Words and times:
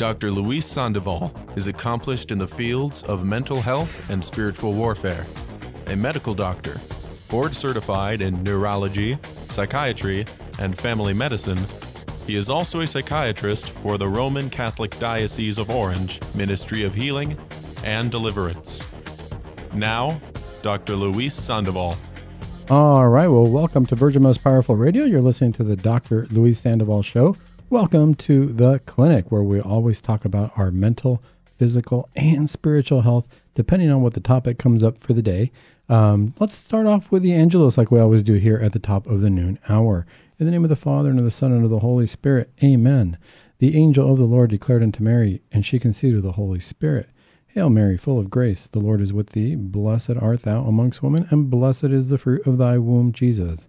Dr. 0.00 0.30
Luis 0.30 0.64
Sandoval 0.64 1.30
is 1.56 1.66
accomplished 1.66 2.32
in 2.32 2.38
the 2.38 2.48
fields 2.48 3.02
of 3.02 3.22
mental 3.22 3.60
health 3.60 4.08
and 4.08 4.24
spiritual 4.24 4.72
warfare, 4.72 5.26
a 5.88 5.94
medical 5.94 6.32
doctor, 6.32 6.80
board 7.28 7.54
certified 7.54 8.22
in 8.22 8.42
neurology, 8.42 9.18
psychiatry, 9.50 10.24
and 10.58 10.74
family 10.74 11.12
medicine. 11.12 11.58
He 12.26 12.36
is 12.36 12.48
also 12.48 12.80
a 12.80 12.86
psychiatrist 12.86 13.68
for 13.68 13.98
the 13.98 14.08
Roman 14.08 14.48
Catholic 14.48 14.98
Diocese 14.98 15.58
of 15.58 15.68
Orange 15.68 16.18
Ministry 16.34 16.82
of 16.82 16.94
Healing 16.94 17.36
and 17.84 18.10
Deliverance. 18.10 18.82
Now, 19.74 20.18
Dr. 20.62 20.96
Luis 20.96 21.34
Sandoval. 21.34 21.94
All 22.70 23.06
right. 23.08 23.28
Well, 23.28 23.48
welcome 23.48 23.84
to 23.84 23.96
Virgin 23.96 24.22
Most 24.22 24.42
Powerful 24.42 24.76
Radio. 24.76 25.04
You're 25.04 25.20
listening 25.20 25.52
to 25.52 25.62
the 25.62 25.76
Dr. 25.76 26.26
Luis 26.30 26.58
Sandoval 26.58 27.02
Show. 27.02 27.36
Welcome 27.70 28.16
to 28.16 28.46
the 28.46 28.80
clinic 28.80 29.30
where 29.30 29.44
we 29.44 29.60
always 29.60 30.00
talk 30.00 30.24
about 30.24 30.50
our 30.58 30.72
mental, 30.72 31.22
physical, 31.56 32.08
and 32.16 32.50
spiritual 32.50 33.02
health, 33.02 33.28
depending 33.54 33.92
on 33.92 34.02
what 34.02 34.14
the 34.14 34.20
topic 34.20 34.58
comes 34.58 34.82
up 34.82 34.98
for 34.98 35.12
the 35.12 35.22
day. 35.22 35.52
Um, 35.88 36.34
let's 36.40 36.56
start 36.56 36.88
off 36.88 37.12
with 37.12 37.22
the 37.22 37.32
Angelus, 37.32 37.78
like 37.78 37.92
we 37.92 38.00
always 38.00 38.24
do 38.24 38.32
here 38.32 38.56
at 38.56 38.72
the 38.72 38.80
top 38.80 39.06
of 39.06 39.20
the 39.20 39.30
noon 39.30 39.60
hour. 39.68 40.04
In 40.40 40.46
the 40.46 40.50
name 40.50 40.64
of 40.64 40.68
the 40.68 40.74
Father, 40.74 41.10
and 41.10 41.20
of 41.20 41.24
the 41.24 41.30
Son, 41.30 41.52
and 41.52 41.62
of 41.62 41.70
the 41.70 41.78
Holy 41.78 42.08
Spirit, 42.08 42.50
amen. 42.60 43.16
The 43.58 43.78
angel 43.78 44.10
of 44.10 44.18
the 44.18 44.24
Lord 44.24 44.50
declared 44.50 44.82
unto 44.82 45.04
Mary, 45.04 45.40
and 45.52 45.64
she 45.64 45.78
conceived 45.78 46.16
of 46.16 46.24
the 46.24 46.32
Holy 46.32 46.58
Spirit. 46.58 47.08
Hail 47.46 47.70
Mary, 47.70 47.96
full 47.96 48.18
of 48.18 48.30
grace, 48.30 48.66
the 48.66 48.80
Lord 48.80 49.00
is 49.00 49.12
with 49.12 49.30
thee. 49.30 49.54
Blessed 49.54 50.16
art 50.20 50.42
thou 50.42 50.64
amongst 50.64 51.04
women, 51.04 51.28
and 51.30 51.48
blessed 51.48 51.84
is 51.84 52.08
the 52.08 52.18
fruit 52.18 52.44
of 52.48 52.58
thy 52.58 52.78
womb, 52.78 53.12
Jesus. 53.12 53.68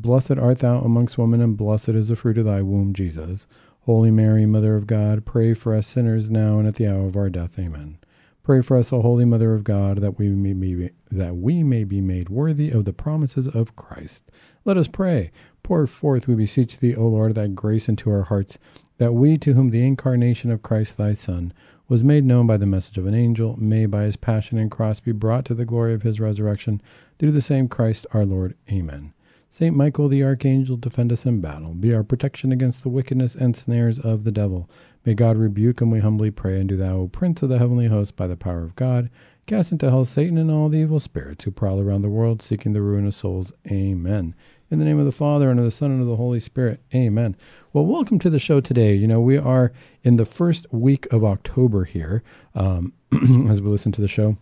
Blessed 0.00 0.38
art 0.38 0.60
thou 0.60 0.80
amongst 0.80 1.18
women, 1.18 1.42
and 1.42 1.58
blessed 1.58 1.90
is 1.90 2.08
the 2.08 2.16
fruit 2.16 2.38
of 2.38 2.46
thy 2.46 2.62
womb, 2.62 2.94
Jesus. 2.94 3.46
Holy 3.80 4.10
Mary, 4.10 4.46
Mother 4.46 4.74
of 4.74 4.86
God, 4.86 5.26
pray 5.26 5.52
for 5.52 5.74
us 5.74 5.86
sinners 5.86 6.30
now 6.30 6.58
and 6.58 6.66
at 6.66 6.76
the 6.76 6.86
hour 6.86 7.06
of 7.06 7.16
our 7.16 7.28
death. 7.28 7.58
Amen. 7.58 7.98
Pray 8.42 8.62
for 8.62 8.78
us, 8.78 8.94
O 8.94 9.02
Holy 9.02 9.26
Mother 9.26 9.52
of 9.52 9.62
God, 9.62 9.98
that 9.98 10.18
we 10.18 10.30
may 10.30 10.54
be 10.54 10.88
that 11.10 11.36
we 11.36 11.62
may 11.62 11.84
be 11.84 12.00
made 12.00 12.30
worthy 12.30 12.70
of 12.70 12.86
the 12.86 12.94
promises 12.94 13.46
of 13.46 13.76
Christ. 13.76 14.30
Let 14.64 14.78
us 14.78 14.88
pray. 14.88 15.32
Pour 15.62 15.86
forth, 15.86 16.26
we 16.26 16.34
beseech 16.34 16.78
thee, 16.78 16.96
O 16.96 17.06
Lord, 17.06 17.34
that 17.34 17.54
grace 17.54 17.86
into 17.86 18.10
our 18.10 18.22
hearts, 18.22 18.56
that 18.96 19.12
we, 19.12 19.36
to 19.36 19.52
whom 19.52 19.68
the 19.68 19.86
incarnation 19.86 20.50
of 20.50 20.62
Christ 20.62 20.96
thy 20.96 21.12
Son 21.12 21.52
was 21.88 22.02
made 22.02 22.24
known 22.24 22.46
by 22.46 22.56
the 22.56 22.64
message 22.64 22.96
of 22.96 23.06
an 23.06 23.14
angel, 23.14 23.54
may 23.60 23.84
by 23.84 24.04
his 24.04 24.16
passion 24.16 24.56
and 24.56 24.70
cross 24.70 24.98
be 24.98 25.12
brought 25.12 25.44
to 25.44 25.54
the 25.54 25.66
glory 25.66 25.92
of 25.92 26.02
his 26.02 26.20
resurrection, 26.20 26.80
through 27.18 27.32
the 27.32 27.42
same 27.42 27.68
Christ 27.68 28.06
our 28.14 28.24
Lord. 28.24 28.56
Amen. 28.70 29.12
Saint 29.52 29.74
Michael 29.74 30.06
the 30.06 30.22
Archangel, 30.22 30.76
defend 30.76 31.12
us 31.12 31.26
in 31.26 31.40
battle. 31.40 31.74
Be 31.74 31.92
our 31.92 32.04
protection 32.04 32.52
against 32.52 32.84
the 32.84 32.88
wickedness 32.88 33.34
and 33.34 33.56
snares 33.56 33.98
of 33.98 34.22
the 34.22 34.30
devil. 34.30 34.70
May 35.04 35.14
God 35.14 35.36
rebuke 35.36 35.82
him, 35.82 35.90
we 35.90 35.98
humbly 35.98 36.30
pray. 36.30 36.60
And 36.60 36.68
do 36.68 36.76
thou, 36.76 36.98
O 36.98 37.08
Prince 37.08 37.42
of 37.42 37.48
the 37.48 37.58
heavenly 37.58 37.88
host, 37.88 38.14
by 38.14 38.28
the 38.28 38.36
power 38.36 38.62
of 38.62 38.76
God, 38.76 39.10
cast 39.46 39.72
into 39.72 39.90
hell 39.90 40.04
Satan 40.04 40.38
and 40.38 40.52
all 40.52 40.68
the 40.68 40.78
evil 40.78 41.00
spirits 41.00 41.42
who 41.42 41.50
prowl 41.50 41.80
around 41.80 42.02
the 42.02 42.08
world 42.08 42.42
seeking 42.42 42.74
the 42.74 42.80
ruin 42.80 43.08
of 43.08 43.14
souls. 43.16 43.52
Amen. 43.66 44.36
In 44.70 44.78
the 44.78 44.84
name 44.84 45.00
of 45.00 45.04
the 45.04 45.10
Father, 45.10 45.50
and 45.50 45.58
of 45.58 45.64
the 45.64 45.72
Son, 45.72 45.90
and 45.90 46.00
of 46.00 46.06
the 46.06 46.14
Holy 46.14 46.38
Spirit. 46.38 46.80
Amen. 46.94 47.34
Well, 47.72 47.86
welcome 47.86 48.20
to 48.20 48.30
the 48.30 48.38
show 48.38 48.60
today. 48.60 48.94
You 48.94 49.08
know, 49.08 49.20
we 49.20 49.36
are 49.36 49.72
in 50.04 50.14
the 50.14 50.26
first 50.26 50.72
week 50.72 51.12
of 51.12 51.24
October 51.24 51.82
here 51.82 52.22
um, 52.54 52.92
as 53.50 53.60
we 53.60 53.68
listen 53.68 53.90
to 53.90 54.00
the 54.00 54.06
show 54.06 54.36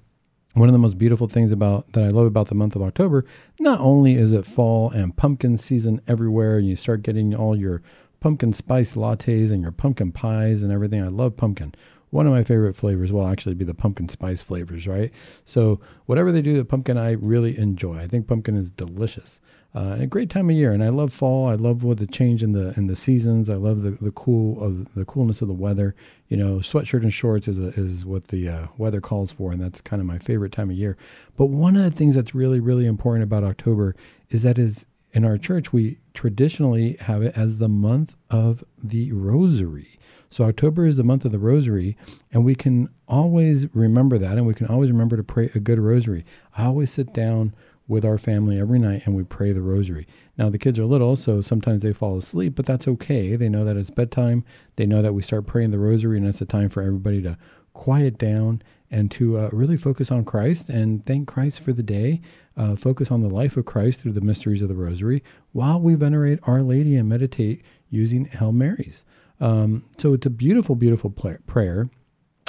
one 0.54 0.68
of 0.68 0.72
the 0.72 0.78
most 0.78 0.98
beautiful 0.98 1.28
things 1.28 1.52
about 1.52 1.92
that 1.92 2.04
I 2.04 2.08
love 2.08 2.26
about 2.26 2.48
the 2.48 2.54
month 2.54 2.74
of 2.74 2.82
October, 2.82 3.24
not 3.60 3.80
only 3.80 4.14
is 4.14 4.32
it 4.32 4.46
fall 4.46 4.90
and 4.90 5.16
pumpkin 5.16 5.56
season 5.58 6.00
everywhere, 6.08 6.58
and 6.58 6.66
you 6.66 6.76
start 6.76 7.02
getting 7.02 7.34
all 7.34 7.56
your 7.56 7.82
pumpkin 8.20 8.52
spice 8.52 8.94
lattes 8.94 9.52
and 9.52 9.62
your 9.62 9.72
pumpkin 9.72 10.10
pies 10.10 10.62
and 10.62 10.72
everything. 10.72 11.02
I 11.02 11.08
love 11.08 11.36
pumpkin. 11.36 11.74
One 12.10 12.26
of 12.26 12.32
my 12.32 12.42
favorite 12.42 12.74
flavors 12.74 13.12
will 13.12 13.28
actually 13.28 13.54
be 13.54 13.66
the 13.66 13.74
pumpkin 13.74 14.08
spice 14.08 14.42
flavors, 14.42 14.86
right? 14.86 15.12
So 15.44 15.80
whatever 16.06 16.32
they 16.32 16.42
do 16.42 16.56
to 16.56 16.64
pumpkin, 16.64 16.96
I 16.96 17.12
really 17.12 17.56
enjoy. 17.58 17.98
I 17.98 18.08
think 18.08 18.26
pumpkin 18.26 18.56
is 18.56 18.70
delicious. 18.70 19.40
Uh, 19.74 19.98
a 20.00 20.06
great 20.06 20.30
time 20.30 20.48
of 20.48 20.56
year, 20.56 20.72
and 20.72 20.82
I 20.82 20.88
love 20.88 21.12
fall. 21.12 21.46
I 21.46 21.54
love 21.54 21.82
what 21.82 21.98
the 21.98 22.06
change 22.06 22.42
in 22.42 22.52
the 22.52 22.72
in 22.78 22.86
the 22.86 22.96
seasons. 22.96 23.50
I 23.50 23.54
love 23.54 23.82
the, 23.82 23.90
the 23.90 24.12
cool 24.12 24.62
of 24.62 24.94
the 24.94 25.04
coolness 25.04 25.42
of 25.42 25.48
the 25.48 25.54
weather. 25.54 25.94
You 26.28 26.38
know, 26.38 26.58
sweatshirt 26.58 27.02
and 27.02 27.12
shorts 27.12 27.48
is 27.48 27.58
a, 27.58 27.68
is 27.78 28.06
what 28.06 28.28
the 28.28 28.48
uh, 28.48 28.66
weather 28.78 29.02
calls 29.02 29.30
for, 29.30 29.52
and 29.52 29.60
that's 29.60 29.82
kind 29.82 30.00
of 30.00 30.06
my 30.06 30.18
favorite 30.18 30.52
time 30.52 30.70
of 30.70 30.76
year. 30.76 30.96
But 31.36 31.46
one 31.46 31.76
of 31.76 31.84
the 31.84 31.96
things 31.96 32.14
that's 32.14 32.34
really 32.34 32.60
really 32.60 32.86
important 32.86 33.24
about 33.24 33.44
October 33.44 33.94
is 34.30 34.42
that 34.42 34.58
is 34.58 34.86
in 35.12 35.24
our 35.24 35.36
church 35.38 35.72
we 35.72 35.98
traditionally 36.14 36.96
have 37.00 37.22
it 37.22 37.36
as 37.36 37.58
the 37.58 37.68
month 37.68 38.16
of 38.30 38.64
the 38.82 39.12
Rosary. 39.12 39.98
So 40.30 40.44
October 40.44 40.86
is 40.86 40.96
the 40.96 41.04
month 41.04 41.24
of 41.24 41.32
the 41.32 41.38
Rosary, 41.38 41.96
and 42.32 42.44
we 42.44 42.54
can 42.54 42.88
always 43.06 43.66
remember 43.74 44.18
that, 44.18 44.36
and 44.36 44.46
we 44.46 44.54
can 44.54 44.66
always 44.66 44.90
remember 44.90 45.16
to 45.16 45.22
pray 45.22 45.50
a 45.54 45.60
good 45.60 45.78
Rosary. 45.78 46.24
I 46.56 46.64
always 46.64 46.90
sit 46.90 47.12
down 47.12 47.54
with 47.88 48.04
our 48.04 48.18
family 48.18 48.60
every 48.60 48.78
night 48.78 49.02
and 49.06 49.16
we 49.16 49.24
pray 49.24 49.50
the 49.50 49.62
rosary. 49.62 50.06
Now, 50.36 50.50
the 50.50 50.58
kids 50.58 50.78
are 50.78 50.84
little, 50.84 51.16
so 51.16 51.40
sometimes 51.40 51.82
they 51.82 51.92
fall 51.92 52.18
asleep, 52.18 52.54
but 52.54 52.66
that's 52.66 52.86
okay. 52.86 53.34
They 53.34 53.48
know 53.48 53.64
that 53.64 53.76
it's 53.76 53.90
bedtime. 53.90 54.44
They 54.76 54.86
know 54.86 55.02
that 55.02 55.14
we 55.14 55.22
start 55.22 55.46
praying 55.46 55.70
the 55.70 55.78
rosary, 55.78 56.18
and 56.18 56.26
it's 56.26 56.42
a 56.42 56.46
time 56.46 56.68
for 56.68 56.82
everybody 56.82 57.22
to 57.22 57.38
quiet 57.72 58.18
down 58.18 58.62
and 58.90 59.10
to 59.12 59.38
uh, 59.38 59.48
really 59.52 59.76
focus 59.76 60.10
on 60.10 60.24
Christ 60.24 60.68
and 60.68 61.04
thank 61.06 61.28
Christ 61.28 61.60
for 61.60 61.72
the 61.72 61.82
day. 61.82 62.20
Uh, 62.56 62.74
focus 62.76 63.10
on 63.10 63.22
the 63.22 63.28
life 63.28 63.56
of 63.56 63.64
Christ 63.64 64.00
through 64.00 64.12
the 64.12 64.20
mysteries 64.20 64.62
of 64.62 64.68
the 64.68 64.74
rosary 64.74 65.22
while 65.52 65.80
we 65.80 65.94
venerate 65.94 66.40
Our 66.42 66.62
Lady 66.62 66.96
and 66.96 67.08
meditate 67.08 67.62
using 67.90 68.24
Hail 68.26 68.52
Marys. 68.52 69.04
Um, 69.40 69.84
so 69.96 70.12
it's 70.14 70.26
a 70.26 70.30
beautiful, 70.30 70.74
beautiful 70.74 71.10
prayer. 71.10 71.88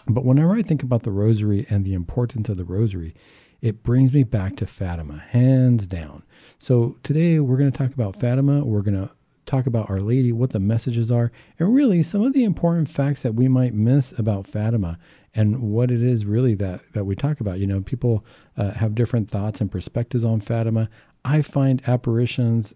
But 0.07 0.25
whenever 0.25 0.53
I 0.53 0.63
think 0.63 0.81
about 0.81 1.03
the 1.03 1.11
rosary 1.11 1.67
and 1.69 1.85
the 1.85 1.93
importance 1.93 2.49
of 2.49 2.57
the 2.57 2.63
rosary, 2.65 3.13
it 3.61 3.83
brings 3.83 4.13
me 4.13 4.23
back 4.23 4.55
to 4.57 4.65
Fatima, 4.65 5.17
hands 5.29 5.85
down. 5.87 6.23
So 6.59 6.97
today 7.03 7.39
we're 7.39 7.57
going 7.57 7.71
to 7.71 7.77
talk 7.77 7.93
about 7.93 8.19
Fatima. 8.19 8.63
We're 8.63 8.81
going 8.81 9.07
to 9.07 9.11
talk 9.45 9.65
about 9.65 9.89
Our 9.89 9.99
Lady, 9.99 10.31
what 10.31 10.51
the 10.51 10.59
messages 10.59 11.11
are, 11.11 11.31
and 11.57 11.73
really 11.73 12.03
some 12.03 12.21
of 12.21 12.33
the 12.33 12.43
important 12.43 12.87
facts 12.87 13.23
that 13.23 13.33
we 13.33 13.47
might 13.47 13.73
miss 13.73 14.17
about 14.17 14.47
Fatima 14.47 14.97
and 15.33 15.61
what 15.61 15.91
it 15.91 16.01
is 16.01 16.25
really 16.25 16.55
that, 16.55 16.81
that 16.93 17.05
we 17.05 17.15
talk 17.15 17.39
about. 17.39 17.59
You 17.59 17.67
know, 17.67 17.81
people 17.81 18.23
uh, 18.57 18.71
have 18.71 18.95
different 18.95 19.29
thoughts 19.29 19.59
and 19.59 19.71
perspectives 19.71 20.23
on 20.23 20.39
Fatima. 20.39 20.89
I 21.25 21.41
find 21.41 21.81
apparitions 21.87 22.73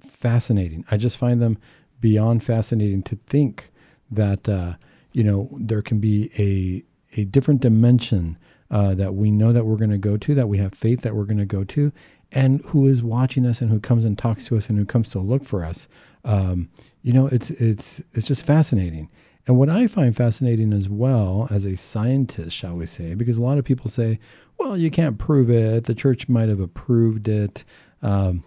fascinating. 0.00 0.84
I 0.90 0.96
just 0.96 1.18
find 1.18 1.40
them 1.40 1.58
beyond 2.00 2.42
fascinating 2.42 3.02
to 3.04 3.16
think 3.26 3.70
that, 4.10 4.48
uh, 4.48 4.74
you 5.12 5.24
know, 5.24 5.48
there 5.58 5.82
can 5.82 6.00
be 6.00 6.30
a, 6.38 7.20
a 7.20 7.24
different 7.24 7.60
dimension 7.60 8.38
uh, 8.70 8.94
that 8.94 9.14
we 9.14 9.30
know 9.30 9.52
that 9.52 9.64
we're 9.64 9.76
going 9.76 9.90
to 9.90 9.98
go 9.98 10.16
to, 10.16 10.34
that 10.34 10.48
we 10.48 10.58
have 10.58 10.74
faith 10.74 11.02
that 11.02 11.14
we're 11.14 11.24
going 11.24 11.38
to 11.38 11.44
go 11.44 11.64
to, 11.64 11.92
and 12.32 12.60
who 12.66 12.86
is 12.86 13.02
watching 13.02 13.46
us 13.46 13.60
and 13.60 13.70
who 13.70 13.78
comes 13.80 14.04
and 14.04 14.18
talks 14.18 14.46
to 14.46 14.56
us 14.56 14.68
and 14.68 14.78
who 14.78 14.84
comes 14.84 15.08
to 15.10 15.20
look 15.20 15.44
for 15.44 15.64
us. 15.64 15.88
Um, 16.24 16.68
you 17.02 17.12
know, 17.12 17.26
it's 17.26 17.50
it's 17.50 18.00
it's 18.14 18.26
just 18.26 18.44
fascinating. 18.44 19.10
And 19.46 19.58
what 19.58 19.68
I 19.68 19.86
find 19.86 20.16
fascinating 20.16 20.72
as 20.72 20.88
well 20.88 21.48
as 21.50 21.66
a 21.66 21.76
scientist, 21.76 22.56
shall 22.56 22.74
we 22.74 22.86
say, 22.86 23.14
because 23.14 23.36
a 23.36 23.42
lot 23.42 23.58
of 23.58 23.64
people 23.64 23.90
say, 23.90 24.18
well, 24.58 24.76
you 24.76 24.90
can't 24.90 25.18
prove 25.18 25.50
it. 25.50 25.84
The 25.84 25.94
church 25.94 26.28
might 26.28 26.48
have 26.48 26.60
approved 26.60 27.28
it, 27.28 27.64
um, 28.00 28.42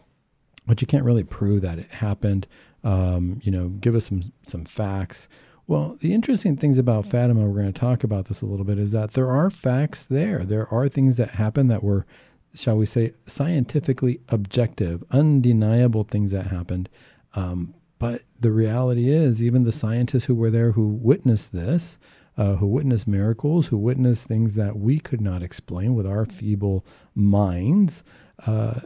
but 0.65 0.81
you 0.81 0.87
can't 0.87 1.05
really 1.05 1.23
prove 1.23 1.61
that 1.61 1.77
it 1.77 1.91
happened. 1.91 2.47
Um, 2.83 3.39
you 3.43 3.51
know, 3.51 3.69
give 3.69 3.95
us 3.95 4.05
some 4.05 4.23
some 4.43 4.65
facts. 4.65 5.29
Well, 5.69 5.97
the 5.99 6.13
interesting 6.13 6.55
things 6.55 6.77
about 6.77 7.07
Fatima, 7.07 7.45
we're 7.45 7.61
going 7.61 7.73
to 7.73 7.77
talk 7.77 8.05
about 8.05 8.25
this 8.27 8.41
a 8.41 8.45
little 8.45 8.63
bit, 8.63 8.79
is 8.79 8.93
that 8.93 9.11
there 9.13 9.29
are 9.29 9.49
facts 9.49 10.05
there. 10.05 10.45
There 10.45 10.73
are 10.73 10.87
things 10.87 11.17
that 11.17 11.31
happen 11.31 11.67
that 11.67 11.83
were, 11.83 12.05
shall 12.53 12.77
we 12.77 12.85
say, 12.85 13.13
scientifically 13.25 14.21
objective, 14.29 15.03
undeniable 15.11 16.05
things 16.05 16.31
that 16.31 16.47
happened. 16.47 16.87
Um, 17.33 17.73
but 17.99 18.21
the 18.39 18.51
reality 18.51 19.09
is, 19.09 19.43
even 19.43 19.65
the 19.65 19.73
scientists 19.73 20.23
who 20.23 20.35
were 20.35 20.51
there 20.51 20.71
who 20.71 20.87
witnessed 20.87 21.51
this, 21.51 21.99
uh, 22.37 22.55
who 22.55 22.67
witnessed 22.67 23.07
miracles, 23.07 23.67
who 23.67 23.77
witnessed 23.77 24.25
things 24.25 24.55
that 24.55 24.77
we 24.77 24.99
could 24.99 25.19
not 25.19 25.43
explain 25.43 25.95
with 25.95 26.07
our 26.07 26.25
feeble 26.25 26.85
minds, 27.13 28.03
uh, 28.45 28.81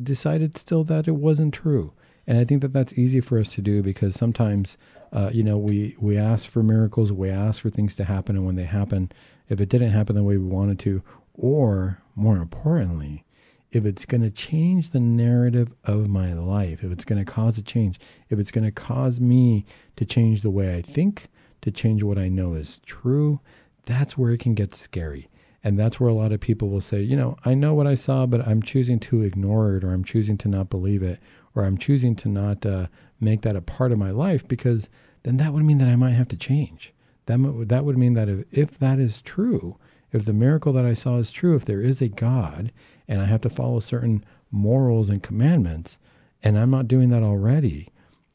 decided 0.00 0.56
still 0.56 0.84
that 0.84 1.08
it 1.08 1.16
wasn't 1.16 1.52
true. 1.52 1.92
And 2.26 2.38
I 2.38 2.44
think 2.44 2.62
that 2.62 2.72
that's 2.72 2.92
easy 2.94 3.20
for 3.20 3.38
us 3.38 3.48
to 3.54 3.62
do 3.62 3.82
because 3.82 4.14
sometimes, 4.14 4.76
uh, 5.12 5.30
you 5.32 5.42
know, 5.42 5.58
we, 5.58 5.96
we 5.98 6.16
ask 6.16 6.48
for 6.48 6.62
miracles, 6.62 7.10
we 7.12 7.30
ask 7.30 7.60
for 7.60 7.70
things 7.70 7.94
to 7.96 8.04
happen. 8.04 8.36
And 8.36 8.46
when 8.46 8.56
they 8.56 8.64
happen, 8.64 9.10
if 9.48 9.60
it 9.60 9.68
didn't 9.68 9.90
happen 9.90 10.14
the 10.14 10.22
way 10.22 10.36
we 10.36 10.46
wanted 10.46 10.78
to, 10.80 11.02
or 11.34 11.98
more 12.14 12.36
importantly, 12.36 13.24
if 13.72 13.86
it's 13.86 14.04
going 14.04 14.22
to 14.22 14.30
change 14.30 14.90
the 14.90 15.00
narrative 15.00 15.72
of 15.84 16.08
my 16.08 16.34
life, 16.34 16.84
if 16.84 16.92
it's 16.92 17.04
going 17.04 17.24
to 17.24 17.30
cause 17.30 17.58
a 17.58 17.62
change, 17.62 17.98
if 18.28 18.38
it's 18.38 18.50
going 18.50 18.64
to 18.64 18.70
cause 18.70 19.20
me 19.20 19.64
to 19.96 20.04
change 20.04 20.42
the 20.42 20.50
way 20.50 20.76
I 20.76 20.82
think, 20.82 21.28
to 21.62 21.70
change 21.70 22.02
what 22.02 22.18
I 22.18 22.28
know 22.28 22.54
is 22.54 22.80
true, 22.84 23.40
that's 23.86 24.16
where 24.16 24.30
it 24.32 24.40
can 24.40 24.54
get 24.54 24.74
scary. 24.74 25.28
And 25.64 25.78
that's 25.78 25.98
where 26.00 26.10
a 26.10 26.14
lot 26.14 26.32
of 26.32 26.40
people 26.40 26.68
will 26.68 26.80
say, 26.80 27.00
you 27.00 27.16
know, 27.16 27.36
I 27.44 27.54
know 27.54 27.72
what 27.72 27.86
I 27.86 27.94
saw, 27.94 28.26
but 28.26 28.46
I'm 28.46 28.62
choosing 28.62 28.98
to 29.00 29.22
ignore 29.22 29.76
it, 29.76 29.84
or 29.84 29.92
I'm 29.92 30.04
choosing 30.04 30.36
to 30.38 30.48
not 30.48 30.70
believe 30.70 31.02
it, 31.02 31.20
or 31.54 31.64
I'm 31.64 31.78
choosing 31.78 32.14
to 32.16 32.28
not 32.28 32.64
uh, 32.64 32.86
make 33.20 33.42
that 33.42 33.56
a 33.56 33.60
part 33.60 33.92
of 33.92 33.98
my 33.98 34.10
life 34.10 34.46
because 34.46 34.88
then 35.22 35.36
that 35.36 35.52
would 35.52 35.64
mean 35.64 35.78
that 35.78 35.88
I 35.88 35.96
might 35.96 36.12
have 36.12 36.28
to 36.28 36.36
change. 36.36 36.92
That, 37.26 37.66
that 37.68 37.84
would 37.84 37.96
mean 37.96 38.14
that 38.14 38.28
if, 38.28 38.44
if 38.50 38.78
that 38.78 38.98
is 38.98 39.22
true, 39.22 39.76
if 40.10 40.24
the 40.24 40.32
miracle 40.32 40.72
that 40.72 40.84
I 40.84 40.94
saw 40.94 41.18
is 41.18 41.30
true, 41.30 41.54
if 41.54 41.64
there 41.64 41.80
is 41.80 42.02
a 42.02 42.08
God 42.08 42.72
and 43.08 43.20
I 43.20 43.26
have 43.26 43.40
to 43.42 43.50
follow 43.50 43.80
certain 43.80 44.24
morals 44.50 45.08
and 45.08 45.22
commandments, 45.22 45.98
and 46.42 46.58
I'm 46.58 46.70
not 46.70 46.88
doing 46.88 47.10
that 47.10 47.22
already, 47.22 47.88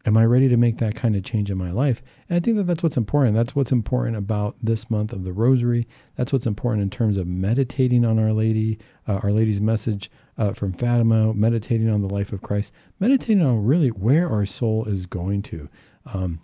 am 0.06 0.16
I 0.16 0.26
ready 0.26 0.48
to 0.48 0.58
make 0.58 0.78
that 0.78 0.96
kind 0.96 1.16
of 1.16 1.24
change 1.24 1.52
in 1.52 1.58
my 1.58 1.72
life? 1.72 2.02
And 2.30 2.38
I 2.38 2.40
think 2.40 2.56
that 2.58 2.64
that's 2.64 2.82
what's 2.82 2.98
important. 2.98 3.36
That's 3.36 3.56
what's 3.56 3.74
important 3.74 4.16
about 4.16 4.56
this 4.64 4.90
month 4.90 5.12
of 5.12 5.26
the 5.26 5.34
Rosary. 5.34 5.86
That's 6.16 6.32
what's 6.32 6.46
important 6.46 6.84
in 6.84 6.90
terms 6.90 7.18
of 7.18 7.28
meditating 7.28 8.06
on 8.06 8.18
Our 8.18 8.32
Lady, 8.32 8.80
uh, 9.08 9.20
Our 9.22 9.32
Lady's 9.32 9.62
message 9.62 10.10
uh, 10.38 10.54
from 10.54 10.74
Fatima, 10.74 11.34
meditating 11.34 11.90
on 11.90 12.02
the 12.02 12.10
life 12.10 12.32
of 12.32 12.42
Christ, 12.42 12.72
meditating 13.00 13.42
on 13.42 13.66
really 13.66 13.90
where 13.90 14.30
our 14.30 14.46
soul 14.46 14.86
is 14.86 15.06
going 15.06 15.42
to. 15.44 15.70
Um, 16.06 16.40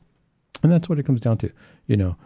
and 0.61 0.71
that's 0.71 0.89
what 0.89 0.99
it 0.99 1.05
comes 1.05 1.21
down 1.21 1.37
to. 1.39 1.51
You 1.87 1.97
know, 1.97 2.17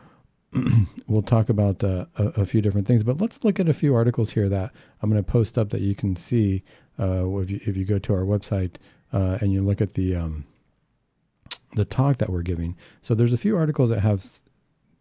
we'll 1.08 1.22
talk 1.22 1.50
about 1.50 1.84
uh, 1.84 2.06
a, 2.18 2.26
a, 2.42 2.46
few 2.46 2.62
different 2.62 2.88
things, 2.88 3.04
but 3.04 3.20
let's 3.20 3.44
look 3.44 3.60
at 3.60 3.68
a 3.68 3.74
few 3.74 3.94
articles 3.96 4.32
here 4.32 4.48
that 4.50 4.72
I'm 5.02 5.10
going 5.10 5.24
to 5.24 5.30
post 5.30 5.58
up 5.58 5.70
that 5.72 5.82
you 5.82 5.96
can 5.96 6.16
see 6.16 6.64
uh, 7.00 7.28
if, 7.40 7.52
you, 7.52 7.60
if 7.66 7.76
you 7.76 7.86
go 7.86 8.00
to 8.00 8.14
our 8.14 8.24
website 8.24 8.76
uh, 9.14 9.38
and 9.42 9.52
you 9.52 9.62
look 9.62 9.82
at 9.82 9.94
the 9.94 10.16
um, 10.16 10.46
the 11.76 11.86
talk 11.86 12.18
that 12.18 12.30
we're 12.30 12.42
giving. 12.42 12.76
So 13.02 13.14
there's 13.14 13.34
a 13.34 13.38
few 13.38 13.56
articles 13.58 13.90
that 13.90 14.00
have 14.00 14.26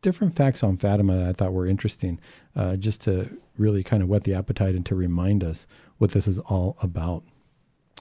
different 0.03 0.37
facts 0.37 0.63
on 0.63 0.77
Fatima 0.77 1.17
that 1.17 1.29
I 1.29 1.33
thought 1.33 1.53
were 1.53 1.67
interesting, 1.67 2.21
uh, 2.55 2.77
just 2.77 3.01
to 3.03 3.29
really 3.57 3.83
kind 3.83 4.03
of 4.03 4.09
whet 4.09 4.25
the 4.25 4.35
appetite 4.35 4.75
and 4.75 4.85
to 4.87 4.95
remind 4.95 5.43
us 5.43 5.67
what 5.99 6.13
this 6.13 6.29
is 6.29 6.39
all 6.41 6.77
about. 6.83 7.23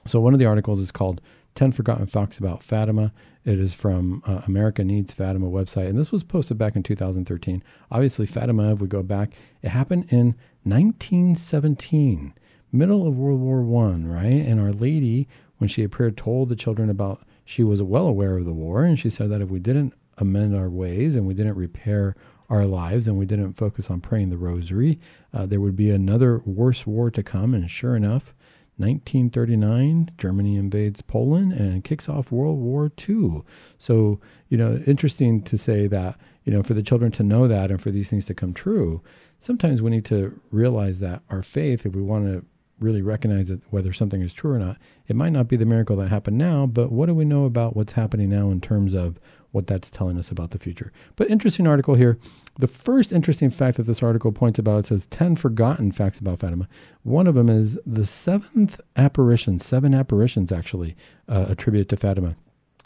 So 0.06 0.20
one 0.20 0.32
of 0.32 0.38
the 0.38 0.46
articles 0.46 0.78
is 0.78 0.92
called 0.92 1.20
10 1.56 1.72
Forgotten 1.72 2.06
Facts 2.06 2.38
About 2.38 2.62
Fatima. 2.62 3.12
It 3.44 3.58
is 3.58 3.74
from 3.74 4.22
uh, 4.26 4.42
America 4.46 4.84
Needs 4.84 5.14
Fatima 5.14 5.46
website, 5.46 5.88
and 5.88 5.98
this 5.98 6.12
was 6.12 6.22
posted 6.22 6.58
back 6.58 6.76
in 6.76 6.82
2013. 6.82 7.62
Obviously, 7.90 8.26
Fatima, 8.26 8.72
if 8.72 8.80
we 8.80 8.86
go 8.86 9.02
back, 9.02 9.32
it 9.62 9.70
happened 9.70 10.06
in 10.10 10.34
1917, 10.64 12.34
middle 12.72 13.06
of 13.06 13.16
World 13.16 13.40
War 13.40 13.62
One, 13.62 14.06
right? 14.06 14.24
And 14.24 14.60
Our 14.60 14.72
Lady, 14.72 15.28
when 15.58 15.68
she 15.68 15.82
appeared, 15.82 16.16
told 16.16 16.48
the 16.48 16.56
children 16.56 16.90
about 16.90 17.22
she 17.44 17.64
was 17.64 17.82
well 17.82 18.06
aware 18.06 18.36
of 18.36 18.44
the 18.44 18.52
war, 18.52 18.84
and 18.84 18.98
she 18.98 19.10
said 19.10 19.30
that 19.30 19.40
if 19.40 19.48
we 19.48 19.60
didn't 19.60 19.94
amend 20.18 20.54
our 20.54 20.68
ways 20.68 21.14
and 21.14 21.26
we 21.26 21.34
didn't 21.34 21.54
repair 21.54 22.14
our 22.48 22.64
lives 22.64 23.06
and 23.06 23.18
we 23.18 23.26
didn't 23.26 23.54
focus 23.54 23.90
on 23.90 24.00
praying 24.00 24.30
the 24.30 24.36
rosary, 24.36 24.98
uh, 25.34 25.46
there 25.46 25.60
would 25.60 25.76
be 25.76 25.90
another 25.90 26.40
worse 26.44 26.86
war 26.86 27.10
to 27.10 27.22
come. 27.22 27.54
And 27.54 27.70
sure 27.70 27.96
enough, 27.96 28.34
1939, 28.78 30.10
Germany 30.18 30.56
invades 30.56 31.00
Poland 31.00 31.52
and 31.52 31.82
kicks 31.82 32.08
off 32.08 32.30
World 32.30 32.58
War 32.58 32.92
II. 33.08 33.42
So, 33.78 34.20
you 34.48 34.58
know, 34.58 34.82
interesting 34.86 35.42
to 35.44 35.56
say 35.56 35.86
that, 35.86 36.18
you 36.44 36.52
know, 36.52 36.62
for 36.62 36.74
the 36.74 36.82
children 36.82 37.10
to 37.12 37.22
know 37.22 37.48
that 37.48 37.70
and 37.70 37.80
for 37.80 37.90
these 37.90 38.10
things 38.10 38.26
to 38.26 38.34
come 38.34 38.52
true, 38.52 39.02
sometimes 39.40 39.80
we 39.80 39.90
need 39.90 40.04
to 40.06 40.38
realize 40.50 41.00
that 41.00 41.22
our 41.30 41.42
faith, 41.42 41.86
if 41.86 41.94
we 41.94 42.02
want 42.02 42.26
to 42.26 42.44
really 42.78 43.02
recognize 43.02 43.48
that 43.48 43.60
whether 43.70 43.92
something 43.92 44.20
is 44.20 44.32
true 44.32 44.52
or 44.52 44.58
not. 44.58 44.76
It 45.06 45.16
might 45.16 45.32
not 45.32 45.48
be 45.48 45.56
the 45.56 45.64
miracle 45.64 45.96
that 45.96 46.08
happened 46.08 46.36
now, 46.36 46.66
but 46.66 46.92
what 46.92 47.06
do 47.06 47.14
we 47.14 47.24
know 47.24 47.44
about 47.44 47.74
what's 47.74 47.92
happening 47.92 48.28
now 48.28 48.50
in 48.50 48.60
terms 48.60 48.94
of 48.94 49.18
what 49.52 49.66
that's 49.66 49.90
telling 49.90 50.18
us 50.18 50.30
about 50.30 50.50
the 50.50 50.58
future? 50.58 50.92
But 51.16 51.30
interesting 51.30 51.66
article 51.66 51.94
here. 51.94 52.18
The 52.58 52.66
first 52.66 53.12
interesting 53.12 53.50
fact 53.50 53.76
that 53.76 53.82
this 53.82 54.02
article 54.02 54.32
points 54.32 54.58
about 54.58 54.78
it 54.78 54.86
says 54.86 55.06
10 55.06 55.36
forgotten 55.36 55.92
facts 55.92 56.18
about 56.18 56.40
Fatima. 56.40 56.68
One 57.02 57.26
of 57.26 57.34
them 57.34 57.50
is 57.50 57.78
the 57.84 58.06
seventh 58.06 58.80
apparition, 58.96 59.60
seven 59.60 59.94
apparitions 59.94 60.50
actually 60.50 60.96
uh, 61.28 61.46
attributed 61.48 61.90
to 61.90 61.96
Fatima. 61.96 62.34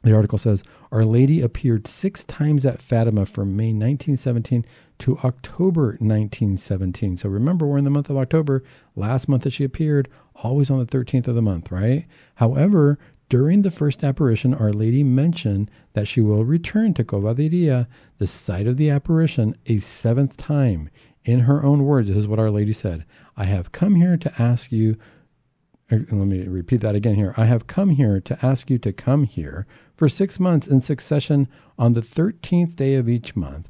The 0.03 0.15
article 0.15 0.39
says 0.39 0.65
Our 0.93 1.05
Lady 1.05 1.43
appeared 1.43 1.87
six 1.87 2.25
times 2.25 2.65
at 2.65 2.81
Fatima 2.81 3.27
from 3.27 3.55
May 3.55 3.73
1917 3.73 4.65
to 5.01 5.19
October 5.19 5.89
1917. 6.01 7.19
So 7.19 7.29
remember, 7.29 7.67
we're 7.67 7.79
in 7.79 7.85
the 7.85 7.91
month 7.91 8.09
of 8.09 8.17
October. 8.17 8.63
Last 8.97 9.29
month 9.29 9.43
that 9.43 9.53
she 9.53 9.65
appeared, 9.65 10.09
always 10.37 10.71
on 10.71 10.79
the 10.79 10.87
13th 10.87 11.29
of 11.29 11.35
the 11.35 11.43
month, 11.43 11.71
right? 11.71 12.07
However, 12.37 12.99
during 13.31 13.63
the 13.63 13.71
first 13.71 14.05
apparition, 14.05 14.53
Our 14.53 14.73
Lady 14.73 15.03
mentioned 15.03 15.71
that 15.95 16.09
she 16.09 16.21
will 16.21 16.45
return 16.45 16.93
to 16.95 17.05
Covadonga, 17.05 17.87
the 18.19 18.27
site 18.27 18.67
of 18.67 18.77
the 18.77 18.91
apparition, 18.91 19.57
a 19.67 19.79
seventh 19.79 20.37
time. 20.37 20.91
In 21.25 21.41
her 21.41 21.63
own 21.65 21.85
words, 21.85 22.09
this 22.09 22.19
is 22.19 22.27
what 22.27 22.41
Our 22.41 22.51
Lady 22.51 22.73
said 22.73 23.07
I 23.37 23.45
have 23.45 23.73
come 23.73 23.95
here 23.95 24.17
to 24.19 24.43
ask 24.43 24.73
you 24.73 24.97
uh, 25.93 25.97
let 25.97 26.13
me 26.27 26.43
repeat 26.43 26.81
that 26.83 26.95
again 26.95 27.15
here. 27.15 27.35
I 27.37 27.47
have 27.47 27.67
come 27.67 27.91
here 27.91 28.21
to 28.21 28.47
ask 28.47 28.71
you 28.71 28.79
to 28.79 28.93
come 28.93 29.25
here 29.25 29.67
for 29.97 30.09
six 30.09 30.39
months 30.39 30.69
in 30.69 30.81
succession 30.81 31.49
on 31.79 31.95
the 31.95 32.01
13th 32.01 32.77
day 32.77 32.95
of 32.95 33.09
each 33.09 33.35
month 33.35 33.69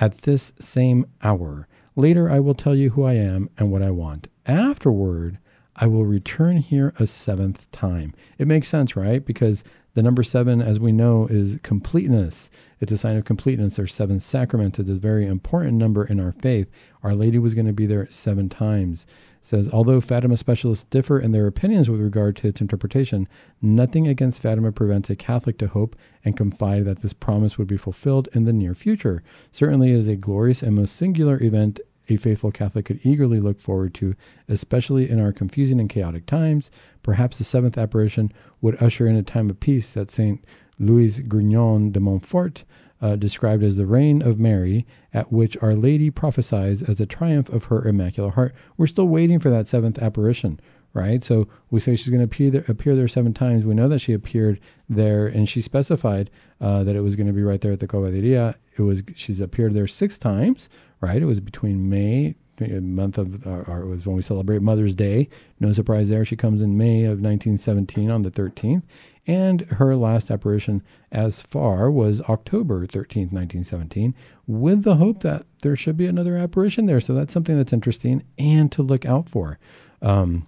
at 0.00 0.22
this 0.22 0.52
same 0.58 1.06
hour. 1.22 1.68
Later, 1.94 2.30
I 2.30 2.40
will 2.40 2.54
tell 2.54 2.74
you 2.74 2.90
who 2.90 3.04
I 3.04 3.14
am 3.14 3.50
and 3.58 3.70
what 3.70 3.82
I 3.82 3.90
want. 3.90 4.28
Afterward, 4.46 5.38
I 5.82 5.88
will 5.88 6.04
return 6.04 6.58
here 6.58 6.94
a 7.00 7.08
seventh 7.08 7.68
time. 7.72 8.14
It 8.38 8.46
makes 8.46 8.68
sense, 8.68 8.94
right? 8.94 9.26
Because 9.26 9.64
the 9.94 10.02
number 10.04 10.22
seven, 10.22 10.62
as 10.62 10.78
we 10.78 10.92
know, 10.92 11.26
is 11.26 11.58
completeness. 11.64 12.50
It's 12.78 12.92
a 12.92 12.96
sign 12.96 13.16
of 13.16 13.24
completeness. 13.24 13.74
There's 13.74 13.92
seven 13.92 14.20
sacraments. 14.20 14.78
It's 14.78 14.88
a 14.88 14.94
very 14.94 15.26
important 15.26 15.74
number 15.74 16.04
in 16.04 16.20
our 16.20 16.30
faith. 16.30 16.70
Our 17.02 17.16
Lady 17.16 17.40
was 17.40 17.54
going 17.54 17.66
to 17.66 17.72
be 17.72 17.86
there 17.86 18.08
seven 18.12 18.48
times 18.48 19.06
says 19.44 19.68
although 19.72 20.00
Fatima 20.00 20.36
specialists 20.36 20.84
differ 20.84 21.18
in 21.18 21.32
their 21.32 21.48
opinions 21.48 21.90
with 21.90 22.00
regard 22.00 22.36
to 22.36 22.48
its 22.48 22.60
interpretation, 22.60 23.28
nothing 23.60 24.06
against 24.06 24.40
Fatima 24.40 24.70
prevents 24.70 25.10
a 25.10 25.16
Catholic 25.16 25.58
to 25.58 25.66
hope 25.66 25.96
and 26.24 26.36
confide 26.36 26.84
that 26.84 27.00
this 27.00 27.12
promise 27.12 27.58
would 27.58 27.66
be 27.66 27.76
fulfilled 27.76 28.28
in 28.32 28.44
the 28.44 28.52
near 28.52 28.74
future. 28.74 29.22
Certainly 29.50 29.90
is 29.90 30.06
a 30.06 30.14
glorious 30.14 30.62
and 30.62 30.76
most 30.76 30.94
singular 30.94 31.42
event 31.42 31.80
a 32.14 32.18
faithful 32.18 32.50
Catholic 32.50 32.86
could 32.86 33.04
eagerly 33.04 33.40
look 33.40 33.60
forward 33.60 33.94
to, 33.94 34.14
especially 34.48 35.08
in 35.08 35.20
our 35.20 35.32
confusing 35.32 35.80
and 35.80 35.88
chaotic 35.88 36.26
times. 36.26 36.70
Perhaps 37.02 37.38
the 37.38 37.44
seventh 37.44 37.78
apparition 37.78 38.32
would 38.60 38.82
usher 38.82 39.06
in 39.06 39.16
a 39.16 39.22
time 39.22 39.50
of 39.50 39.60
peace 39.60 39.94
that 39.94 40.10
Saint 40.10 40.44
Louis 40.78 41.20
Grignion 41.20 41.92
de 41.92 42.00
Montfort 42.00 42.64
uh, 43.00 43.16
described 43.16 43.62
as 43.64 43.76
the 43.76 43.86
reign 43.86 44.22
of 44.22 44.38
Mary, 44.38 44.86
at 45.12 45.32
which 45.32 45.60
Our 45.60 45.74
Lady 45.74 46.10
prophesies 46.10 46.82
as 46.82 47.00
a 47.00 47.06
triumph 47.06 47.48
of 47.48 47.64
her 47.64 47.86
Immaculate 47.86 48.34
Heart. 48.34 48.54
We're 48.76 48.86
still 48.86 49.08
waiting 49.08 49.40
for 49.40 49.50
that 49.50 49.68
seventh 49.68 49.98
apparition, 49.98 50.60
right? 50.94 51.24
So 51.24 51.48
we 51.70 51.80
say 51.80 51.96
she's 51.96 52.10
going 52.10 52.20
to 52.20 52.24
appear 52.24 52.50
there, 52.50 52.64
appear 52.68 52.94
there 52.94 53.08
seven 53.08 53.34
times. 53.34 53.64
We 53.64 53.74
know 53.74 53.88
that 53.88 53.98
she 53.98 54.12
appeared 54.12 54.60
there, 54.88 55.26
and 55.26 55.48
she 55.48 55.60
specified 55.60 56.30
uh, 56.60 56.84
that 56.84 56.94
it 56.94 57.00
was 57.00 57.16
going 57.16 57.26
to 57.26 57.32
be 57.32 57.42
right 57.42 57.60
there 57.60 57.72
at 57.72 57.80
the 57.80 57.88
Covadonga. 57.88 58.54
It 58.76 58.82
was 58.82 59.02
she's 59.16 59.40
appeared 59.40 59.74
there 59.74 59.88
six 59.88 60.16
times, 60.16 60.68
right? 61.02 61.20
It 61.20 61.26
was 61.26 61.40
between 61.40 61.90
May 61.90 62.36
month 62.80 63.18
of, 63.18 63.46
uh, 63.46 63.64
or 63.66 63.80
it 63.80 63.86
was 63.86 64.06
when 64.06 64.16
we 64.16 64.22
celebrate 64.22 64.62
Mother's 64.62 64.94
Day. 64.94 65.28
No 65.60 65.72
surprise 65.72 66.08
there. 66.08 66.24
She 66.24 66.36
comes 66.36 66.62
in 66.62 66.76
May 66.76 67.04
of 67.04 67.20
1917 67.20 68.10
on 68.10 68.22
the 68.22 68.30
13th, 68.30 68.82
and 69.26 69.62
her 69.62 69.96
last 69.96 70.30
apparition 70.30 70.82
as 71.10 71.42
far 71.42 71.90
was 71.90 72.20
October 72.22 72.86
13th, 72.86 73.32
1917, 73.32 74.14
with 74.46 74.82
the 74.82 74.96
hope 74.96 75.22
that 75.22 75.44
there 75.62 75.76
should 75.76 75.96
be 75.96 76.06
another 76.06 76.36
apparition 76.36 76.86
there. 76.86 77.00
So 77.00 77.14
that's 77.14 77.32
something 77.32 77.56
that's 77.56 77.72
interesting 77.72 78.22
and 78.38 78.70
to 78.72 78.82
look 78.82 79.06
out 79.06 79.28
for. 79.28 79.58
Um, 80.00 80.46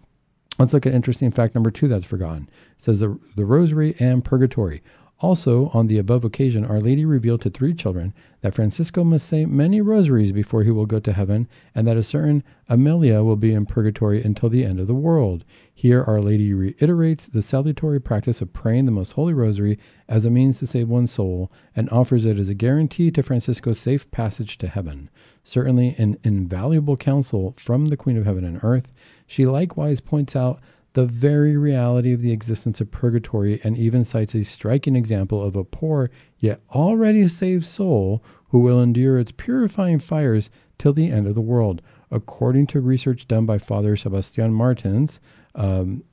let's 0.58 0.72
look 0.72 0.86
at 0.86 0.94
interesting 0.94 1.30
fact 1.30 1.54
number 1.54 1.70
two 1.70 1.88
that's 1.88 2.06
forgotten. 2.06 2.48
It 2.78 2.84
says 2.84 3.00
the, 3.00 3.18
the 3.36 3.44
Rosary 3.44 3.96
and 3.98 4.24
Purgatory. 4.24 4.82
Also, 5.24 5.70
on 5.72 5.86
the 5.86 5.96
above 5.96 6.22
occasion, 6.22 6.66
Our 6.66 6.82
Lady 6.82 7.06
revealed 7.06 7.40
to 7.40 7.48
three 7.50 7.72
children 7.72 8.12
that 8.42 8.52
Francisco 8.52 9.04
must 9.04 9.26
say 9.26 9.46
many 9.46 9.80
rosaries 9.80 10.32
before 10.32 10.64
he 10.64 10.70
will 10.70 10.84
go 10.84 11.00
to 11.00 11.14
heaven, 11.14 11.48
and 11.74 11.86
that 11.86 11.96
a 11.96 12.02
certain 12.02 12.44
Amelia 12.68 13.22
will 13.22 13.36
be 13.36 13.54
in 13.54 13.64
purgatory 13.64 14.22
until 14.22 14.50
the 14.50 14.66
end 14.66 14.80
of 14.80 14.86
the 14.86 14.94
world. 14.94 15.46
Here, 15.74 16.04
Our 16.04 16.20
Lady 16.20 16.52
reiterates 16.52 17.26
the 17.26 17.40
salutary 17.40 18.02
practice 18.02 18.42
of 18.42 18.52
praying 18.52 18.84
the 18.84 18.92
Most 18.92 19.12
Holy 19.12 19.32
Rosary 19.32 19.78
as 20.10 20.26
a 20.26 20.30
means 20.30 20.58
to 20.58 20.66
save 20.66 20.90
one's 20.90 21.12
soul, 21.12 21.50
and 21.74 21.88
offers 21.88 22.26
it 22.26 22.38
as 22.38 22.50
a 22.50 22.54
guarantee 22.54 23.10
to 23.12 23.22
Francisco's 23.22 23.78
safe 23.78 24.10
passage 24.10 24.58
to 24.58 24.68
heaven. 24.68 25.08
Certainly, 25.42 25.94
an 25.96 26.18
invaluable 26.22 26.98
counsel 26.98 27.54
from 27.56 27.86
the 27.86 27.96
Queen 27.96 28.18
of 28.18 28.26
Heaven 28.26 28.44
and 28.44 28.60
Earth. 28.62 28.92
She 29.26 29.46
likewise 29.46 30.02
points 30.02 30.36
out 30.36 30.60
the 30.94 31.04
very 31.04 31.56
reality 31.56 32.12
of 32.12 32.22
the 32.22 32.32
existence 32.32 32.80
of 32.80 32.90
purgatory 32.90 33.60
and 33.62 33.76
even 33.76 34.04
cites 34.04 34.34
a 34.34 34.44
striking 34.44 34.96
example 34.96 35.42
of 35.42 35.56
a 35.56 35.64
poor 35.64 36.10
yet 36.38 36.60
already 36.70 37.28
saved 37.28 37.64
soul 37.64 38.22
who 38.48 38.60
will 38.60 38.80
endure 38.80 39.18
its 39.18 39.32
purifying 39.32 39.98
fires 39.98 40.50
till 40.78 40.92
the 40.92 41.10
end 41.10 41.26
of 41.26 41.34
the 41.34 41.40
world. 41.40 41.82
According 42.10 42.68
to 42.68 42.80
research 42.80 43.26
done 43.26 43.44
by 43.44 43.58
Father 43.58 43.96
Sebastian 43.96 44.54
Martins, 44.54 45.18
um, 45.56 46.04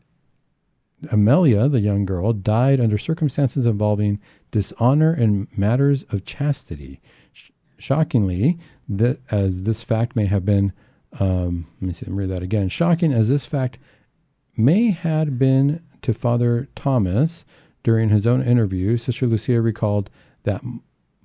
Amelia, 1.12 1.68
the 1.70 1.80
young 1.80 2.06
girl, 2.06 2.34
died 2.34 2.80
under 2.80 2.98
circumstances 2.98 3.68
involving 3.68 4.20
dishonor 4.50 5.14
and 5.14 5.48
matters 5.56 6.04
of 6.10 6.26
chastity. 6.26 7.02
Sh- 7.34 7.52
shockingly, 7.78 8.58
that 8.90 9.20
as 9.32 9.64
this 9.64 9.84
fact 9.84 10.16
may 10.16 10.26
have 10.26 10.46
been, 10.46 10.74
um, 11.20 11.68
let 11.82 11.88
me 11.88 11.94
see, 11.94 12.06
let 12.06 12.14
me 12.14 12.18
read 12.18 12.30
that 12.30 12.44
again. 12.44 12.70
Shocking 12.70 13.14
as 13.14 13.30
this 13.30 13.46
fact 13.46 13.78
may 14.56 14.92
had 14.92 15.38
been 15.40 15.82
to 16.02 16.14
Father 16.14 16.68
Thomas 16.76 17.46
during 17.84 18.10
his 18.10 18.28
own 18.28 18.44
interview, 18.44 18.98
Sister 18.98 19.28
Lucia 19.28 19.62
recalled 19.62 20.10
that 20.44 20.62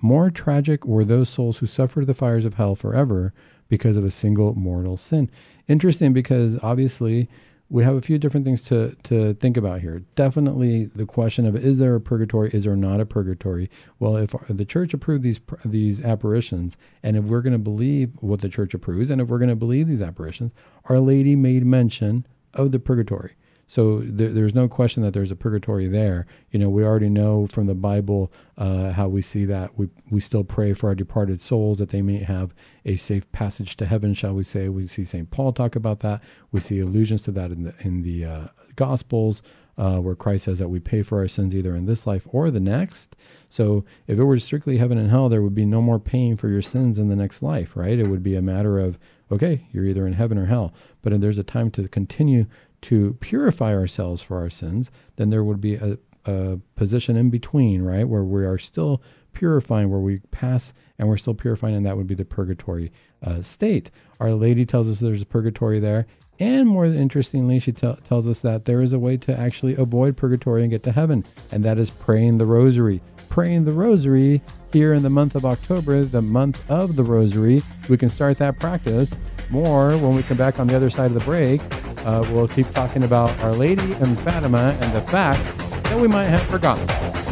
more 0.01 0.31
tragic 0.31 0.85
were 0.85 1.05
those 1.05 1.29
souls 1.29 1.59
who 1.59 1.67
suffered 1.67 2.07
the 2.07 2.15
fires 2.15 2.45
of 2.45 2.55
hell 2.55 2.75
forever 2.75 3.33
because 3.69 3.97
of 3.97 4.05
a 4.05 4.11
single 4.11 4.55
mortal 4.55 4.97
sin. 4.97 5.31
Interesting 5.69 6.13
because 6.13 6.59
obviously 6.63 7.29
we 7.69 7.83
have 7.83 7.97
a 7.97 8.01
few 8.01 8.17
different 8.17 8.47
things 8.47 8.63
to, 8.63 8.95
to 9.03 9.35
think 9.35 9.57
about 9.57 9.81
here. 9.81 10.01
Definitely 10.15 10.85
the 10.85 11.07
question 11.07 11.47
of 11.47 11.57
is 11.57 11.79
there 11.79 11.97
a 11.97 12.01
purgatory, 12.01 12.51
is 12.53 12.65
there 12.65 12.77
not 12.77 13.01
a 13.01 13.07
purgatory? 13.07 13.69
Well, 13.99 14.17
if 14.17 14.35
the 14.49 14.65
church 14.65 14.95
approved 14.95 15.25
these 15.25 15.41
these 15.65 16.01
apparitions, 16.03 16.77
and 17.03 17.17
if 17.17 17.25
we're 17.25 17.43
going 17.43 17.53
to 17.55 17.59
believe 17.59 18.13
what 18.21 18.41
the 18.41 18.49
church 18.49 18.73
approves, 18.73 19.11
and 19.11 19.21
if 19.21 19.29
we're 19.29 19.39
going 19.39 19.49
to 19.49 19.57
believe 19.57 19.89
these 19.89 20.03
apparitions, 20.03 20.53
Our 20.85 21.01
Lady 21.01 21.35
made 21.35 21.67
mention 21.67 22.25
of 22.57 22.73
the 22.73 22.79
purgatory. 22.79 23.37
So 23.69 24.01
there, 24.05 24.31
there's 24.31 24.55
no 24.55 24.69
question 24.69 25.03
that 25.03 25.13
there's 25.13 25.33
a 25.33 25.37
purgatory 25.37 25.89
there. 25.89 26.27
You 26.51 26.61
know, 26.61 26.69
we 26.69 26.85
already 26.85 27.09
know 27.09 27.49
from 27.49 27.67
the 27.67 27.75
Bible 27.75 28.33
uh, 28.57 28.93
how 28.93 29.09
we 29.09 29.23
see 29.23 29.45
that. 29.47 29.77
We 29.77 29.89
we 30.09 30.21
still 30.21 30.45
pray 30.45 30.73
for 30.73 30.89
our 30.89 30.95
departed 30.95 31.41
souls 31.41 31.79
that 31.79 31.91
they 31.91 32.03
may 32.03 32.19
have 32.19 32.55
a 32.85 32.97
safe 32.97 33.31
passage 33.33 33.77
to 33.79 33.87
heaven, 33.87 34.15
shall 34.15 34.35
we 34.35 34.45
say? 34.45 34.69
We 34.69 34.87
see 34.87 35.05
Saint 35.05 35.31
Paul 35.31 35.53
talk 35.53 35.75
about 35.75 36.01
that. 36.01 36.23
We 36.53 36.61
see 36.61 36.79
allusions 36.79 37.23
to 37.23 37.33
that 37.33 37.51
in 37.51 37.65
the 37.65 37.75
in 37.81 38.03
the 38.03 38.25
uh, 38.25 38.49
Gospels. 38.77 39.43
Uh, 39.79 39.99
where 39.99 40.15
Christ 40.15 40.45
says 40.45 40.59
that 40.59 40.71
we 40.71 40.81
pay 40.81 41.03
for 41.03 41.19
our 41.19 41.29
sins 41.29 41.55
either 41.55 41.77
in 41.77 41.85
this 41.85 42.07
life 42.07 42.27
or 42.31 42.51
the 42.51 42.61
next. 42.61 43.15
So 43.51 43.85
if 44.07 44.19
it 44.19 44.25
were 44.25 44.39
strictly 44.39 44.79
heaven 44.79 44.97
and 44.97 45.11
hell, 45.11 45.29
there 45.29 45.43
would 45.43 45.55
be 45.55 45.67
no 45.67 45.83
more 45.83 45.99
paying 45.99 46.39
for 46.39 46.49
your 46.49 46.63
sins 46.63 46.99
in 46.99 47.09
the 47.09 47.17
next 47.17 47.43
life, 47.43 47.77
right? 47.77 47.99
It 47.99 48.07
would 48.07 48.23
be 48.23 48.37
a 48.37 48.41
matter 48.41 48.79
of, 48.79 48.99
okay, 49.31 49.67
you're 49.73 49.85
either 49.85 50.07
in 50.07 50.15
heaven 50.15 50.39
or 50.39 50.47
hell. 50.47 50.73
But 51.03 51.13
if 51.13 51.21
there's 51.21 51.37
a 51.37 51.45
time 51.45 51.71
to 51.73 51.89
continue 51.89 52.47
to 52.83 53.19
purify 53.21 53.75
ourselves 53.75 54.23
for 54.23 54.39
our 54.39 54.49
sins, 54.49 54.91
then 55.17 55.29
there 55.29 55.45
would 55.45 55.61
be 55.61 55.75
a, 55.75 55.99
a 56.25 56.59
position 56.75 57.17
in 57.17 57.29
between, 57.29 57.83
right, 57.83 58.09
where 58.09 58.25
we 58.25 58.47
are 58.47 58.59
still 58.59 59.03
purifying, 59.35 59.91
where 59.91 60.01
we 60.01 60.21
pass 60.31 60.73
and 60.99 61.07
we're 61.07 61.19
still 61.19 61.35
purifying, 61.35 61.75
and 61.75 61.85
that 61.85 61.99
would 61.99 62.07
be 62.07 62.15
the 62.15 62.25
purgatory 62.25 62.91
uh, 63.23 63.43
state. 63.43 63.91
Our 64.21 64.33
Lady 64.33 64.65
tells 64.65 64.89
us 64.89 65.01
there's 65.01 65.21
a 65.21 65.27
purgatory 65.27 65.81
there. 65.81 66.07
And 66.39 66.69
more 66.69 66.85
interestingly, 66.85 67.59
she 67.59 67.73
t- 67.73 67.95
tells 68.07 68.29
us 68.29 68.41
that 68.41 68.67
there 68.67 68.83
is 68.83 68.93
a 68.93 68.99
way 68.99 69.17
to 69.19 69.39
actually 69.39 69.75
avoid 69.77 70.17
purgatory 70.17 70.63
and 70.63 70.71
get 70.71 70.83
to 70.83 70.93
heaven, 70.93 71.25
and 71.51 71.65
that 71.65 71.79
is 71.79 71.91
praying 71.91 72.39
the 72.39 72.47
rosary. 72.47 73.01
Praying 73.31 73.65
the 73.65 73.73
rosary 73.73 74.43
here 74.73 74.93
in 74.93 75.03
the 75.03 75.11
month 75.11 75.35
of 75.35 75.47
October, 75.47 76.05
the 76.05 76.23
month 76.23 76.63
of 76.71 76.97
the 76.97 77.05
rosary. 77.05 77.63
We 77.89 77.97
can 77.97 78.09
start 78.09 78.39
that 78.39 78.59
practice 78.59 79.15
more 79.51 79.97
when 79.99 80.15
we 80.15 80.23
come 80.23 80.37
back 80.37 80.59
on 80.59 80.67
the 80.67 80.77
other 80.77 80.91
side 80.91 81.07
of 81.07 81.15
the 81.15 81.21
break. 81.21 81.61
Uh, 82.05 82.25
we'll 82.33 82.49
keep 82.49 82.69
talking 82.71 83.05
about 83.05 83.31
Our 83.43 83.53
Lady 83.53 83.93
and 83.95 84.19
Fatima 84.21 84.77
and 84.81 84.95
the 84.95 85.01
fact 85.01 85.45
that 85.85 85.99
we 85.99 86.09
might 86.09 86.25
have 86.25 86.43
forgotten. 86.43 87.26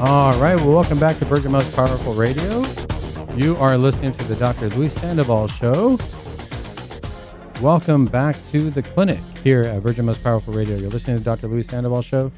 All 0.00 0.38
right, 0.40 0.54
well, 0.54 0.70
welcome 0.70 1.00
back 1.00 1.18
to 1.18 1.24
Virgin 1.24 1.50
Most 1.50 1.74
Powerful 1.74 2.12
Radio. 2.12 2.64
You 3.34 3.56
are 3.56 3.76
listening 3.76 4.12
to 4.12 4.24
the 4.26 4.36
Dr. 4.36 4.68
Luis 4.70 4.94
Sandoval 4.94 5.48
Show. 5.48 5.98
Welcome 7.60 8.04
back 8.04 8.36
to 8.52 8.70
the 8.70 8.80
clinic 8.80 9.18
here 9.42 9.64
at 9.64 9.82
Virgin 9.82 10.06
Most 10.06 10.22
Powerful 10.22 10.54
Radio. 10.54 10.76
You're 10.76 10.90
listening 10.90 11.18
to 11.18 11.24
Dr. 11.24 11.48
Luis 11.48 11.66
Sandoval 11.66 12.02
Show. 12.02 12.30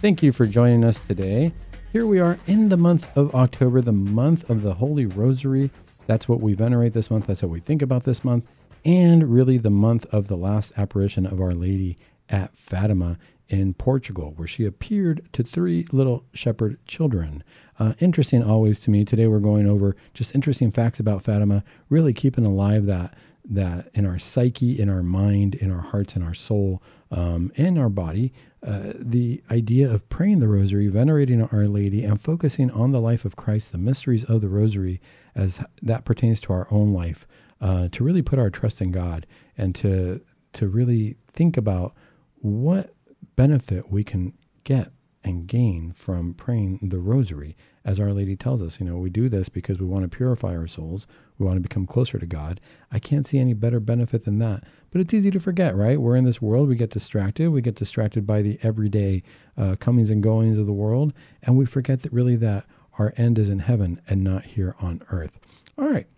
Thank 0.00 0.22
you 0.22 0.30
for 0.30 0.46
joining 0.46 0.84
us 0.84 1.00
today. 1.08 1.52
Here 1.92 2.06
we 2.06 2.20
are 2.20 2.38
in 2.46 2.68
the 2.68 2.76
month 2.76 3.16
of 3.16 3.34
October, 3.34 3.80
the 3.80 3.90
month 3.90 4.48
of 4.48 4.62
the 4.62 4.74
Holy 4.74 5.06
Rosary. 5.06 5.72
That's 6.06 6.28
what 6.28 6.40
we 6.40 6.54
venerate 6.54 6.92
this 6.92 7.10
month. 7.10 7.26
That's 7.26 7.42
what 7.42 7.50
we 7.50 7.58
think 7.58 7.82
about 7.82 8.04
this 8.04 8.22
month. 8.22 8.48
And 8.84 9.28
really 9.28 9.58
the 9.58 9.70
month 9.70 10.06
of 10.12 10.28
the 10.28 10.36
last 10.36 10.72
apparition 10.76 11.26
of 11.26 11.40
Our 11.40 11.50
Lady 11.50 11.98
at 12.28 12.56
Fatima 12.56 13.18
in 13.48 13.74
Portugal, 13.74 14.32
where 14.36 14.48
she 14.48 14.64
appeared 14.64 15.26
to 15.32 15.42
three 15.42 15.86
little 15.92 16.24
shepherd 16.32 16.78
children. 16.86 17.42
Uh, 17.78 17.94
interesting 18.00 18.42
always 18.42 18.80
to 18.80 18.90
me. 18.90 19.04
Today 19.04 19.26
we're 19.26 19.38
going 19.38 19.66
over 19.66 19.96
just 20.14 20.34
interesting 20.34 20.70
facts 20.70 21.00
about 21.00 21.22
Fatima, 21.22 21.64
really 21.88 22.12
keeping 22.12 22.44
alive 22.44 22.86
that 22.86 23.14
that 23.50 23.88
in 23.94 24.04
our 24.04 24.18
psyche, 24.18 24.78
in 24.78 24.90
our 24.90 25.02
mind, 25.02 25.54
in 25.54 25.70
our 25.70 25.80
hearts, 25.80 26.14
in 26.14 26.22
our 26.22 26.34
soul, 26.34 26.82
um, 27.10 27.50
in 27.54 27.78
our 27.78 27.88
body, 27.88 28.30
uh, 28.66 28.92
the 28.98 29.42
idea 29.50 29.90
of 29.90 30.06
praying 30.10 30.38
the 30.38 30.48
rosary, 30.48 30.88
venerating 30.88 31.40
Our 31.40 31.66
Lady, 31.66 32.04
and 32.04 32.20
focusing 32.20 32.70
on 32.72 32.92
the 32.92 33.00
life 33.00 33.24
of 33.24 33.36
Christ, 33.36 33.72
the 33.72 33.78
mysteries 33.78 34.24
of 34.24 34.42
the 34.42 34.48
rosary, 34.48 35.00
as 35.34 35.60
that 35.80 36.04
pertains 36.04 36.40
to 36.40 36.52
our 36.52 36.66
own 36.70 36.92
life, 36.92 37.26
uh, 37.60 37.88
to 37.92 38.04
really 38.04 38.20
put 38.20 38.38
our 38.38 38.50
trust 38.50 38.82
in 38.82 38.90
God 38.92 39.26
and 39.56 39.74
to 39.76 40.20
to 40.54 40.68
really 40.68 41.16
think 41.32 41.56
about 41.56 41.94
what 42.40 42.94
benefit 43.38 43.88
we 43.88 44.02
can 44.02 44.32
get 44.64 44.90
and 45.22 45.46
gain 45.46 45.92
from 45.92 46.34
praying 46.34 46.80
the 46.82 46.98
rosary. 46.98 47.56
As 47.84 48.00
Our 48.00 48.12
Lady 48.12 48.34
tells 48.34 48.60
us, 48.60 48.80
you 48.80 48.86
know, 48.86 48.96
we 48.96 49.10
do 49.10 49.28
this 49.28 49.48
because 49.48 49.78
we 49.78 49.86
want 49.86 50.02
to 50.02 50.08
purify 50.08 50.56
our 50.56 50.66
souls. 50.66 51.06
We 51.38 51.46
want 51.46 51.56
to 51.56 51.60
become 51.60 51.86
closer 51.86 52.18
to 52.18 52.26
God. 52.26 52.60
I 52.90 52.98
can't 52.98 53.28
see 53.28 53.38
any 53.38 53.54
better 53.54 53.78
benefit 53.78 54.24
than 54.24 54.40
that. 54.40 54.64
But 54.90 55.02
it's 55.02 55.14
easy 55.14 55.30
to 55.30 55.38
forget, 55.38 55.76
right? 55.76 56.00
We're 56.00 56.16
in 56.16 56.24
this 56.24 56.42
world. 56.42 56.68
We 56.68 56.74
get 56.74 56.90
distracted. 56.90 57.50
We 57.50 57.62
get 57.62 57.76
distracted 57.76 58.26
by 58.26 58.42
the 58.42 58.58
everyday 58.64 59.22
uh, 59.56 59.76
comings 59.78 60.10
and 60.10 60.20
goings 60.20 60.58
of 60.58 60.66
the 60.66 60.72
world. 60.72 61.12
And 61.44 61.56
we 61.56 61.64
forget 61.64 62.02
that 62.02 62.12
really 62.12 62.36
that 62.36 62.66
our 62.98 63.14
end 63.16 63.38
is 63.38 63.50
in 63.50 63.60
heaven 63.60 64.00
and 64.08 64.24
not 64.24 64.46
here 64.46 64.74
on 64.80 65.00
earth. 65.12 65.38
All 65.78 65.88
right. 65.88 66.08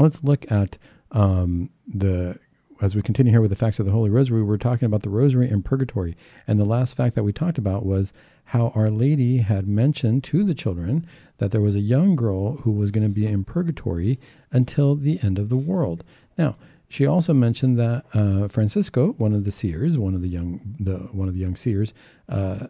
Let's 0.00 0.24
look 0.24 0.50
at 0.50 0.76
um, 1.12 1.70
the 1.86 2.40
as 2.80 2.94
we 2.94 3.02
continue 3.02 3.32
here 3.32 3.40
with 3.40 3.50
the 3.50 3.56
facts 3.56 3.78
of 3.78 3.86
the 3.86 3.92
Holy 3.92 4.10
Rosary, 4.10 4.42
we're 4.42 4.56
talking 4.56 4.86
about 4.86 5.02
the 5.02 5.10
Rosary 5.10 5.48
and 5.48 5.64
Purgatory. 5.64 6.16
And 6.46 6.58
the 6.58 6.64
last 6.64 6.96
fact 6.96 7.14
that 7.14 7.24
we 7.24 7.32
talked 7.32 7.58
about 7.58 7.84
was 7.84 8.12
how 8.44 8.68
Our 8.74 8.90
Lady 8.90 9.38
had 9.38 9.66
mentioned 9.66 10.24
to 10.24 10.44
the 10.44 10.54
children 10.54 11.06
that 11.38 11.50
there 11.50 11.60
was 11.60 11.76
a 11.76 11.80
young 11.80 12.16
girl 12.16 12.58
who 12.58 12.70
was 12.70 12.90
going 12.90 13.02
to 13.02 13.12
be 13.12 13.26
in 13.26 13.44
purgatory 13.44 14.18
until 14.52 14.94
the 14.94 15.18
end 15.22 15.38
of 15.38 15.48
the 15.48 15.56
world. 15.56 16.04
Now, 16.36 16.56
she 16.88 17.04
also 17.04 17.34
mentioned 17.34 17.78
that 17.78 18.04
uh, 18.14 18.48
Francisco, 18.48 19.12
one 19.18 19.34
of 19.34 19.44
the 19.44 19.52
seers, 19.52 19.98
one 19.98 20.14
of 20.14 20.22
the 20.22 20.28
young, 20.28 20.76
the 20.80 20.96
one 21.12 21.28
of 21.28 21.34
the 21.34 21.40
young 21.40 21.56
seers, 21.56 21.92
uh, 22.28 22.68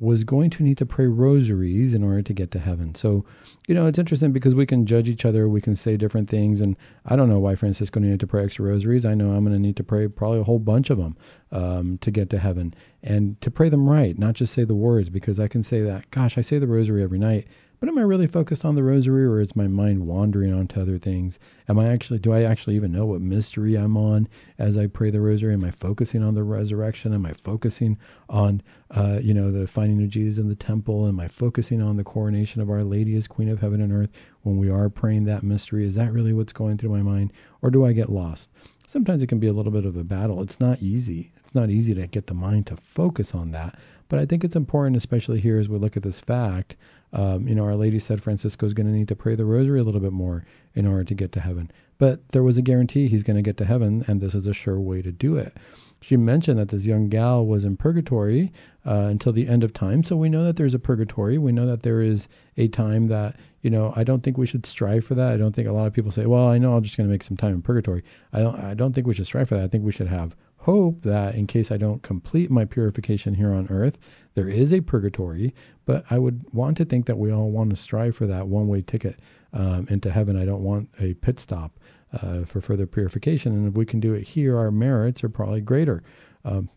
was 0.00 0.24
going 0.24 0.50
to 0.50 0.62
need 0.62 0.78
to 0.78 0.86
pray 0.86 1.06
rosaries 1.06 1.94
in 1.94 2.02
order 2.02 2.22
to 2.22 2.32
get 2.32 2.50
to 2.50 2.58
heaven. 2.58 2.94
So, 2.94 3.24
you 3.66 3.74
know, 3.74 3.86
it's 3.86 3.98
interesting 3.98 4.32
because 4.32 4.54
we 4.54 4.66
can 4.66 4.86
judge 4.86 5.08
each 5.08 5.24
other, 5.24 5.48
we 5.48 5.60
can 5.60 5.74
say 5.74 5.96
different 5.96 6.28
things, 6.28 6.60
and 6.60 6.76
I 7.06 7.16
don't 7.16 7.28
know 7.28 7.38
why 7.38 7.54
Francisco 7.54 8.00
needed 8.00 8.20
to 8.20 8.26
pray 8.26 8.44
extra 8.44 8.66
rosaries. 8.66 9.04
I 9.04 9.14
know 9.14 9.32
I'm 9.32 9.44
going 9.44 9.56
to 9.56 9.58
need 9.58 9.76
to 9.76 9.84
pray 9.84 10.08
probably 10.08 10.40
a 10.40 10.44
whole 10.44 10.58
bunch 10.58 10.90
of 10.90 10.98
them 10.98 11.16
um, 11.52 11.98
to 11.98 12.10
get 12.10 12.28
to 12.30 12.38
heaven, 12.38 12.74
and 13.02 13.40
to 13.40 13.50
pray 13.50 13.68
them 13.68 13.88
right, 13.88 14.18
not 14.18 14.34
just 14.34 14.52
say 14.52 14.64
the 14.64 14.74
words, 14.74 15.10
because 15.10 15.38
I 15.38 15.48
can 15.48 15.62
say 15.62 15.80
that, 15.82 16.10
gosh, 16.10 16.36
I 16.36 16.40
say 16.40 16.58
the 16.58 16.66
rosary 16.66 17.02
every 17.02 17.18
night, 17.18 17.46
but 17.80 17.88
am 17.88 17.98
I 17.98 18.02
really 18.02 18.26
focused 18.26 18.64
on 18.64 18.74
the 18.74 18.82
rosary 18.82 19.24
or 19.24 19.40
is 19.40 19.54
my 19.54 19.66
mind 19.66 20.06
wandering 20.06 20.52
onto 20.52 20.80
other 20.80 20.98
things? 20.98 21.38
Am 21.68 21.78
I 21.78 21.88
actually, 21.88 22.18
do 22.18 22.32
I 22.32 22.42
actually 22.42 22.76
even 22.76 22.92
know 22.92 23.06
what 23.06 23.20
mystery 23.20 23.76
I'm 23.76 23.96
on 23.96 24.28
as 24.58 24.76
I 24.76 24.86
pray 24.86 25.10
the 25.10 25.20
rosary? 25.20 25.54
Am 25.54 25.64
I 25.64 25.70
focusing 25.70 26.22
on 26.22 26.34
the 26.34 26.42
resurrection? 26.42 27.12
Am 27.12 27.26
I 27.26 27.32
focusing 27.32 27.98
on, 28.28 28.62
uh, 28.90 29.18
you 29.22 29.34
know, 29.34 29.50
the 29.50 29.66
finding 29.66 30.02
of 30.02 30.08
Jesus 30.08 30.38
in 30.38 30.48
the 30.48 30.54
temple? 30.54 31.06
Am 31.06 31.20
I 31.20 31.28
focusing 31.28 31.82
on 31.82 31.96
the 31.96 32.04
coronation 32.04 32.60
of 32.60 32.70
Our 32.70 32.84
Lady 32.84 33.16
as 33.16 33.28
Queen 33.28 33.48
of 33.48 33.60
Heaven 33.60 33.80
and 33.80 33.92
Earth 33.92 34.10
when 34.42 34.56
we 34.56 34.70
are 34.70 34.88
praying 34.88 35.24
that 35.24 35.42
mystery? 35.42 35.86
Is 35.86 35.94
that 35.94 36.12
really 36.12 36.32
what's 36.32 36.52
going 36.52 36.78
through 36.78 36.90
my 36.90 37.02
mind? 37.02 37.32
Or 37.62 37.70
do 37.70 37.84
I 37.84 37.92
get 37.92 38.10
lost? 38.10 38.50
Sometimes 38.86 39.22
it 39.22 39.28
can 39.28 39.38
be 39.38 39.46
a 39.46 39.52
little 39.52 39.72
bit 39.72 39.86
of 39.86 39.96
a 39.96 40.04
battle. 40.04 40.42
It's 40.42 40.60
not 40.60 40.82
easy. 40.82 41.32
It's 41.38 41.54
not 41.54 41.70
easy 41.70 41.94
to 41.94 42.06
get 42.06 42.26
the 42.26 42.34
mind 42.34 42.66
to 42.68 42.76
focus 42.76 43.34
on 43.34 43.50
that. 43.52 43.78
But 44.08 44.18
I 44.18 44.26
think 44.26 44.44
it's 44.44 44.56
important, 44.56 44.96
especially 44.96 45.40
here 45.40 45.58
as 45.58 45.68
we 45.68 45.78
look 45.78 45.96
at 45.96 46.02
this 46.02 46.20
fact, 46.20 46.76
um, 47.12 47.48
you 47.48 47.54
know, 47.54 47.64
Our 47.64 47.76
Lady 47.76 47.98
said 47.98 48.22
Francisco 48.22 48.66
is 48.66 48.74
going 48.74 48.86
to 48.86 48.92
need 48.92 49.08
to 49.08 49.16
pray 49.16 49.34
the 49.34 49.44
rosary 49.44 49.80
a 49.80 49.84
little 49.84 50.00
bit 50.00 50.12
more 50.12 50.44
in 50.74 50.86
order 50.86 51.04
to 51.04 51.14
get 51.14 51.32
to 51.32 51.40
heaven. 51.40 51.70
But 51.98 52.28
there 52.32 52.42
was 52.42 52.56
a 52.56 52.62
guarantee 52.62 53.08
he's 53.08 53.22
going 53.22 53.36
to 53.36 53.42
get 53.42 53.56
to 53.58 53.64
heaven, 53.64 54.04
and 54.06 54.20
this 54.20 54.34
is 54.34 54.46
a 54.46 54.52
sure 54.52 54.80
way 54.80 55.00
to 55.00 55.12
do 55.12 55.36
it. 55.36 55.56
She 56.04 56.18
mentioned 56.18 56.58
that 56.58 56.68
this 56.68 56.84
young 56.84 57.08
gal 57.08 57.46
was 57.46 57.64
in 57.64 57.78
purgatory 57.78 58.52
uh, 58.84 59.06
until 59.08 59.32
the 59.32 59.48
end 59.48 59.64
of 59.64 59.72
time. 59.72 60.04
So 60.04 60.16
we 60.16 60.28
know 60.28 60.44
that 60.44 60.56
there's 60.56 60.74
a 60.74 60.78
purgatory. 60.78 61.38
We 61.38 61.50
know 61.50 61.64
that 61.64 61.82
there 61.82 62.02
is 62.02 62.28
a 62.58 62.68
time 62.68 63.06
that, 63.06 63.36
you 63.62 63.70
know, 63.70 63.90
I 63.96 64.04
don't 64.04 64.22
think 64.22 64.36
we 64.36 64.46
should 64.46 64.66
strive 64.66 65.06
for 65.06 65.14
that. 65.14 65.32
I 65.32 65.38
don't 65.38 65.56
think 65.56 65.66
a 65.66 65.72
lot 65.72 65.86
of 65.86 65.94
people 65.94 66.10
say, 66.10 66.26
well, 66.26 66.46
I 66.46 66.58
know 66.58 66.76
I'm 66.76 66.82
just 66.82 66.98
going 66.98 67.08
to 67.08 67.10
make 67.10 67.22
some 67.22 67.38
time 67.38 67.54
in 67.54 67.62
purgatory. 67.62 68.04
I 68.34 68.40
don't, 68.40 68.60
I 68.60 68.74
don't 68.74 68.92
think 68.92 69.06
we 69.06 69.14
should 69.14 69.24
strive 69.24 69.48
for 69.48 69.54
that. 69.54 69.64
I 69.64 69.68
think 69.68 69.82
we 69.82 69.92
should 69.92 70.08
have 70.08 70.36
hope 70.58 71.00
that 71.04 71.36
in 71.36 71.46
case 71.46 71.70
I 71.70 71.78
don't 71.78 72.02
complete 72.02 72.50
my 72.50 72.66
purification 72.66 73.32
here 73.32 73.54
on 73.54 73.66
earth, 73.70 73.96
there 74.34 74.50
is 74.50 74.74
a 74.74 74.82
purgatory. 74.82 75.54
But 75.86 76.04
I 76.10 76.18
would 76.18 76.44
want 76.52 76.76
to 76.76 76.84
think 76.84 77.06
that 77.06 77.16
we 77.16 77.32
all 77.32 77.50
want 77.50 77.70
to 77.70 77.76
strive 77.76 78.14
for 78.14 78.26
that 78.26 78.46
one 78.46 78.68
way 78.68 78.82
ticket 78.82 79.20
um, 79.54 79.86
into 79.88 80.10
heaven. 80.10 80.36
I 80.36 80.44
don't 80.44 80.62
want 80.62 80.90
a 81.00 81.14
pit 81.14 81.40
stop 81.40 81.78
uh, 82.22 82.44
for 82.44 82.60
further 82.60 82.86
purification. 82.86 83.52
And 83.52 83.68
if 83.68 83.74
we 83.74 83.86
can 83.86 84.00
do 84.00 84.14
it 84.14 84.26
here, 84.26 84.56
our 84.56 84.70
merits 84.70 85.22
are 85.24 85.28
probably 85.28 85.60
greater. 85.60 86.02
Um, 86.44 86.68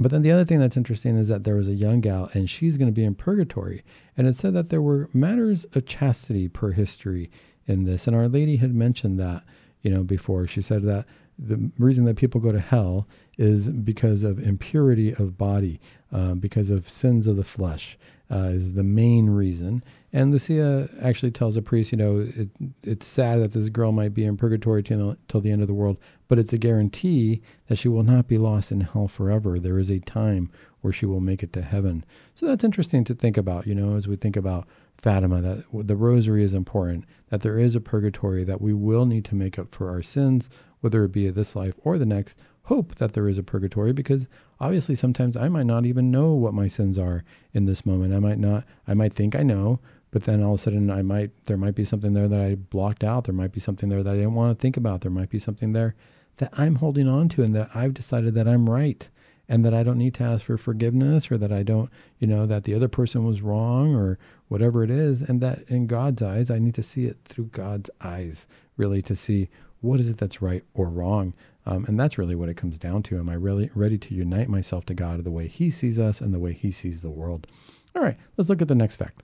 but 0.00 0.12
then 0.12 0.22
the 0.22 0.30
other 0.30 0.44
thing 0.44 0.60
that's 0.60 0.76
interesting 0.76 1.16
is 1.16 1.28
that 1.28 1.44
there 1.44 1.56
was 1.56 1.68
a 1.68 1.74
young 1.74 2.00
gal 2.00 2.30
and 2.32 2.48
she's 2.48 2.78
going 2.78 2.88
to 2.88 2.92
be 2.92 3.04
in 3.04 3.14
purgatory. 3.14 3.82
And 4.16 4.26
it 4.26 4.36
said 4.36 4.54
that 4.54 4.68
there 4.68 4.82
were 4.82 5.10
matters 5.12 5.66
of 5.74 5.86
chastity 5.86 6.48
per 6.48 6.70
history 6.70 7.30
in 7.66 7.84
this. 7.84 8.06
And 8.06 8.14
Our 8.14 8.28
Lady 8.28 8.56
had 8.56 8.74
mentioned 8.74 9.18
that, 9.18 9.42
you 9.82 9.90
know, 9.90 10.04
before. 10.04 10.46
She 10.46 10.62
said 10.62 10.82
that 10.84 11.06
the 11.38 11.70
reason 11.78 12.04
that 12.04 12.16
people 12.16 12.40
go 12.40 12.52
to 12.52 12.60
hell 12.60 13.08
is 13.38 13.68
because 13.68 14.24
of 14.24 14.38
impurity 14.38 15.14
of 15.14 15.38
body, 15.38 15.80
uh, 16.12 16.34
because 16.34 16.70
of 16.70 16.88
sins 16.88 17.26
of 17.26 17.36
the 17.36 17.44
flesh, 17.44 17.98
uh, 18.30 18.50
is 18.52 18.74
the 18.74 18.82
main 18.82 19.30
reason. 19.30 19.82
And 20.12 20.32
Lucia 20.32 20.88
actually 21.02 21.32
tells 21.32 21.56
a 21.56 21.62
priest, 21.62 21.92
you 21.92 21.98
know, 21.98 22.26
it, 22.34 22.48
it's 22.82 23.06
sad 23.06 23.40
that 23.40 23.52
this 23.52 23.68
girl 23.68 23.92
might 23.92 24.14
be 24.14 24.24
in 24.24 24.38
purgatory 24.38 24.82
till, 24.82 25.16
till 25.28 25.42
the 25.42 25.50
end 25.50 25.60
of 25.60 25.68
the 25.68 25.74
world, 25.74 25.98
but 26.28 26.38
it's 26.38 26.54
a 26.54 26.58
guarantee 26.58 27.42
that 27.66 27.76
she 27.76 27.88
will 27.88 28.02
not 28.02 28.26
be 28.26 28.38
lost 28.38 28.72
in 28.72 28.80
hell 28.80 29.06
forever. 29.06 29.60
There 29.60 29.78
is 29.78 29.90
a 29.90 29.98
time 30.00 30.50
where 30.80 30.92
she 30.92 31.04
will 31.04 31.20
make 31.20 31.42
it 31.42 31.52
to 31.52 31.62
heaven. 31.62 32.04
So 32.34 32.46
that's 32.46 32.64
interesting 32.64 33.04
to 33.04 33.14
think 33.14 33.36
about, 33.36 33.66
you 33.66 33.74
know, 33.74 33.96
as 33.96 34.08
we 34.08 34.16
think 34.16 34.36
about 34.36 34.66
Fatima, 34.96 35.42
that 35.42 35.64
the 35.86 35.96
rosary 35.96 36.42
is 36.42 36.54
important, 36.54 37.04
that 37.28 37.42
there 37.42 37.58
is 37.58 37.74
a 37.74 37.80
purgatory, 37.80 38.44
that 38.44 38.62
we 38.62 38.72
will 38.72 39.04
need 39.04 39.24
to 39.26 39.34
make 39.34 39.58
up 39.58 39.74
for 39.74 39.90
our 39.90 40.02
sins, 40.02 40.48
whether 40.80 41.04
it 41.04 41.12
be 41.12 41.28
this 41.28 41.54
life 41.54 41.74
or 41.84 41.98
the 41.98 42.06
next. 42.06 42.38
Hope 42.62 42.96
that 42.96 43.14
there 43.14 43.28
is 43.28 43.38
a 43.38 43.42
purgatory 43.42 43.92
because 43.92 44.26
obviously 44.60 44.94
sometimes 44.94 45.36
I 45.36 45.48
might 45.48 45.66
not 45.66 45.86
even 45.86 46.10
know 46.10 46.34
what 46.34 46.52
my 46.52 46.68
sins 46.68 46.98
are 46.98 47.24
in 47.54 47.64
this 47.64 47.86
moment. 47.86 48.12
I 48.12 48.18
might 48.18 48.38
not, 48.38 48.64
I 48.86 48.94
might 48.94 49.14
think 49.14 49.34
I 49.34 49.42
know, 49.42 49.80
but 50.10 50.24
then 50.24 50.42
all 50.42 50.54
of 50.54 50.60
a 50.60 50.62
sudden 50.62 50.90
I 50.90 51.02
might, 51.02 51.30
there 51.46 51.56
might 51.56 51.74
be 51.74 51.84
something 51.84 52.12
there 52.12 52.28
that 52.28 52.40
I 52.40 52.54
blocked 52.54 53.04
out. 53.04 53.24
There 53.24 53.34
might 53.34 53.52
be 53.52 53.60
something 53.60 53.88
there 53.88 54.02
that 54.02 54.12
I 54.12 54.16
didn't 54.16 54.34
want 54.34 54.56
to 54.56 54.60
think 54.60 54.76
about. 54.76 55.02
There 55.02 55.10
might 55.10 55.30
be 55.30 55.38
something 55.38 55.72
there 55.72 55.94
that 56.38 56.50
I'm 56.54 56.76
holding 56.76 57.08
on 57.08 57.28
to 57.30 57.42
and 57.42 57.54
that 57.54 57.70
I've 57.74 57.94
decided 57.94 58.34
that 58.34 58.48
I'm 58.48 58.70
right 58.70 59.08
and 59.48 59.64
that 59.64 59.74
I 59.74 59.82
don't 59.82 59.98
need 59.98 60.14
to 60.14 60.24
ask 60.24 60.44
for 60.44 60.56
forgiveness 60.56 61.30
or 61.30 61.38
that 61.38 61.52
I 61.52 61.62
don't, 61.62 61.90
you 62.18 62.26
know, 62.26 62.46
that 62.46 62.64
the 62.64 62.74
other 62.74 62.88
person 62.88 63.24
was 63.24 63.42
wrong 63.42 63.94
or 63.94 64.18
whatever 64.48 64.82
it 64.82 64.90
is. 64.90 65.22
And 65.22 65.40
that 65.40 65.62
in 65.68 65.86
God's 65.86 66.22
eyes, 66.22 66.50
I 66.50 66.58
need 66.58 66.74
to 66.74 66.82
see 66.82 67.06
it 67.06 67.18
through 67.24 67.46
God's 67.46 67.90
eyes, 68.00 68.46
really 68.76 69.02
to 69.02 69.14
see 69.14 69.48
what 69.80 70.00
is 70.00 70.10
it 70.10 70.18
that's 70.18 70.42
right 70.42 70.64
or 70.74 70.88
wrong. 70.88 71.34
Um, 71.66 71.84
and 71.86 71.98
that's 71.98 72.18
really 72.18 72.34
what 72.34 72.48
it 72.48 72.56
comes 72.56 72.78
down 72.78 73.02
to. 73.04 73.18
Am 73.18 73.28
I 73.28 73.34
really 73.34 73.70
ready 73.74 73.98
to 73.98 74.14
unite 74.14 74.48
myself 74.48 74.86
to 74.86 74.94
God 74.94 75.22
the 75.22 75.30
way 75.30 75.48
He 75.48 75.70
sees 75.70 75.98
us 75.98 76.20
and 76.20 76.32
the 76.32 76.38
way 76.38 76.52
He 76.52 76.70
sees 76.70 77.02
the 77.02 77.10
world? 77.10 77.46
All 77.94 78.02
right, 78.02 78.16
let's 78.36 78.48
look 78.48 78.62
at 78.62 78.68
the 78.68 78.74
next 78.74 78.96
fact 78.96 79.22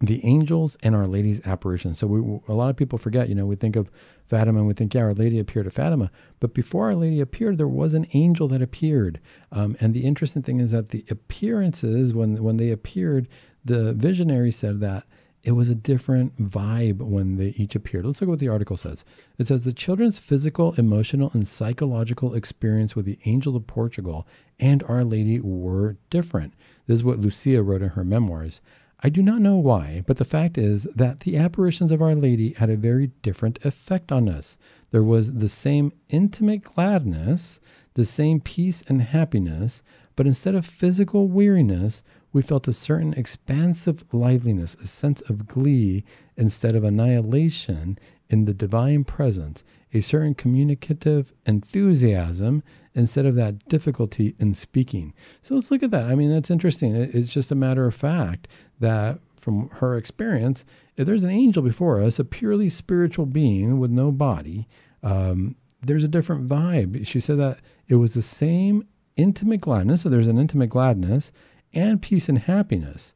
the 0.00 0.24
angels 0.26 0.76
and 0.82 0.94
Our 0.94 1.06
Lady's 1.06 1.40
apparition. 1.46 1.94
So 1.94 2.06
we, 2.06 2.40
a 2.48 2.52
lot 2.52 2.68
of 2.68 2.76
people 2.76 2.98
forget, 2.98 3.28
you 3.30 3.34
know, 3.34 3.46
we 3.46 3.56
think 3.56 3.76
of 3.76 3.90
Fatima 4.26 4.58
and 4.58 4.68
we 4.68 4.74
think, 4.74 4.92
yeah, 4.92 5.02
Our 5.02 5.14
Lady 5.14 5.38
appeared 5.38 5.64
to 5.64 5.70
Fatima. 5.70 6.10
But 6.38 6.52
before 6.52 6.86
Our 6.86 6.94
Lady 6.94 7.20
appeared, 7.20 7.56
there 7.56 7.66
was 7.66 7.94
an 7.94 8.06
angel 8.12 8.46
that 8.48 8.60
appeared. 8.60 9.20
Um, 9.52 9.76
and 9.80 9.94
the 9.94 10.04
interesting 10.04 10.42
thing 10.42 10.60
is 10.60 10.70
that 10.72 10.90
the 10.90 11.04
appearances, 11.08 12.12
when, 12.12 12.42
when 12.42 12.58
they 12.58 12.70
appeared, 12.70 13.28
the 13.64 13.94
visionary 13.94 14.52
said 14.52 14.80
that 14.80 15.04
it 15.42 15.52
was 15.52 15.70
a 15.70 15.76
different 15.76 16.36
vibe 16.42 16.98
when 16.98 17.36
they 17.36 17.54
each 17.56 17.76
appeared. 17.76 18.04
Let's 18.04 18.20
look 18.20 18.28
at 18.28 18.32
what 18.32 18.40
the 18.40 18.48
article 18.48 18.76
says. 18.76 19.04
It 19.38 19.46
says 19.46 19.62
the 19.62 19.72
children's 19.72 20.18
physical, 20.18 20.74
emotional, 20.74 21.30
and 21.32 21.46
psychological 21.46 22.34
experience 22.34 22.96
with 22.96 23.06
the 23.06 23.18
Angel 23.26 23.56
of 23.56 23.66
Portugal 23.66 24.26
and 24.58 24.82
Our 24.82 25.04
Lady 25.04 25.38
were 25.40 25.96
different. 26.10 26.54
This 26.86 26.96
is 26.96 27.04
what 27.04 27.20
Lucia 27.20 27.62
wrote 27.62 27.82
in 27.82 27.90
her 27.90 28.04
memoirs. 28.04 28.60
I 29.00 29.10
do 29.10 29.22
not 29.22 29.42
know 29.42 29.56
why, 29.56 30.02
but 30.06 30.16
the 30.16 30.24
fact 30.24 30.56
is 30.56 30.84
that 30.84 31.20
the 31.20 31.36
apparitions 31.36 31.92
of 31.92 32.00
Our 32.00 32.14
Lady 32.14 32.54
had 32.54 32.70
a 32.70 32.76
very 32.76 33.08
different 33.20 33.58
effect 33.64 34.10
on 34.10 34.28
us. 34.28 34.56
There 34.90 35.02
was 35.02 35.34
the 35.34 35.48
same 35.48 35.92
intimate 36.08 36.62
gladness, 36.62 37.60
the 37.94 38.06
same 38.06 38.40
peace 38.40 38.82
and 38.88 39.02
happiness, 39.02 39.82
but 40.16 40.26
instead 40.26 40.54
of 40.54 40.64
physical 40.64 41.28
weariness, 41.28 42.02
we 42.32 42.40
felt 42.40 42.68
a 42.68 42.72
certain 42.72 43.12
expansive 43.14 44.04
liveliness, 44.12 44.74
a 44.82 44.86
sense 44.86 45.20
of 45.22 45.46
glee 45.46 46.04
instead 46.36 46.74
of 46.74 46.84
annihilation 46.84 47.98
in 48.28 48.44
the 48.46 48.54
divine 48.54 49.04
presence, 49.04 49.62
a 49.92 50.00
certain 50.00 50.34
communicative 50.34 51.32
enthusiasm 51.46 52.62
instead 52.94 53.26
of 53.26 53.34
that 53.34 53.66
difficulty 53.68 54.34
in 54.38 54.54
speaking. 54.54 55.14
So 55.42 55.54
let's 55.54 55.70
look 55.70 55.82
at 55.82 55.90
that. 55.90 56.04
I 56.04 56.14
mean, 56.14 56.30
that's 56.30 56.50
interesting. 56.50 56.94
It's 56.96 57.28
just 57.28 57.52
a 57.52 57.54
matter 57.54 57.86
of 57.86 57.94
fact 57.94 58.48
that 58.80 59.18
from 59.40 59.68
her 59.74 59.96
experience, 59.96 60.64
if 60.96 61.06
there's 61.06 61.24
an 61.24 61.30
angel 61.30 61.62
before 61.62 62.00
us, 62.00 62.18
a 62.18 62.24
purely 62.24 62.68
spiritual 62.68 63.26
being 63.26 63.78
with 63.78 63.90
no 63.90 64.10
body, 64.10 64.66
um, 65.02 65.54
there's 65.82 66.04
a 66.04 66.08
different 66.08 66.48
vibe. 66.48 67.06
She 67.06 67.20
said 67.20 67.38
that 67.38 67.60
it 67.88 67.94
was 67.96 68.14
the 68.14 68.22
same 68.22 68.86
intimate 69.16 69.60
gladness. 69.60 70.02
So 70.02 70.08
there's 70.08 70.26
an 70.26 70.38
intimate 70.38 70.70
gladness 70.70 71.32
and 71.72 72.02
peace 72.02 72.28
and 72.28 72.38
happiness. 72.38 73.14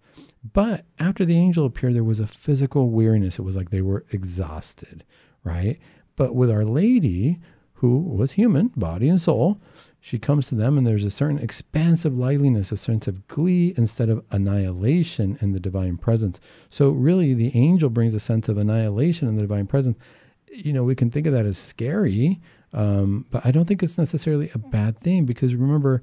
But 0.52 0.84
after 0.98 1.24
the 1.24 1.36
angel 1.36 1.66
appeared, 1.66 1.94
there 1.94 2.04
was 2.04 2.20
a 2.20 2.26
physical 2.26 2.90
weariness. 2.90 3.38
It 3.38 3.42
was 3.42 3.56
like 3.56 3.70
they 3.70 3.82
were 3.82 4.06
exhausted, 4.10 5.04
right? 5.44 5.78
But 6.16 6.34
with 6.34 6.50
Our 6.50 6.64
Lady, 6.64 7.38
who 7.74 7.98
was 7.98 8.32
human, 8.32 8.68
body 8.76 9.08
and 9.08 9.20
soul, 9.20 9.60
she 10.00 10.18
comes 10.18 10.48
to 10.48 10.54
them 10.54 10.78
and 10.78 10.86
there's 10.86 11.04
a 11.04 11.10
certain 11.10 11.38
expansive 11.38 12.16
liveliness, 12.16 12.72
a 12.72 12.76
sense 12.76 13.06
of 13.06 13.28
glee 13.28 13.74
instead 13.76 14.08
of 14.08 14.24
annihilation 14.30 15.36
in 15.40 15.52
the 15.52 15.60
divine 15.60 15.98
presence. 15.98 16.40
So, 16.70 16.90
really, 16.90 17.34
the 17.34 17.54
angel 17.54 17.90
brings 17.90 18.14
a 18.14 18.20
sense 18.20 18.48
of 18.48 18.56
annihilation 18.56 19.28
in 19.28 19.36
the 19.36 19.42
divine 19.42 19.66
presence. 19.66 19.98
You 20.50 20.72
know, 20.72 20.84
we 20.84 20.94
can 20.94 21.10
think 21.10 21.26
of 21.26 21.32
that 21.34 21.46
as 21.46 21.58
scary, 21.58 22.40
um, 22.72 23.26
but 23.30 23.44
I 23.44 23.50
don't 23.50 23.66
think 23.66 23.82
it's 23.82 23.98
necessarily 23.98 24.50
a 24.54 24.58
bad 24.58 24.98
thing 25.00 25.26
because 25.26 25.54
remember, 25.54 26.02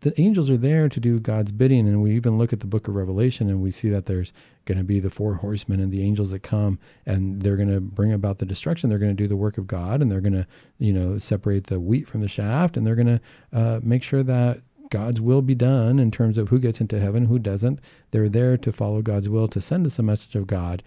the 0.00 0.18
angels 0.20 0.50
are 0.50 0.56
there 0.56 0.88
to 0.88 1.00
do 1.00 1.18
God's 1.18 1.52
bidding. 1.52 1.88
And 1.88 2.02
we 2.02 2.14
even 2.14 2.38
look 2.38 2.52
at 2.52 2.60
the 2.60 2.66
book 2.66 2.88
of 2.88 2.94
Revelation 2.94 3.48
and 3.48 3.62
we 3.62 3.70
see 3.70 3.88
that 3.90 4.06
there's 4.06 4.32
going 4.66 4.78
to 4.78 4.84
be 4.84 5.00
the 5.00 5.10
four 5.10 5.34
horsemen 5.34 5.80
and 5.80 5.90
the 5.90 6.02
angels 6.02 6.30
that 6.32 6.42
come 6.42 6.78
and 7.06 7.42
they're 7.42 7.56
going 7.56 7.72
to 7.72 7.80
bring 7.80 8.12
about 8.12 8.38
the 8.38 8.46
destruction. 8.46 8.90
They're 8.90 8.98
going 8.98 9.16
to 9.16 9.22
do 9.22 9.28
the 9.28 9.36
work 9.36 9.58
of 9.58 9.66
God 9.66 10.02
and 10.02 10.10
they're 10.10 10.20
going 10.20 10.34
to, 10.34 10.46
you 10.78 10.92
know, 10.92 11.18
separate 11.18 11.68
the 11.68 11.80
wheat 11.80 12.08
from 12.08 12.20
the 12.20 12.28
shaft 12.28 12.76
and 12.76 12.86
they're 12.86 12.94
going 12.94 13.18
to 13.18 13.20
uh, 13.52 13.80
make 13.82 14.02
sure 14.02 14.22
that 14.22 14.60
God's 14.90 15.20
will 15.20 15.42
be 15.42 15.54
done 15.54 15.98
in 15.98 16.10
terms 16.10 16.36
of 16.36 16.48
who 16.48 16.58
gets 16.58 16.80
into 16.80 17.00
heaven, 17.00 17.26
who 17.26 17.38
doesn't. 17.38 17.80
They're 18.10 18.28
there 18.28 18.56
to 18.58 18.72
follow 18.72 19.02
God's 19.02 19.28
will, 19.28 19.48
to 19.48 19.60
send 19.60 19.86
us 19.86 19.98
a 19.98 20.02
message 20.02 20.34
of 20.34 20.46
God. 20.46 20.82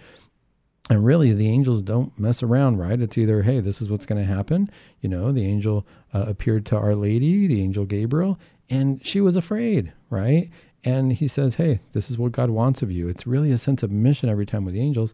And 0.89 1.05
really, 1.05 1.31
the 1.31 1.47
angels 1.47 1.81
don't 1.81 2.17
mess 2.19 2.43
around, 2.43 2.77
right? 2.77 2.99
It's 2.99 3.17
either, 3.17 3.41
hey, 3.43 3.61
this 3.61 3.81
is 3.81 3.89
what's 3.89 4.05
going 4.05 4.21
to 4.21 4.33
happen. 4.33 4.69
You 4.99 5.07
know, 5.07 5.31
the 5.31 5.45
angel 5.45 5.87
uh, 6.13 6.25
appeared 6.27 6.65
to 6.67 6.75
Our 6.75 6.93
Lady, 6.93 7.47
the 7.47 7.61
angel 7.61 7.85
Gabriel, 7.85 8.37
and 8.69 9.05
she 9.05 9.21
was 9.21 9.35
afraid, 9.35 9.93
right? 10.09 10.49
And 10.83 11.13
he 11.13 11.27
says, 11.27 11.55
Hey, 11.55 11.79
this 11.93 12.09
is 12.09 12.17
what 12.17 12.31
God 12.31 12.49
wants 12.49 12.81
of 12.81 12.91
you. 12.91 13.07
It's 13.07 13.27
really 13.27 13.51
a 13.51 13.57
sense 13.57 13.83
of 13.83 13.91
mission 13.91 14.29
every 14.29 14.45
time 14.45 14.65
with 14.65 14.73
the 14.73 14.81
angels. 14.81 15.13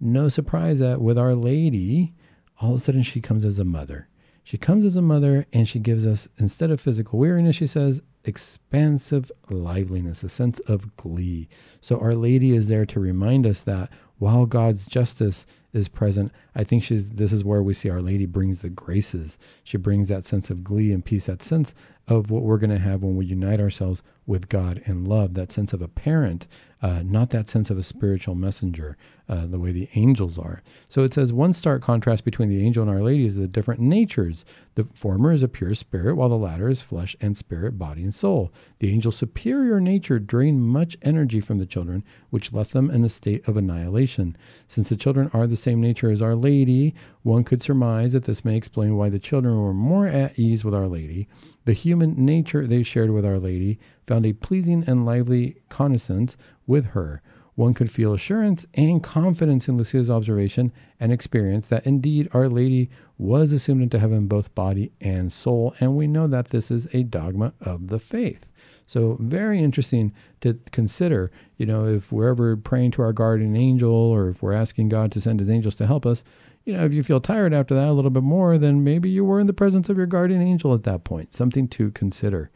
No 0.00 0.28
surprise 0.28 0.78
that 0.80 1.00
with 1.00 1.16
Our 1.18 1.34
Lady, 1.34 2.14
all 2.60 2.74
of 2.74 2.80
a 2.80 2.82
sudden 2.82 3.02
she 3.02 3.20
comes 3.20 3.44
as 3.44 3.58
a 3.58 3.64
mother. 3.64 4.08
She 4.44 4.58
comes 4.58 4.84
as 4.84 4.94
a 4.94 5.02
mother 5.02 5.46
and 5.52 5.66
she 5.66 5.78
gives 5.78 6.06
us, 6.06 6.28
instead 6.38 6.70
of 6.70 6.80
physical 6.80 7.18
weariness, 7.18 7.56
she 7.56 7.66
says, 7.66 8.02
expansive 8.24 9.32
liveliness, 9.50 10.22
a 10.22 10.28
sense 10.28 10.58
of 10.60 10.96
glee. 10.96 11.48
So 11.80 11.98
Our 11.98 12.14
Lady 12.14 12.54
is 12.54 12.68
there 12.68 12.86
to 12.86 13.00
remind 13.00 13.46
us 13.46 13.62
that 13.62 13.90
while 14.18 14.46
God's 14.46 14.86
justice 14.86 15.46
is 15.72 15.88
present, 15.88 16.32
I 16.54 16.64
think 16.64 16.82
she's 16.82 17.10
this 17.10 17.32
is 17.32 17.44
where 17.44 17.62
we 17.62 17.74
see 17.74 17.90
Our 17.90 18.00
Lady 18.00 18.26
brings 18.26 18.60
the 18.60 18.70
graces. 18.70 19.38
She 19.64 19.76
brings 19.76 20.08
that 20.08 20.24
sense 20.24 20.50
of 20.50 20.64
glee 20.64 20.92
and 20.92 21.04
peace, 21.04 21.26
that 21.26 21.42
sense 21.42 21.74
of 22.08 22.30
what 22.30 22.42
we're 22.42 22.58
going 22.58 22.70
to 22.70 22.78
have 22.78 23.02
when 23.02 23.16
we 23.16 23.26
unite 23.26 23.60
ourselves 23.60 24.02
with 24.26 24.48
God 24.48 24.82
in 24.86 25.04
love, 25.04 25.34
that 25.34 25.52
sense 25.52 25.72
of 25.72 25.82
a 25.82 25.88
parent, 25.88 26.46
uh, 26.82 27.02
not 27.02 27.30
that 27.30 27.48
sense 27.48 27.70
of 27.70 27.78
a 27.78 27.82
spiritual 27.82 28.34
messenger, 28.34 28.96
uh, 29.28 29.46
the 29.46 29.58
way 29.58 29.72
the 29.72 29.88
angels 29.94 30.38
are. 30.38 30.62
So 30.88 31.02
it 31.02 31.14
says 31.14 31.32
one 31.32 31.52
stark 31.52 31.82
contrast 31.82 32.24
between 32.24 32.48
the 32.48 32.64
angel 32.64 32.82
and 32.82 32.90
Our 32.90 33.02
Lady 33.02 33.24
is 33.24 33.36
the 33.36 33.48
different 33.48 33.80
natures. 33.80 34.44
The 34.74 34.86
former 34.92 35.32
is 35.32 35.42
a 35.42 35.48
pure 35.48 35.74
spirit, 35.74 36.16
while 36.16 36.28
the 36.28 36.36
latter 36.36 36.68
is 36.68 36.82
flesh 36.82 37.16
and 37.20 37.36
spirit, 37.36 37.78
body 37.78 38.02
and 38.02 38.14
soul. 38.14 38.52
The 38.78 38.92
angel's 38.92 39.16
superior 39.16 39.80
nature 39.80 40.18
drained 40.18 40.62
much 40.62 40.96
energy 41.02 41.40
from 41.40 41.58
the 41.58 41.66
children, 41.66 42.04
which 42.30 42.52
left 42.52 42.72
them 42.72 42.90
in 42.90 43.04
a 43.04 43.08
state 43.08 43.48
of 43.48 43.56
annihilation. 43.56 44.36
Since 44.68 44.90
the 44.90 44.96
children 44.96 45.30
are 45.32 45.46
the 45.46 45.56
same 45.56 45.80
nature 45.80 46.10
as 46.10 46.20
Our 46.20 46.34
Lady, 46.34 46.94
one 47.22 47.42
could 47.42 47.62
surmise 47.62 48.12
that 48.12 48.24
this 48.24 48.44
may 48.44 48.56
explain 48.56 48.96
why 48.96 49.08
the 49.08 49.18
children 49.18 49.58
were 49.60 49.74
more 49.74 50.06
at 50.06 50.38
ease 50.38 50.62
with 50.62 50.74
Our 50.74 50.88
Lady. 50.88 51.26
The 51.64 51.72
human 51.72 52.24
nature 52.24 52.66
they 52.66 52.84
shared 52.84 53.10
with 53.10 53.24
Our 53.24 53.38
Lady 53.38 53.80
found 54.06 54.26
a 54.26 54.32
pleasing 54.32 54.84
and 54.86 55.04
lively 55.04 55.56
connaissance 55.68 56.36
with 56.66 56.86
her. 56.86 57.22
One 57.56 57.72
could 57.72 57.90
feel 57.90 58.12
assurance 58.12 58.66
and 58.74 59.02
confidence 59.02 59.66
in 59.66 59.78
Lucia's 59.78 60.10
observation 60.10 60.72
and 61.00 61.10
experience 61.10 61.68
that 61.68 61.86
indeed 61.86 62.28
Our 62.32 62.50
Lady 62.50 62.90
was 63.16 63.52
assumed 63.52 63.82
into 63.82 63.98
heaven 63.98 64.26
both 64.26 64.54
body 64.54 64.92
and 65.00 65.32
soul, 65.32 65.74
and 65.80 65.96
we 65.96 66.06
know 66.06 66.26
that 66.26 66.50
this 66.50 66.70
is 66.70 66.86
a 66.92 67.02
dogma 67.02 67.54
of 67.62 67.88
the 67.88 67.98
faith. 67.98 68.46
So 68.86 69.16
very 69.20 69.60
interesting 69.60 70.12
to 70.42 70.60
consider, 70.70 71.30
you 71.56 71.64
know, 71.64 71.86
if 71.86 72.12
we're 72.12 72.28
ever 72.28 72.56
praying 72.58 72.90
to 72.92 73.02
our 73.02 73.14
guardian 73.14 73.56
angel 73.56 73.90
or 73.90 74.28
if 74.28 74.42
we're 74.42 74.52
asking 74.52 74.90
God 74.90 75.10
to 75.12 75.20
send 75.20 75.40
his 75.40 75.48
angels 75.48 75.74
to 75.76 75.86
help 75.86 76.04
us, 76.04 76.24
you 76.66 76.74
know, 76.74 76.84
if 76.84 76.92
you 76.92 77.02
feel 77.02 77.20
tired 77.20 77.54
after 77.54 77.74
that 77.74 77.88
a 77.88 77.92
little 77.92 78.10
bit 78.10 78.22
more, 78.22 78.58
then 78.58 78.84
maybe 78.84 79.08
you 79.08 79.24
were 79.24 79.40
in 79.40 79.46
the 79.46 79.52
presence 79.54 79.88
of 79.88 79.96
your 79.96 80.06
guardian 80.06 80.42
angel 80.42 80.74
at 80.74 80.82
that 80.82 81.04
point. 81.04 81.34
Something 81.34 81.68
to 81.68 81.90
consider. 81.92 82.50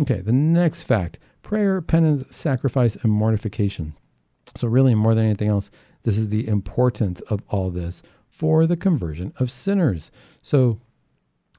Okay, 0.00 0.20
the 0.20 0.32
next 0.32 0.82
fact 0.82 1.18
prayer, 1.42 1.80
penance, 1.80 2.24
sacrifice, 2.34 2.96
and 2.96 3.12
mortification. 3.12 3.94
So, 4.56 4.68
really, 4.68 4.94
more 4.94 5.14
than 5.14 5.24
anything 5.24 5.48
else, 5.48 5.70
this 6.02 6.18
is 6.18 6.28
the 6.28 6.46
importance 6.48 7.20
of 7.22 7.42
all 7.48 7.70
this 7.70 8.02
for 8.28 8.66
the 8.66 8.76
conversion 8.76 9.32
of 9.38 9.50
sinners. 9.50 10.10
So, 10.40 10.80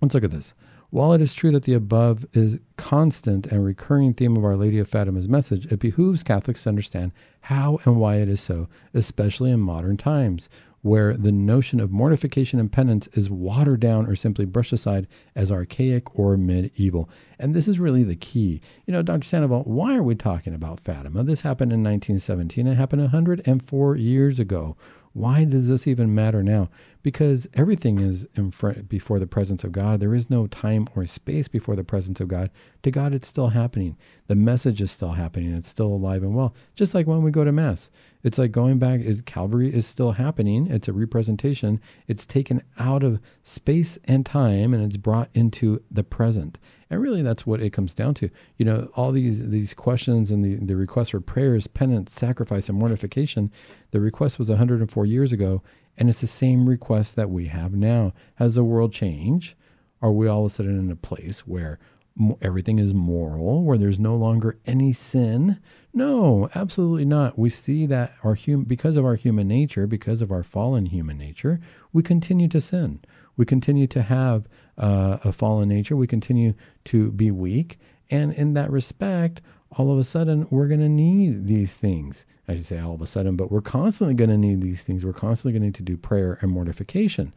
let's 0.01 0.13
look 0.13 0.23
at 0.23 0.31
this. 0.31 0.53
While 0.89 1.13
it 1.13 1.21
is 1.21 1.33
true 1.33 1.51
that 1.51 1.63
the 1.63 1.73
above 1.73 2.23
is 2.33 2.59
constant 2.77 3.47
and 3.47 3.65
recurring 3.65 4.13
theme 4.13 4.37
of 4.37 4.45
Our 4.45 4.55
Lady 4.55 4.77
of 4.77 4.87
Fatima's 4.87 5.27
message, 5.27 5.65
it 5.71 5.79
behooves 5.79 6.21
Catholics 6.21 6.63
to 6.63 6.69
understand 6.69 7.11
how 7.41 7.79
and 7.85 7.95
why 7.95 8.17
it 8.17 8.29
is 8.29 8.41
so, 8.41 8.67
especially 8.93 9.49
in 9.49 9.59
modern 9.59 9.97
times 9.97 10.49
where 10.83 11.15
the 11.15 11.31
notion 11.31 11.79
of 11.79 11.91
mortification 11.91 12.59
and 12.59 12.71
penance 12.71 13.07
is 13.13 13.29
watered 13.29 13.79
down 13.79 14.05
or 14.05 14.15
simply 14.15 14.45
brushed 14.45 14.73
aside 14.73 15.07
as 15.35 15.51
archaic 15.51 16.17
or 16.19 16.37
medieval. 16.37 17.09
And 17.39 17.55
this 17.55 17.67
is 17.67 17.79
really 17.79 18.03
the 18.03 18.17
key. 18.17 18.61
You 18.85 18.91
know, 18.91 19.01
Dr. 19.01 19.23
Sandoval, 19.23 19.63
why 19.63 19.95
are 19.95 20.03
we 20.03 20.13
talking 20.13 20.53
about 20.53 20.81
Fatima? 20.81 21.23
This 21.23 21.41
happened 21.41 21.71
in 21.71 21.83
1917. 21.83 22.67
It 22.67 22.75
happened 22.75 23.01
104 23.01 23.95
years 23.95 24.39
ago. 24.39 24.75
Why 25.13 25.45
does 25.45 25.69
this 25.69 25.87
even 25.87 26.13
matter 26.13 26.43
now? 26.43 26.69
Because 27.03 27.47
everything 27.53 27.99
is 27.99 28.25
in 28.35 28.49
front 28.51 28.87
before 28.87 29.19
the 29.19 29.27
presence 29.27 29.63
of 29.63 29.73
God. 29.73 29.99
There 29.99 30.15
is 30.15 30.29
no 30.29 30.47
time 30.47 30.87
or 30.95 31.05
space 31.05 31.49
before 31.49 31.75
the 31.75 31.83
presence 31.83 32.21
of 32.21 32.29
God. 32.29 32.49
To 32.83 32.91
God, 32.91 33.13
it's 33.13 33.27
still 33.27 33.49
happening. 33.49 33.97
The 34.27 34.35
message 34.35 34.81
is 34.81 34.91
still 34.91 35.11
happening. 35.11 35.53
It's 35.53 35.67
still 35.67 35.87
alive 35.87 36.23
and 36.23 36.33
well. 36.33 36.55
Just 36.75 36.93
like 36.93 37.05
when 37.05 37.21
we 37.21 37.29
go 37.29 37.43
to 37.43 37.51
Mass, 37.51 37.91
it's 38.23 38.37
like 38.37 38.53
going 38.53 38.79
back. 38.79 39.01
Calvary 39.25 39.73
is 39.73 39.85
still 39.85 40.13
happening. 40.13 40.67
It's 40.67 40.87
a 40.87 40.93
representation. 40.93 41.81
It's 42.07 42.25
taken 42.25 42.63
out 42.79 43.03
of 43.03 43.19
space 43.43 43.97
and 44.05 44.25
time, 44.25 44.73
and 44.73 44.81
it's 44.81 44.97
brought 44.97 45.29
into 45.33 45.83
the 45.91 46.05
present. 46.05 46.57
And 46.89 47.01
really, 47.01 47.21
that's 47.21 47.45
what 47.45 47.59
it 47.61 47.71
comes 47.73 47.93
down 47.93 48.13
to. 48.15 48.29
You 48.57 48.65
know, 48.65 48.89
all 48.95 49.11
these 49.11 49.49
these 49.49 49.73
questions 49.73 50.31
and 50.31 50.43
the 50.43 50.55
the 50.55 50.77
requests 50.77 51.09
for 51.09 51.19
prayers, 51.19 51.67
penance, 51.67 52.13
sacrifice, 52.13 52.69
and 52.69 52.77
mortification. 52.77 53.51
The 53.91 53.99
request 53.99 54.39
was 54.39 54.49
104 54.49 55.05
years 55.05 55.31
ago, 55.31 55.61
and 55.97 56.09
it's 56.09 56.21
the 56.21 56.27
same 56.27 56.67
request 56.67 57.15
that 57.15 57.29
we 57.29 57.47
have 57.47 57.73
now. 57.73 58.13
Has 58.35 58.55
the 58.55 58.63
world 58.63 58.93
changed? 58.93 59.55
Are 60.01 60.11
we 60.11 60.27
all 60.27 60.45
of 60.45 60.51
a 60.51 60.55
sudden 60.55 60.79
in 60.79 60.91
a 60.91 60.95
place 60.95 61.47
where 61.47 61.79
everything 62.41 62.77
is 62.77 62.93
moral, 62.93 63.63
where 63.63 63.77
there's 63.77 63.99
no 63.99 64.15
longer 64.15 64.57
any 64.65 64.93
sin? 64.93 65.59
No, 65.93 66.49
absolutely 66.55 67.05
not. 67.05 67.39
We 67.39 67.49
see 67.49 67.85
that 67.87 68.13
our 68.23 68.35
hum- 68.35 68.65
because 68.65 68.97
of 68.97 69.05
our 69.05 69.15
human 69.15 69.47
nature, 69.47 69.87
because 69.87 70.21
of 70.21 70.31
our 70.31 70.43
fallen 70.43 70.87
human 70.87 71.17
nature, 71.17 71.59
we 71.91 72.03
continue 72.03 72.47
to 72.49 72.61
sin. 72.61 73.01
We 73.37 73.45
continue 73.45 73.87
to 73.87 74.01
have 74.01 74.47
uh, 74.77 75.17
a 75.23 75.31
fallen 75.31 75.69
nature. 75.69 75.95
We 75.95 76.07
continue 76.07 76.53
to 76.85 77.11
be 77.11 77.31
weak, 77.31 77.79
and 78.09 78.33
in 78.33 78.53
that 78.53 78.71
respect, 78.71 79.41
all 79.77 79.91
of 79.91 79.99
a 79.99 80.03
sudden 80.03 80.47
we're 80.49 80.67
going 80.67 80.79
to 80.79 80.89
need 80.89 81.47
these 81.47 81.75
things. 81.75 82.25
I 82.47 82.55
should 82.55 82.65
say 82.65 82.79
all 82.79 82.93
of 82.93 83.01
a 83.01 83.07
sudden, 83.07 83.35
but 83.35 83.51
we're 83.51 83.61
constantly 83.61 84.13
going 84.13 84.29
to 84.29 84.37
need 84.37 84.61
these 84.61 84.83
things. 84.83 85.05
We're 85.05 85.13
constantly 85.13 85.53
going 85.53 85.61
to 85.61 85.67
need 85.67 85.75
to 85.75 85.83
do 85.83 85.97
prayer 85.97 86.37
and 86.41 86.51
mortification. 86.51 87.33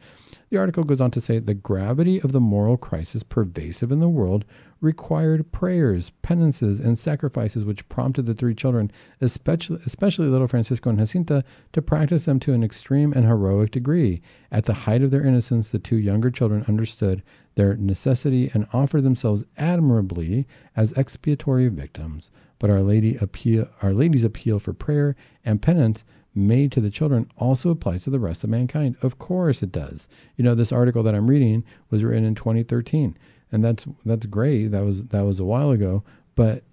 The 0.49 0.57
article 0.57 0.83
goes 0.83 1.01
on 1.01 1.11
to 1.11 1.21
say 1.21 1.39
the 1.39 1.53
gravity 1.53 2.21
of 2.21 2.31
the 2.31 2.39
moral 2.39 2.77
crisis 2.77 3.23
pervasive 3.23 3.91
in 3.91 3.99
the 3.99 4.09
world 4.09 4.45
required 4.79 5.51
prayers, 5.51 6.11
penances, 6.21 6.79
and 6.79 6.97
sacrifices, 6.99 7.65
which 7.65 7.87
prompted 7.89 8.25
the 8.25 8.33
three 8.33 8.53
children, 8.53 8.91
especially, 9.21 9.79
especially 9.85 10.27
little 10.27 10.47
Francisco 10.47 10.89
and 10.89 10.99
Jacinta, 10.99 11.43
to 11.73 11.81
practice 11.81 12.25
them 12.25 12.39
to 12.41 12.53
an 12.53 12.63
extreme 12.63 13.11
and 13.13 13.25
heroic 13.25 13.71
degree. 13.71 14.21
At 14.51 14.65
the 14.65 14.73
height 14.73 15.03
of 15.03 15.11
their 15.11 15.25
innocence, 15.25 15.69
the 15.69 15.79
two 15.79 15.97
younger 15.97 16.29
children 16.29 16.63
understood 16.67 17.23
their 17.57 17.75
necessity 17.75 18.51
and 18.53 18.67
offer 18.71 19.01
themselves 19.01 19.43
admirably 19.57 20.47
as 20.75 20.93
expiatory 20.95 21.67
victims. 21.69 22.29
But 22.59 22.69
Our 22.69 22.83
Lady 22.83 23.15
appeal, 23.15 23.67
Our 23.81 23.93
Lady's 23.93 24.23
appeal 24.23 24.59
for 24.59 24.73
prayer 24.73 25.15
and 25.43 25.59
penance 25.59 26.03
made 26.35 26.71
to 26.71 26.79
the 26.79 26.91
children 26.91 27.27
also 27.35 27.71
applies 27.71 28.03
to 28.03 28.11
the 28.11 28.19
rest 28.19 28.43
of 28.43 28.51
mankind. 28.51 28.95
Of 29.01 29.17
course 29.17 29.63
it 29.63 29.71
does. 29.71 30.07
You 30.35 30.43
know, 30.43 30.53
this 30.53 30.71
article 30.71 31.01
that 31.01 31.15
I'm 31.15 31.27
reading 31.27 31.63
was 31.89 32.03
written 32.03 32.25
in 32.25 32.35
2013, 32.35 33.17
and 33.51 33.65
that's 33.65 33.87
that's 34.05 34.27
great. 34.27 34.67
That 34.67 34.85
was 34.85 35.05
that 35.05 35.25
was 35.25 35.39
a 35.39 35.45
while 35.45 35.71
ago, 35.71 36.03
but 36.35 36.63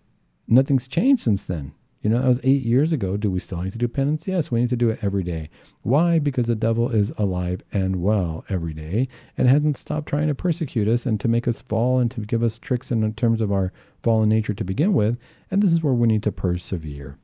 nothing's 0.47 0.87
changed 0.87 1.23
since 1.23 1.47
then. 1.47 1.73
You 2.05 2.11
know, 2.11 2.21
that 2.21 2.29
was 2.29 2.41
eight 2.43 2.63
years 2.63 2.93
ago. 2.93 3.17
Do 3.17 3.31
we 3.31 3.41
still 3.41 3.63
need 3.63 3.73
to 3.73 3.79
do 3.79 3.89
penance? 3.89 4.29
Yes, 4.29 4.51
we 4.51 4.61
need 4.61 4.69
to 4.69 4.77
do 4.77 4.91
it 4.91 4.99
every 5.01 5.23
day. 5.23 5.49
Why? 5.81 6.19
Because 6.19 6.45
the 6.45 6.55
devil 6.55 6.91
is 6.91 7.15
alive 7.17 7.63
and 7.73 8.03
well 8.03 8.45
every 8.51 8.75
day 8.75 9.09
and 9.39 9.49
hasn't 9.49 9.79
stopped 9.79 10.07
trying 10.07 10.29
to 10.29 10.35
persecute 10.35 10.87
us 10.87 11.07
and 11.07 11.19
to 11.21 11.29
make 11.29 11.49
us 11.49 11.63
fall 11.63 12.01
and 12.01 12.11
to 12.11 12.21
give 12.21 12.43
us 12.43 12.59
tricks 12.59 12.93
in 12.93 13.11
terms 13.15 13.41
of 13.41 13.51
our 13.51 13.73
fallen 14.03 14.29
nature 14.29 14.53
to 14.53 14.65
begin 14.65 14.93
with. 14.93 15.17
And 15.51 15.63
this 15.63 15.73
is 15.73 15.83
where 15.83 15.95
we 15.95 16.07
need 16.07 16.23
to 16.25 16.31
persevere. 16.31 17.17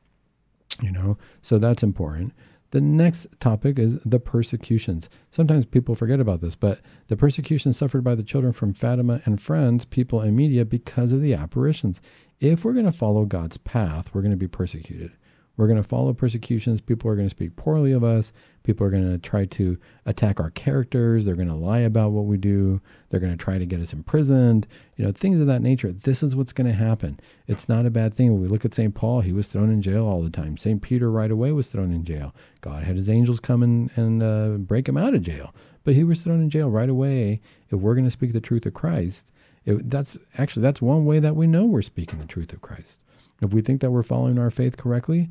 You 0.81 0.91
know, 0.91 1.15
so 1.43 1.59
that's 1.59 1.83
important. 1.83 2.33
The 2.71 2.81
next 2.81 3.27
topic 3.39 3.77
is 3.77 3.99
the 3.99 4.19
persecutions. 4.19 5.09
Sometimes 5.29 5.65
people 5.65 5.93
forget 5.93 6.19
about 6.19 6.41
this, 6.41 6.55
but 6.55 6.79
the 7.07 7.17
persecution 7.17 7.71
suffered 7.71 8.03
by 8.03 8.15
the 8.15 8.23
children 8.23 8.51
from 8.51 8.73
Fatima 8.73 9.21
and 9.25 9.39
friends, 9.39 9.85
people, 9.85 10.21
and 10.21 10.35
media 10.35 10.65
because 10.65 11.11
of 11.11 11.21
the 11.21 11.35
apparitions 11.35 12.01
if 12.41 12.65
we're 12.65 12.73
going 12.73 12.85
to 12.85 12.91
follow 12.91 13.23
God's 13.25 13.57
path, 13.57 14.13
we're 14.13 14.21
going 14.21 14.31
to 14.31 14.37
be 14.37 14.47
persecuted. 14.47 15.11
We're 15.57 15.67
going 15.67 15.81
to 15.81 15.87
follow 15.87 16.11
persecutions. 16.13 16.81
People 16.81 17.11
are 17.11 17.15
going 17.15 17.27
to 17.27 17.35
speak 17.35 17.55
poorly 17.55 17.91
of 17.91 18.03
us. 18.03 18.33
People 18.63 18.87
are 18.87 18.89
going 18.89 19.11
to 19.11 19.19
try 19.19 19.45
to 19.45 19.77
attack 20.07 20.39
our 20.39 20.49
characters. 20.49 21.23
They're 21.23 21.35
going 21.35 21.49
to 21.49 21.53
lie 21.53 21.79
about 21.79 22.13
what 22.13 22.25
we 22.25 22.37
do. 22.37 22.81
They're 23.09 23.19
going 23.19 23.37
to 23.37 23.43
try 23.43 23.59
to 23.59 23.65
get 23.65 23.79
us 23.79 23.93
imprisoned. 23.93 24.65
You 24.95 25.05
know, 25.05 25.11
things 25.11 25.39
of 25.39 25.45
that 25.47 25.61
nature. 25.61 25.91
This 25.91 26.23
is 26.23 26.35
what's 26.35 26.53
going 26.53 26.65
to 26.65 26.73
happen. 26.73 27.19
It's 27.47 27.69
not 27.69 27.85
a 27.85 27.91
bad 27.91 28.15
thing. 28.15 28.31
When 28.31 28.41
we 28.41 28.47
look 28.47 28.65
at 28.65 28.73
St. 28.73 28.95
Paul, 28.95 29.21
he 29.21 29.33
was 29.33 29.47
thrown 29.47 29.69
in 29.69 29.83
jail 29.83 30.07
all 30.07 30.23
the 30.23 30.31
time. 30.31 30.57
St. 30.57 30.81
Peter 30.81 31.11
right 31.11 31.29
away 31.29 31.51
was 31.51 31.67
thrown 31.67 31.91
in 31.91 32.05
jail. 32.05 32.33
God 32.61 32.83
had 32.83 32.95
his 32.95 33.09
angels 33.09 33.39
come 33.39 33.61
and, 33.61 33.91
and 33.95 34.23
uh, 34.23 34.57
break 34.57 34.89
him 34.89 34.97
out 34.97 35.13
of 35.13 35.21
jail. 35.21 35.53
But 35.83 35.93
he 35.93 36.03
was 36.03 36.23
thrown 36.23 36.41
in 36.41 36.49
jail 36.49 36.71
right 36.71 36.89
away. 36.89 37.39
If 37.69 37.79
we're 37.79 37.95
going 37.95 38.05
to 38.05 38.11
speak 38.11 38.33
the 38.33 38.41
truth 38.41 38.65
of 38.65 38.73
Christ, 38.73 39.31
it, 39.65 39.89
that's 39.89 40.17
actually 40.37 40.63
that's 40.63 40.81
one 40.81 41.05
way 41.05 41.19
that 41.19 41.35
we 41.35 41.47
know 41.47 41.65
we're 41.65 41.81
speaking 41.81 42.19
the 42.19 42.25
truth 42.25 42.53
of 42.53 42.61
Christ. 42.61 42.99
If 43.41 43.53
we 43.53 43.61
think 43.61 43.81
that 43.81 43.91
we're 43.91 44.03
following 44.03 44.37
our 44.39 44.51
faith 44.51 44.77
correctly, 44.77 45.29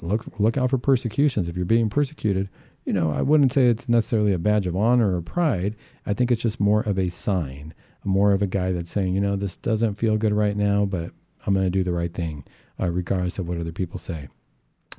look 0.00 0.24
look 0.38 0.56
out 0.56 0.70
for 0.70 0.78
persecutions. 0.78 1.48
If 1.48 1.56
you're 1.56 1.64
being 1.64 1.90
persecuted, 1.90 2.48
you 2.84 2.92
know, 2.92 3.10
I 3.10 3.22
wouldn't 3.22 3.52
say 3.52 3.66
it's 3.66 3.88
necessarily 3.88 4.32
a 4.32 4.38
badge 4.38 4.66
of 4.66 4.76
honor 4.76 5.16
or 5.16 5.22
pride. 5.22 5.76
I 6.06 6.14
think 6.14 6.30
it's 6.30 6.42
just 6.42 6.60
more 6.60 6.82
of 6.82 6.98
a 6.98 7.08
sign, 7.08 7.74
more 8.04 8.32
of 8.32 8.42
a 8.42 8.46
guy 8.46 8.72
that's 8.72 8.90
saying, 8.90 9.14
you 9.14 9.20
know, 9.20 9.36
this 9.36 9.56
doesn't 9.56 9.96
feel 9.96 10.16
good 10.16 10.32
right 10.32 10.56
now, 10.56 10.84
but 10.84 11.10
I'm 11.46 11.54
going 11.54 11.66
to 11.66 11.70
do 11.70 11.84
the 11.84 11.92
right 11.92 12.12
thing, 12.12 12.44
uh, 12.80 12.90
regardless 12.90 13.38
of 13.38 13.48
what 13.48 13.58
other 13.58 13.72
people 13.72 13.98
say. 13.98 14.28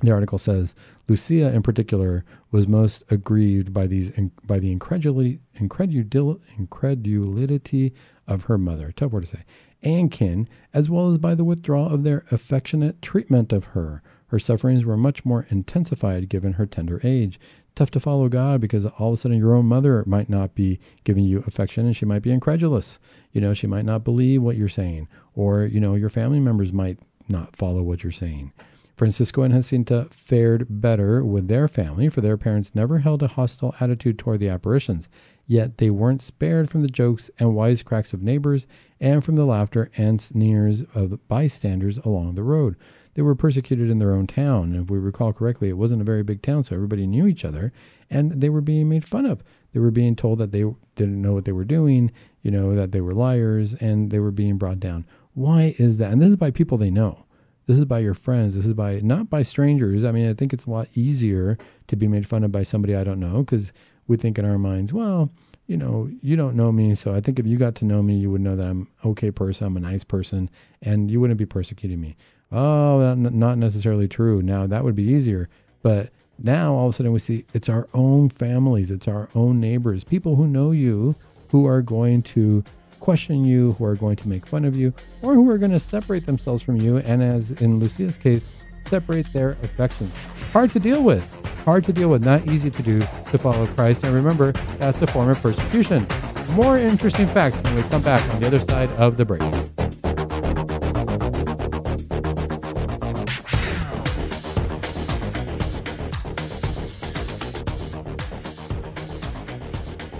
The 0.00 0.12
article 0.12 0.38
says 0.38 0.74
Lucia, 1.08 1.52
in 1.52 1.62
particular, 1.62 2.24
was 2.52 2.68
most 2.68 3.02
aggrieved 3.10 3.72
by 3.72 3.88
these 3.88 4.12
by 4.46 4.60
the 4.60 4.70
incredulity 4.70 5.40
incredulity, 5.56 6.40
incredulity 6.56 7.94
of 8.28 8.44
her 8.44 8.58
mother, 8.58 8.92
tough 8.92 9.10
word 9.10 9.24
to 9.24 9.26
say, 9.26 9.44
and 9.82 10.10
kin, 10.10 10.48
as 10.72 10.88
well 10.88 11.10
as 11.10 11.18
by 11.18 11.34
the 11.34 11.44
withdrawal 11.44 11.92
of 11.92 12.04
their 12.04 12.24
affectionate 12.30 13.00
treatment 13.02 13.52
of 13.52 13.64
her. 13.64 14.02
Her 14.28 14.38
sufferings 14.38 14.84
were 14.84 14.96
much 14.96 15.24
more 15.24 15.46
intensified 15.48 16.28
given 16.28 16.52
her 16.52 16.66
tender 16.66 17.00
age. 17.02 17.40
Tough 17.74 17.90
to 17.92 18.00
follow 18.00 18.28
God 18.28 18.60
because 18.60 18.84
all 18.84 19.12
of 19.12 19.18
a 19.18 19.20
sudden 19.20 19.38
your 19.38 19.54
own 19.54 19.66
mother 19.66 20.04
might 20.06 20.28
not 20.28 20.54
be 20.54 20.78
giving 21.04 21.24
you 21.24 21.42
affection 21.46 21.86
and 21.86 21.96
she 21.96 22.04
might 22.04 22.22
be 22.22 22.30
incredulous. 22.30 22.98
You 23.32 23.40
know, 23.40 23.54
she 23.54 23.66
might 23.66 23.84
not 23.84 24.04
believe 24.04 24.42
what 24.42 24.56
you're 24.56 24.68
saying, 24.68 25.08
or, 25.34 25.64
you 25.64 25.80
know, 25.80 25.94
your 25.94 26.10
family 26.10 26.40
members 26.40 26.72
might 26.72 26.98
not 27.28 27.56
follow 27.56 27.82
what 27.82 28.02
you're 28.02 28.12
saying. 28.12 28.52
Francisco 28.96 29.42
and 29.42 29.54
Jacinta 29.54 30.08
fared 30.10 30.66
better 30.68 31.24
with 31.24 31.46
their 31.46 31.68
family, 31.68 32.08
for 32.08 32.20
their 32.20 32.36
parents 32.36 32.74
never 32.74 32.98
held 32.98 33.22
a 33.22 33.28
hostile 33.28 33.74
attitude 33.80 34.18
toward 34.18 34.40
the 34.40 34.48
apparitions. 34.48 35.08
Yet 35.50 35.78
they 35.78 35.88
weren't 35.88 36.20
spared 36.20 36.68
from 36.68 36.82
the 36.82 36.88
jokes 36.88 37.30
and 37.38 37.54
wisecracks 37.54 38.12
of 38.12 38.22
neighbors 38.22 38.66
and 39.00 39.24
from 39.24 39.34
the 39.36 39.46
laughter 39.46 39.90
and 39.96 40.20
sneers 40.20 40.82
of 40.94 41.26
bystanders 41.26 41.96
along 41.98 42.34
the 42.34 42.42
road. 42.42 42.76
They 43.14 43.22
were 43.22 43.34
persecuted 43.34 43.88
in 43.88 43.98
their 43.98 44.12
own 44.12 44.26
town. 44.26 44.74
If 44.74 44.90
we 44.90 44.98
recall 44.98 45.32
correctly, 45.32 45.70
it 45.70 45.78
wasn't 45.78 46.02
a 46.02 46.04
very 46.04 46.22
big 46.22 46.42
town, 46.42 46.64
so 46.64 46.76
everybody 46.76 47.06
knew 47.06 47.26
each 47.26 47.46
other, 47.46 47.72
and 48.10 48.42
they 48.42 48.50
were 48.50 48.60
being 48.60 48.90
made 48.90 49.06
fun 49.08 49.24
of. 49.24 49.42
They 49.72 49.80
were 49.80 49.90
being 49.90 50.14
told 50.14 50.38
that 50.38 50.52
they 50.52 50.64
didn't 50.96 51.22
know 51.22 51.32
what 51.32 51.46
they 51.46 51.52
were 51.52 51.64
doing, 51.64 52.12
you 52.42 52.50
know, 52.50 52.76
that 52.76 52.92
they 52.92 53.00
were 53.00 53.14
liars, 53.14 53.74
and 53.74 54.10
they 54.10 54.18
were 54.18 54.30
being 54.30 54.58
brought 54.58 54.80
down. 54.80 55.06
Why 55.32 55.74
is 55.78 55.96
that? 55.96 56.12
And 56.12 56.20
this 56.20 56.28
is 56.28 56.36
by 56.36 56.50
people 56.50 56.76
they 56.76 56.90
know. 56.90 57.24
This 57.66 57.78
is 57.78 57.86
by 57.86 57.98
your 58.00 58.14
friends. 58.14 58.54
This 58.54 58.66
is 58.66 58.74
by 58.74 59.00
not 59.00 59.30
by 59.30 59.42
strangers. 59.42 60.04
I 60.04 60.12
mean, 60.12 60.28
I 60.28 60.34
think 60.34 60.52
it's 60.52 60.66
a 60.66 60.70
lot 60.70 60.88
easier 60.94 61.58
to 61.86 61.96
be 61.96 62.06
made 62.06 62.26
fun 62.26 62.44
of 62.44 62.52
by 62.52 62.62
somebody 62.62 62.94
I 62.94 63.04
don't 63.04 63.20
know 63.20 63.42
because 63.42 63.72
we 64.08 64.16
think 64.16 64.38
in 64.38 64.44
our 64.44 64.58
minds, 64.58 64.92
well, 64.92 65.30
you 65.68 65.76
know, 65.76 66.10
you 66.22 66.34
don't 66.34 66.56
know 66.56 66.72
me, 66.72 66.94
so 66.94 67.14
I 67.14 67.20
think 67.20 67.38
if 67.38 67.46
you 67.46 67.58
got 67.58 67.74
to 67.76 67.84
know 67.84 68.02
me, 68.02 68.16
you 68.16 68.30
would 68.30 68.40
know 68.40 68.56
that 68.56 68.66
I'm 68.66 68.88
okay 69.04 69.30
person, 69.30 69.66
I'm 69.66 69.76
a 69.76 69.80
nice 69.80 70.02
person, 70.02 70.50
and 70.82 71.10
you 71.10 71.20
wouldn't 71.20 71.38
be 71.38 71.46
persecuting 71.46 72.00
me. 72.00 72.16
Oh, 72.50 73.14
not 73.14 73.58
necessarily 73.58 74.08
true. 74.08 74.40
Now 74.40 74.66
that 74.66 74.82
would 74.82 74.96
be 74.96 75.02
easier, 75.02 75.50
but 75.82 76.10
now 76.42 76.72
all 76.72 76.88
of 76.88 76.94
a 76.94 76.96
sudden 76.96 77.12
we 77.12 77.18
see 77.18 77.44
it's 77.52 77.68
our 77.68 77.86
own 77.92 78.30
families, 78.30 78.90
it's 78.90 79.08
our 79.08 79.28
own 79.34 79.60
neighbors, 79.60 80.04
people 80.04 80.36
who 80.36 80.46
know 80.46 80.70
you, 80.70 81.14
who 81.50 81.66
are 81.66 81.82
going 81.82 82.22
to 82.22 82.64
question 83.00 83.44
you, 83.44 83.72
who 83.72 83.84
are 83.84 83.94
going 83.94 84.16
to 84.16 84.28
make 84.28 84.46
fun 84.46 84.64
of 84.64 84.74
you, 84.74 84.92
or 85.22 85.34
who 85.34 85.48
are 85.50 85.58
going 85.58 85.70
to 85.70 85.78
separate 85.78 86.24
themselves 86.24 86.62
from 86.62 86.76
you, 86.76 86.96
and 86.98 87.22
as 87.22 87.50
in 87.50 87.78
Lucia's 87.78 88.16
case, 88.16 88.57
separate 88.88 89.32
their 89.32 89.50
affections. 89.62 90.12
Hard 90.52 90.70
to 90.70 90.80
deal 90.80 91.02
with. 91.02 91.34
Hard 91.64 91.84
to 91.84 91.92
deal 91.92 92.08
with, 92.08 92.24
not 92.24 92.46
easy 92.46 92.70
to 92.70 92.82
do 92.82 93.00
to 93.00 93.38
follow 93.38 93.66
Christ. 93.66 94.04
And 94.04 94.14
remember, 94.14 94.52
that's 94.78 94.98
the 94.98 95.06
form 95.06 95.28
of 95.28 95.40
persecution. 95.40 96.06
More 96.54 96.78
interesting 96.78 97.26
facts 97.26 97.62
when 97.62 97.76
we 97.76 97.82
come 97.82 98.02
back 98.02 98.22
on 98.34 98.40
the 98.40 98.46
other 98.46 98.60
side 98.60 98.90
of 98.92 99.16
the 99.16 99.24
break. 99.24 99.42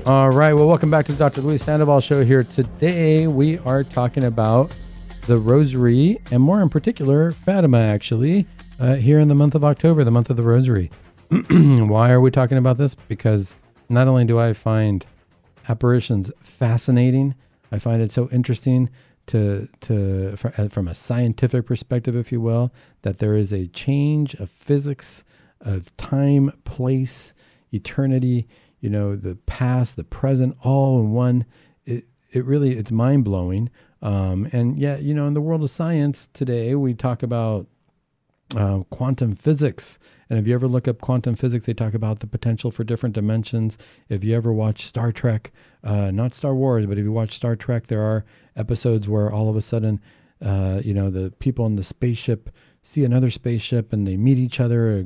All 0.08 0.30
right. 0.30 0.54
Well, 0.54 0.66
welcome 0.66 0.90
back 0.90 1.04
to 1.06 1.12
the 1.12 1.18
Dr. 1.18 1.42
Luis 1.42 1.62
Sandoval 1.62 2.00
show 2.00 2.24
here. 2.24 2.42
Today, 2.42 3.26
we 3.26 3.58
are 3.58 3.84
talking 3.84 4.24
about 4.24 4.74
the 5.26 5.36
Rosary 5.36 6.18
and 6.30 6.42
more 6.42 6.62
in 6.62 6.70
particular, 6.70 7.32
Fatima, 7.32 7.78
actually, 7.78 8.46
uh, 8.78 8.94
here 8.94 9.18
in 9.18 9.28
the 9.28 9.34
month 9.34 9.54
of 9.54 9.64
October, 9.64 10.04
the 10.04 10.10
month 10.10 10.30
of 10.30 10.36
the 10.36 10.42
Rosary. 10.42 10.90
Why 11.50 12.10
are 12.10 12.20
we 12.20 12.30
talking 12.30 12.58
about 12.58 12.78
this? 12.78 12.94
Because 12.94 13.54
not 13.88 14.08
only 14.08 14.24
do 14.24 14.38
I 14.38 14.52
find 14.52 15.04
apparitions 15.68 16.30
fascinating, 16.40 17.34
I 17.70 17.78
find 17.78 18.00
it 18.00 18.12
so 18.12 18.28
interesting 18.30 18.90
to 19.26 19.68
to 19.82 20.36
uh, 20.56 20.68
from 20.68 20.88
a 20.88 20.94
scientific 20.94 21.66
perspective, 21.66 22.16
if 22.16 22.32
you 22.32 22.40
will, 22.40 22.72
that 23.02 23.18
there 23.18 23.36
is 23.36 23.52
a 23.52 23.66
change 23.68 24.34
of 24.34 24.50
physics, 24.50 25.22
of 25.60 25.94
time, 25.98 26.50
place, 26.64 27.34
eternity 27.72 28.48
you 28.80 28.90
know, 28.90 29.16
the 29.16 29.34
past, 29.46 29.96
the 29.96 30.04
present, 30.04 30.56
all 30.62 31.00
in 31.00 31.12
one. 31.12 31.44
It 31.84 32.06
it 32.30 32.44
really 32.44 32.76
it's 32.76 32.92
mind 32.92 33.24
blowing. 33.24 33.70
Um, 34.00 34.48
and 34.52 34.78
yet, 34.78 35.02
you 35.02 35.14
know, 35.14 35.26
in 35.26 35.34
the 35.34 35.40
world 35.40 35.62
of 35.62 35.70
science 35.70 36.28
today, 36.32 36.74
we 36.74 36.94
talk 36.94 37.22
about 37.22 37.66
uh, 38.56 38.80
quantum 38.90 39.34
physics. 39.36 39.98
And 40.30 40.38
if 40.38 40.46
you 40.46 40.54
ever 40.54 40.68
look 40.68 40.88
up 40.88 41.00
quantum 41.00 41.34
physics, 41.34 41.66
they 41.66 41.74
talk 41.74 41.94
about 41.94 42.20
the 42.20 42.26
potential 42.26 42.70
for 42.70 42.84
different 42.84 43.14
dimensions. 43.14 43.78
If 44.08 44.24
you 44.24 44.36
ever 44.36 44.52
watch 44.52 44.86
Star 44.86 45.12
Trek, 45.12 45.52
uh, 45.84 46.10
not 46.10 46.34
Star 46.34 46.54
Wars, 46.54 46.86
but 46.86 46.98
if 46.98 47.04
you 47.04 47.12
watch 47.12 47.34
Star 47.34 47.56
Trek, 47.56 47.86
there 47.86 48.02
are 48.02 48.24
episodes 48.56 49.08
where 49.08 49.32
all 49.32 49.48
of 49.48 49.56
a 49.56 49.60
sudden, 49.60 50.00
uh, 50.44 50.80
you 50.84 50.94
know, 50.94 51.10
the 51.10 51.30
people 51.38 51.66
in 51.66 51.76
the 51.76 51.82
spaceship 51.82 52.50
see 52.82 53.04
another 53.04 53.30
spaceship 53.30 53.92
and 53.92 54.06
they 54.06 54.16
meet 54.16 54.38
each 54.38 54.60
other 54.60 55.04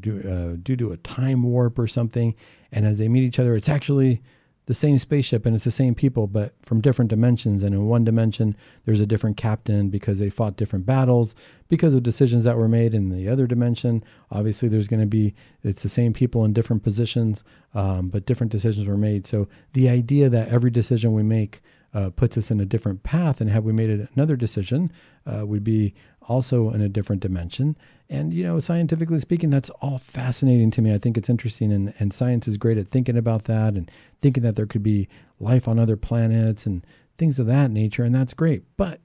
due, 0.00 0.20
uh, 0.20 0.56
due 0.62 0.76
to 0.76 0.92
a 0.92 0.96
time 0.98 1.42
warp 1.42 1.78
or 1.78 1.86
something. 1.86 2.34
And 2.72 2.86
as 2.86 2.98
they 2.98 3.08
meet 3.08 3.24
each 3.24 3.38
other, 3.38 3.56
it's 3.56 3.68
actually 3.68 4.22
the 4.66 4.74
same 4.74 4.98
spaceship 4.98 5.46
and 5.46 5.54
it's 5.54 5.64
the 5.64 5.70
same 5.70 5.94
people, 5.94 6.26
but 6.26 6.52
from 6.62 6.80
different 6.80 7.08
dimensions. 7.08 7.62
And 7.62 7.74
in 7.74 7.86
one 7.86 8.04
dimension, 8.04 8.56
there's 8.84 9.00
a 9.00 9.06
different 9.06 9.36
captain 9.36 9.88
because 9.88 10.18
they 10.18 10.28
fought 10.28 10.56
different 10.56 10.84
battles 10.84 11.34
because 11.68 11.94
of 11.94 12.02
decisions 12.02 12.44
that 12.44 12.56
were 12.56 12.68
made. 12.68 12.92
In 12.92 13.08
the 13.08 13.28
other 13.28 13.46
dimension, 13.46 14.02
obviously, 14.30 14.68
there's 14.68 14.88
going 14.88 15.00
to 15.00 15.06
be 15.06 15.34
it's 15.62 15.82
the 15.82 15.88
same 15.88 16.12
people 16.12 16.44
in 16.44 16.52
different 16.52 16.82
positions, 16.82 17.44
um, 17.74 18.08
but 18.08 18.26
different 18.26 18.52
decisions 18.52 18.86
were 18.86 18.96
made. 18.96 19.26
So 19.26 19.48
the 19.72 19.88
idea 19.88 20.28
that 20.28 20.48
every 20.48 20.70
decision 20.70 21.12
we 21.12 21.22
make 21.22 21.62
uh, 21.94 22.10
puts 22.10 22.36
us 22.36 22.50
in 22.50 22.60
a 22.60 22.66
different 22.66 23.02
path, 23.04 23.40
and 23.40 23.48
have 23.48 23.64
we 23.64 23.72
made 23.72 24.08
another 24.14 24.36
decision, 24.36 24.92
uh, 25.26 25.46
would 25.46 25.64
be 25.64 25.94
also 26.28 26.70
in 26.70 26.80
a 26.80 26.88
different 26.88 27.22
dimension. 27.22 27.76
And, 28.08 28.32
you 28.32 28.44
know, 28.44 28.60
scientifically 28.60 29.18
speaking, 29.18 29.50
that's 29.50 29.70
all 29.82 29.98
fascinating 29.98 30.70
to 30.72 30.82
me. 30.82 30.94
I 30.94 30.98
think 30.98 31.18
it's 31.18 31.28
interesting. 31.28 31.72
And, 31.72 31.92
and 31.98 32.12
science 32.12 32.46
is 32.46 32.56
great 32.56 32.78
at 32.78 32.86
thinking 32.86 33.16
about 33.16 33.44
that 33.44 33.74
and 33.74 33.90
thinking 34.20 34.44
that 34.44 34.54
there 34.54 34.66
could 34.66 34.82
be 34.82 35.08
life 35.40 35.66
on 35.66 35.78
other 35.78 35.96
planets 35.96 36.66
and 36.66 36.86
things 37.18 37.38
of 37.38 37.46
that 37.46 37.70
nature. 37.70 38.04
And 38.04 38.14
that's 38.14 38.32
great. 38.32 38.62
But 38.76 39.00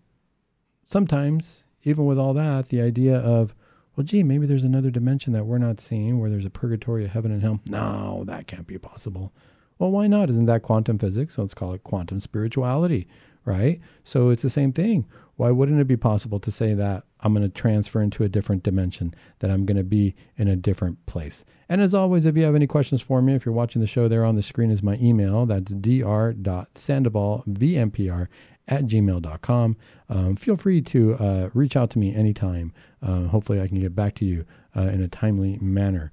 sometimes, 0.86 1.64
even 1.84 2.06
with 2.06 2.20
all 2.20 2.34
that, 2.36 2.70
the 2.70 2.82
idea 2.82 3.18
of, 3.18 3.56
well, 3.96 4.06
gee, 4.06 4.24
maybe 4.24 4.46
there's 4.46 4.64
another 4.64 4.92
dimension 4.92 5.34
that 5.34 5.46
we're 5.46 5.58
not 5.58 5.82
seeing 5.82 6.20
where 6.20 6.30
there's 6.30 6.46
a 6.46 6.52
purgatory, 6.52 7.06
a 7.06 7.08
heaven 7.08 7.32
and 7.32 7.42
hell. 7.42 7.60
No, 7.68 8.24
that 8.28 8.48
can't 8.48 8.68
be 8.68 8.78
possible. 8.78 9.34
Well, 9.80 9.92
why 9.92 10.06
not? 10.06 10.30
Isn't 10.30 10.46
that 10.46 10.62
quantum 10.62 11.00
physics? 11.00 11.36
So 11.36 11.42
let's 11.42 11.56
call 11.56 11.74
it 11.74 11.84
quantum 11.84 12.20
spirituality, 12.20 13.08
right? 13.46 13.82
So 14.04 14.30
it's 14.30 14.44
the 14.44 14.50
same 14.50 14.72
thing. 14.72 15.08
Why 15.42 15.50
wouldn't 15.50 15.82
it 15.82 15.88
be 15.88 15.98
possible 15.98 16.40
to 16.40 16.52
say 16.52 16.76
that 16.76 17.04
I'm 17.22 17.34
going 17.34 17.42
to 17.42 17.50
transfer 17.50 18.00
into 18.00 18.24
a 18.24 18.30
different 18.30 18.62
dimension, 18.62 19.16
that 19.40 19.50
I'm 19.50 19.66
going 19.66 19.78
to 19.78 19.84
be 19.84 20.14
in 20.38 20.48
a 20.48 20.56
different 20.56 21.04
place? 21.08 21.46
And 21.68 21.82
as 21.82 21.96
always, 21.96 22.28
if 22.28 22.38
you 22.38 22.44
have 22.44 22.54
any 22.54 22.68
questions 22.68 23.02
for 23.02 23.24
me, 23.24 23.34
if 23.34 23.44
you're 23.44 23.56
watching 23.56 23.82
the 23.82 23.88
show, 23.88 24.08
there 24.08 24.24
on 24.24 24.36
the 24.36 24.44
screen 24.44 24.70
is 24.70 24.84
my 24.84 25.00
email. 25.02 25.48
That's 25.48 25.74
dr.sandovalvmpr 25.74 28.28
at 28.68 28.86
gmail.com. 28.86 29.78
Um, 30.10 30.36
feel 30.36 30.58
free 30.58 30.80
to 30.80 31.16
uh, 31.16 31.50
reach 31.56 31.76
out 31.76 31.90
to 31.90 31.98
me 31.98 32.14
anytime. 32.14 32.72
Uh, 33.02 33.24
hopefully, 33.24 33.60
I 33.60 33.68
can 33.68 33.80
get 33.80 33.96
back 33.96 34.14
to 34.18 34.26
you 34.26 34.46
uh, 34.78 34.82
in 34.82 35.02
a 35.02 35.08
timely 35.08 35.58
manner. 35.60 36.12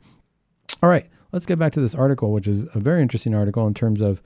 All 0.82 0.88
right, 0.88 1.06
let's 1.32 1.44
get 1.44 1.58
back 1.58 1.74
to 1.74 1.82
this 1.82 1.94
article, 1.94 2.32
which 2.32 2.48
is 2.48 2.64
a 2.74 2.80
very 2.80 3.02
interesting 3.02 3.34
article 3.34 3.66
in 3.66 3.74
terms 3.74 4.00
of 4.00 4.22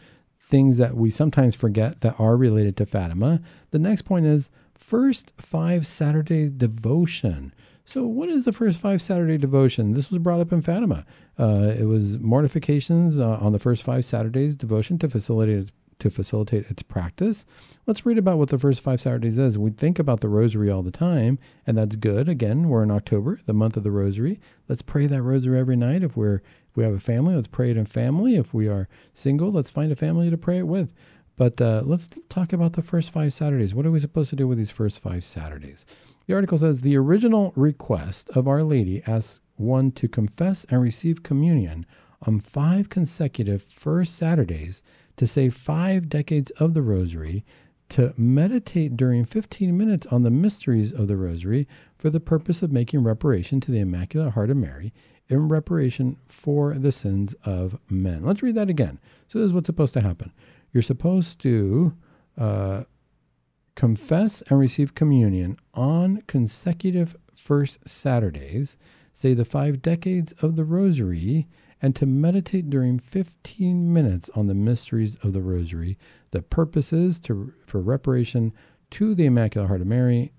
things 0.49 0.79
that 0.79 0.95
we 0.95 1.11
sometimes 1.11 1.57
forget 1.57 2.03
that 2.03 2.15
are 2.21 2.37
related 2.37 2.77
to 2.77 2.87
Fatima. 2.87 3.41
The 3.73 3.81
next 3.81 4.03
point 4.03 4.27
is 4.27 4.49
first 4.83 5.33
five 5.39 5.87
Saturday 5.87 6.49
devotion. 6.49 7.55
So, 7.85 8.05
what 8.05 8.29
is 8.29 8.45
the 8.45 8.53
first 8.53 8.81
five 8.81 9.01
Saturday 9.01 9.39
devotion? 9.39 9.95
This 9.95 10.11
was 10.11 10.19
brought 10.19 10.41
up 10.41 10.53
in 10.53 10.63
Fatima. 10.63 11.05
Uh, 11.39 11.73
it 11.79 11.85
was 11.85 12.19
mortifications 12.19 13.19
uh, 13.19 13.39
on 13.41 13.53
the 13.53 13.59
first 13.59 13.83
five 13.83 14.05
Saturdays 14.05 14.57
devotion 14.57 14.99
to 14.99 15.09
facilitate 15.09 15.71
to 15.99 16.11
facilitate 16.11 16.69
its 16.69 16.83
practice. 16.83 17.47
Let's 17.87 18.05
read 18.05 18.19
about 18.19 18.39
what 18.39 18.49
the 18.49 18.59
first 18.59 18.81
five 18.81 19.01
Saturdays 19.01 19.39
is. 19.39 19.57
We 19.57 19.71
think 19.71 20.01
about 20.01 20.21
the 20.21 20.29
Rosary 20.29 20.69
all 20.69 20.83
the 20.83 20.91
time, 20.91 21.39
and 21.65 21.79
that's 21.79 21.95
good. 21.95 22.29
Again, 22.29 22.69
we're 22.69 22.83
in 22.83 22.91
October, 22.91 23.41
the 23.47 23.53
month 23.53 23.77
of 23.77 23.85
the 23.85 23.93
Rosary. 23.93 24.41
Let's 24.69 24.83
pray 24.83 25.07
that 25.07 25.23
Rosary 25.23 25.59
every 25.59 25.77
night. 25.77 26.03
If 26.03 26.17
we're 26.17 26.37
if 26.71 26.77
we 26.77 26.85
have 26.85 26.95
a 26.95 27.01
family, 27.01 27.35
let's 27.35 27.47
pray 27.47 27.71
it 27.71 27.77
in 27.77 27.87
family. 27.87 28.37
If 28.37 28.53
we 28.53 28.67
are 28.67 28.89
single, 29.15 29.53
let's 29.53 29.71
find 29.71 29.93
a 29.93 29.97
family 29.97 30.29
to 30.31 30.37
pray 30.37 30.59
it 30.59 30.67
with. 30.67 30.91
But 31.37 31.61
uh, 31.61 31.83
let's 31.85 32.09
talk 32.29 32.53
about 32.53 32.75
the 32.75 32.83
first 32.83 33.11
five 33.11 33.33
Saturdays. 33.33 33.75
What 33.75 33.87
are 33.87 33.91
we 33.91 34.01
supposed 34.01 34.31
to 34.31 34.37
do 34.37 34.47
with 34.47 34.59
these 34.59 34.71
first 34.71 35.01
five 35.01 35.25
Saturdays? 35.25 35.87
The 36.27 36.35
article 36.35 36.59
says 36.59 36.81
the 36.81 36.97
original 36.97 37.53
request 37.57 38.31
of 38.31 38.47
Our 38.47 38.63
Lady 38.63 39.03
asks 39.07 39.41
one 39.57 39.93
to 39.93 40.09
confess 40.09 40.65
and 40.69 40.81
receive 40.81 41.23
communion 41.23 41.87
on 42.27 42.41
five 42.41 42.89
consecutive 42.89 43.63
first 43.63 44.15
Saturdays, 44.15 44.83
to 45.17 45.27
say 45.27 45.49
five 45.49 46.09
decades 46.09 46.51
of 46.53 46.75
the 46.75 46.83
Rosary, 46.83 47.45
to 47.91 48.15
meditate 48.17 48.97
during 48.97 49.25
15 49.25 49.77
minutes 49.77 50.07
on 50.07 50.23
the 50.23 50.31
mysteries 50.31 50.93
of 50.93 51.09
the 51.09 51.17
Rosary 51.17 51.67
for 51.99 52.09
the 52.09 52.21
purpose 52.21 52.63
of 52.63 52.73
making 52.73 53.03
reparation 53.03 53.61
to 53.61 53.71
the 53.71 53.81
Immaculate 53.81 54.33
Heart 54.33 54.51
of 54.51 54.57
Mary 54.57 54.93
in 55.29 55.49
reparation 55.49 56.17
for 56.29 56.75
the 56.75 56.93
sins 56.93 57.35
of 57.45 57.79
men. 57.91 58.25
Let's 58.25 58.43
read 58.43 58.55
that 58.55 58.71
again. 58.71 58.99
So, 59.29 59.39
this 59.39 59.47
is 59.47 59.53
what's 59.53 59.67
supposed 59.67 59.95
to 59.95 60.01
happen 60.01 60.33
you're 60.73 60.83
supposed 60.83 61.39
to 61.41 61.95
uh, 62.39 62.85
confess 63.75 64.43
and 64.49 64.59
receive 64.59 64.95
communion 64.95 65.57
on 65.75 66.23
consecutive 66.27 67.17
first 67.35 67.79
Saturdays, 67.89 68.77
say 69.13 69.35
the 69.35 69.45
five 69.45 69.83
decades 69.83 70.33
of 70.41 70.57
the 70.57 70.65
Rosary, 70.65 71.47
and 71.81 71.97
to 71.97 72.07
meditate 72.07 72.71
during 72.71 72.99
15 72.99 73.93
minutes 73.93 74.31
on 74.35 74.47
the 74.47 74.55
mysteries 74.55 75.17
of 75.17 75.33
the 75.33 75.43
Rosary, 75.43 75.99
the 76.31 76.43
purposes 76.43 77.19
to, 77.21 77.53
for 77.67 77.81
reparation 77.81 78.53
to 78.93 79.15
the 79.15 79.27
Immaculate 79.27 79.69
Heart 79.69 79.81
of 79.81 79.87
Mary 79.89 80.33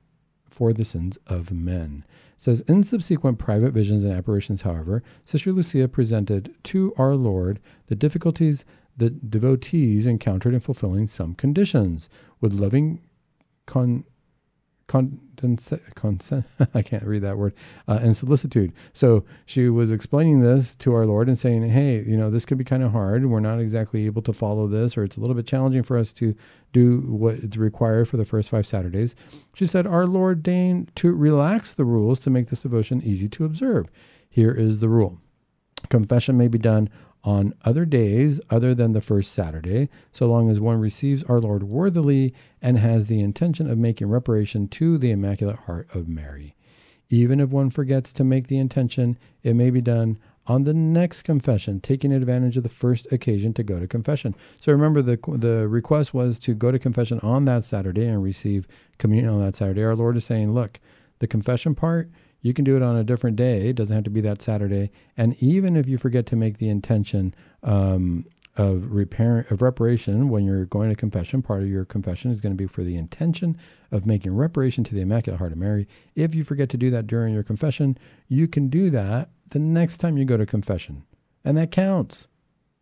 for 0.50 0.72
the 0.72 0.86
sins 0.86 1.18
of 1.28 1.52
men. 1.52 2.06
It 2.38 2.42
says 2.42 2.62
in 2.62 2.84
subsequent 2.84 3.40
private 3.40 3.74
visions 3.74 4.04
and 4.04 4.14
apparitions, 4.14 4.62
however, 4.62 5.04
Sister 5.26 5.52
Lucia 5.52 5.88
presented 5.88 6.54
to 6.66 6.94
our 6.98 7.16
Lord 7.16 7.60
the 7.88 7.96
difficulties 7.96 8.64
the 8.98 9.10
devotees 9.10 10.06
encountered 10.06 10.54
in 10.54 10.60
fulfilling 10.60 11.08
some 11.08 11.34
conditions. 11.36 12.10
With 12.42 12.54
loving 12.54 13.02
con- 13.66 14.06
consent, 14.88 15.82
I 16.74 16.82
can't 16.82 17.04
read 17.04 17.24
that 17.24 17.38
word, 17.38 17.54
uh, 17.88 18.00
and 18.02 18.16
solicitude. 18.16 18.74
So 18.94 19.26
she 19.46 19.70
was 19.70 19.92
explaining 19.92 20.42
this 20.42 20.76
to 20.76 20.94
our 20.94 21.06
Lord 21.06 21.28
and 21.28 21.38
saying, 21.38 21.64
hey, 21.70 22.04
you 22.04 22.18
know, 22.18 22.30
this 22.30 22.46
could 22.46 22.58
be 22.58 22.64
kind 22.64 22.84
of 22.84 22.92
hard. 22.92 23.26
We're 23.26 23.40
not 23.40 23.60
exactly 23.60 24.06
able 24.06 24.22
to 24.24 24.34
follow 24.34 24.68
this, 24.68 24.96
or 24.98 25.04
it's 25.04 25.18
a 25.18 25.20
little 25.20 25.36
bit 25.36 25.48
challenging 25.48 25.84
for 25.84 25.98
us 25.98 26.12
to 26.14 26.36
do 26.72 27.00
what 27.08 27.36
is 27.36 27.58
required 27.58 28.08
for 28.08 28.18
the 28.18 28.26
first 28.26 28.50
five 28.50 28.68
Saturdays. 28.68 29.16
She 29.56 29.66
said, 29.66 29.88
Our 29.88 30.06
Lord 30.06 30.44
deigned 30.44 30.92
to 30.98 31.14
relax 31.14 31.74
the 31.74 31.86
rules 31.86 32.20
to 32.22 32.30
make 32.30 32.50
this 32.50 32.62
devotion 32.62 33.02
easy 33.04 33.30
to 33.30 33.46
observe. 33.46 33.88
Here 34.30 34.52
is 34.52 34.80
the 34.80 34.90
rule 34.90 35.20
confession 35.90 36.38
may 36.38 36.48
be 36.48 36.58
done 36.58 36.90
on 37.24 37.54
other 37.64 37.86
days 37.86 38.42
other 38.50 38.76
than 38.76 38.92
the 38.92 39.02
first 39.02 39.32
Saturday, 39.32 39.90
so 40.12 40.26
long 40.26 40.50
as 40.50 40.60
one 40.60 40.80
receives 40.80 41.24
our 41.24 41.40
Lord 41.40 41.64
worthily 41.64 42.34
and 42.62 42.78
has 42.78 43.08
the 43.08 43.22
intention 43.22 43.70
of 43.70 43.78
making 43.78 44.10
reparation 44.10 44.68
to 44.70 44.98
the 44.98 45.12
Immaculate 45.12 45.60
Heart 45.60 45.88
of 45.94 46.08
Mary. 46.08 46.56
Even 47.10 47.40
if 47.40 47.52
one 47.52 47.70
forgets 47.70 48.12
to 48.14 48.24
make 48.24 48.48
the 48.48 48.58
intention, 48.58 49.18
it 49.44 49.56
may 49.56 49.70
be 49.70 49.82
done 49.82 50.18
on 50.48 50.64
the 50.64 50.74
next 50.74 51.22
confession, 51.22 51.80
taking 51.80 52.12
advantage 52.12 52.58
of 52.58 52.64
the 52.64 52.70
first 52.70 53.10
occasion 53.12 53.54
to 53.54 53.64
go 53.64 53.78
to 53.78 53.88
confession. 53.88 54.36
So 54.60 54.72
remember, 54.72 55.02
the 55.02 55.18
the 55.38 55.68
request 55.68 56.14
was 56.14 56.38
to 56.40 56.54
go 56.54 56.72
to 56.72 56.80
confession 56.80 57.20
on 57.22 57.46
that 57.46 57.64
Saturday 57.64 58.08
and 58.08 58.22
receive 58.22 58.68
communion 58.98 59.34
on 59.34 59.40
that 59.42 59.56
Saturday. 59.56 59.84
Our 59.84 59.96
Lord 59.96 60.18
is 60.18 60.26
saying, 60.26 60.54
look, 60.54 60.80
the 61.20 61.28
confession 61.28 61.76
part 61.76 62.10
you 62.44 62.54
can 62.54 62.64
do 62.64 62.76
it 62.76 62.84
on 62.84 62.96
a 62.96 63.04
different 63.04 63.38
day. 63.38 63.70
It 63.70 63.76
doesn't 63.76 63.96
have 63.96 64.04
to 64.04 64.10
be 64.12 64.22
that 64.22 64.42
Saturday. 64.42 64.92
And 65.18 65.36
even 65.42 65.76
if 65.76 65.88
you 65.88 65.98
forget 65.98 66.28
to 66.28 66.36
make 66.36 66.60
the 66.60 66.70
intention 66.70 67.34
um, 67.64 68.26
of 68.58 68.92
repair 68.92 69.48
of 69.50 69.62
reparation 69.62 70.30
when 70.30 70.46
you're 70.46 70.66
going 70.66 70.90
to 70.90 70.96
confession, 70.96 71.42
part 71.42 71.64
of 71.64 71.70
your 71.70 71.86
confession 71.86 72.32
is 72.32 72.42
going 72.42 72.52
to 72.52 72.58
be 72.58 72.68
for 72.68 72.84
the 72.84 72.98
intention 72.98 73.58
of 73.92 74.06
making 74.06 74.36
reparation 74.36 74.84
to 74.84 74.94
the 74.94 75.02
Immaculate 75.02 75.40
Heart 75.40 75.54
of 75.54 75.58
Mary. 75.58 75.88
If 76.16 76.36
you 76.36 76.44
forget 76.44 76.70
to 76.70 76.78
do 76.78 76.92
that 76.92 77.08
during 77.08 77.34
your 77.34 77.44
confession, 77.44 77.98
you 78.28 78.48
can 78.48 78.68
do 78.68 78.90
that 78.92 79.30
the 79.50 79.60
next 79.60 79.98
time 79.98 80.18
you 80.18 80.26
go 80.26 80.38
to 80.38 80.46
confession, 80.46 81.04
and 81.46 81.58
that 81.58 81.72
counts. 81.72 82.28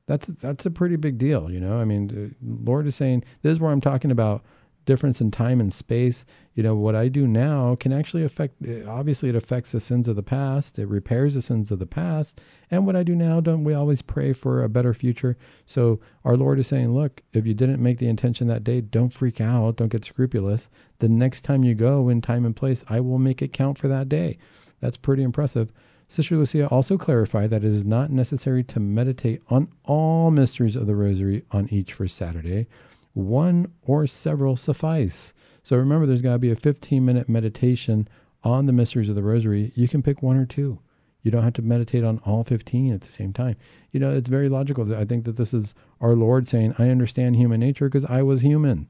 That's 0.07 0.27
that's 0.27 0.65
a 0.65 0.71
pretty 0.71 0.95
big 0.95 1.17
deal, 1.17 1.51
you 1.51 1.59
know. 1.59 1.79
I 1.79 1.85
mean, 1.85 2.07
the 2.07 2.31
Lord 2.41 2.87
is 2.87 2.95
saying 2.95 3.23
this 3.43 3.53
is 3.53 3.59
where 3.59 3.71
I'm 3.71 3.79
talking 3.79 4.11
about 4.11 4.43
difference 4.91 5.21
in 5.21 5.31
time 5.31 5.61
and 5.61 5.71
space. 5.71 6.25
You 6.53 6.63
know, 6.63 6.75
what 6.75 6.95
I 6.97 7.07
do 7.07 7.25
now 7.25 7.75
can 7.75 7.93
actually 7.93 8.25
affect, 8.25 8.55
eh, 8.67 8.83
obviously, 8.85 9.29
it 9.29 9.37
affects 9.37 9.71
the 9.71 9.79
sins 9.79 10.09
of 10.09 10.17
the 10.17 10.21
past, 10.21 10.77
it 10.77 10.87
repairs 10.89 11.33
the 11.33 11.41
sins 11.41 11.71
of 11.71 11.79
the 11.79 11.85
past. 11.85 12.41
And 12.69 12.85
what 12.85 12.97
I 12.97 13.03
do 13.03 13.15
now, 13.15 13.39
don't 13.39 13.63
we 13.63 13.73
always 13.73 14.01
pray 14.01 14.33
for 14.33 14.61
a 14.61 14.67
better 14.67 14.93
future? 14.93 15.37
So 15.65 16.01
our 16.25 16.35
Lord 16.35 16.59
is 16.59 16.67
saying, 16.67 16.91
look, 16.93 17.21
if 17.31 17.47
you 17.47 17.53
didn't 17.53 17.81
make 17.81 17.99
the 17.99 18.09
intention 18.09 18.47
that 18.47 18.65
day, 18.65 18.81
don't 18.81 19.13
freak 19.13 19.39
out, 19.39 19.77
don't 19.77 19.87
get 19.87 20.03
scrupulous. 20.03 20.69
The 20.99 21.07
next 21.07 21.45
time 21.45 21.63
you 21.63 21.73
go 21.73 22.09
in 22.09 22.21
time 22.21 22.43
and 22.43 22.53
place, 22.53 22.83
I 22.89 22.99
will 22.99 23.17
make 23.17 23.41
it 23.41 23.53
count 23.53 23.77
for 23.77 23.87
that 23.87 24.09
day. 24.09 24.39
That's 24.81 24.97
pretty 24.97 25.23
impressive. 25.23 25.71
Sister 26.09 26.35
Lucia 26.35 26.67
also 26.67 26.97
clarified 26.97 27.49
that 27.51 27.63
it 27.63 27.71
is 27.71 27.85
not 27.85 28.11
necessary 28.11 28.65
to 28.65 28.81
meditate 28.81 29.41
on 29.47 29.69
all 29.85 30.31
mysteries 30.31 30.75
of 30.75 30.85
the 30.85 30.95
Rosary 30.97 31.45
on 31.51 31.69
each 31.69 31.93
first 31.93 32.17
Saturday 32.17 32.67
one 33.13 33.71
or 33.81 34.07
several 34.07 34.55
suffice. 34.55 35.33
So 35.63 35.77
remember, 35.77 36.05
there's 36.05 36.21
got 36.21 36.33
to 36.33 36.39
be 36.39 36.51
a 36.51 36.55
15 36.55 37.03
minute 37.03 37.29
meditation 37.29 38.07
on 38.43 38.65
the 38.65 38.73
mysteries 38.73 39.09
of 39.09 39.15
the 39.15 39.23
Rosary. 39.23 39.71
You 39.75 39.87
can 39.87 40.01
pick 40.01 40.21
one 40.21 40.37
or 40.37 40.45
two. 40.45 40.79
You 41.23 41.29
don't 41.29 41.43
have 41.43 41.53
to 41.53 41.61
meditate 41.61 42.03
on 42.03 42.19
all 42.25 42.43
15 42.43 42.93
at 42.93 43.01
the 43.01 43.07
same 43.07 43.31
time. 43.31 43.55
You 43.91 43.99
know, 43.99 44.11
it's 44.11 44.29
very 44.29 44.49
logical. 44.49 44.95
I 44.95 45.05
think 45.05 45.25
that 45.25 45.37
this 45.37 45.53
is 45.53 45.75
our 45.99 46.15
Lord 46.15 46.47
saying, 46.47 46.75
I 46.79 46.89
understand 46.89 47.35
human 47.35 47.59
nature 47.59 47.87
because 47.87 48.05
I 48.05 48.23
was 48.23 48.41
human. 48.41 48.89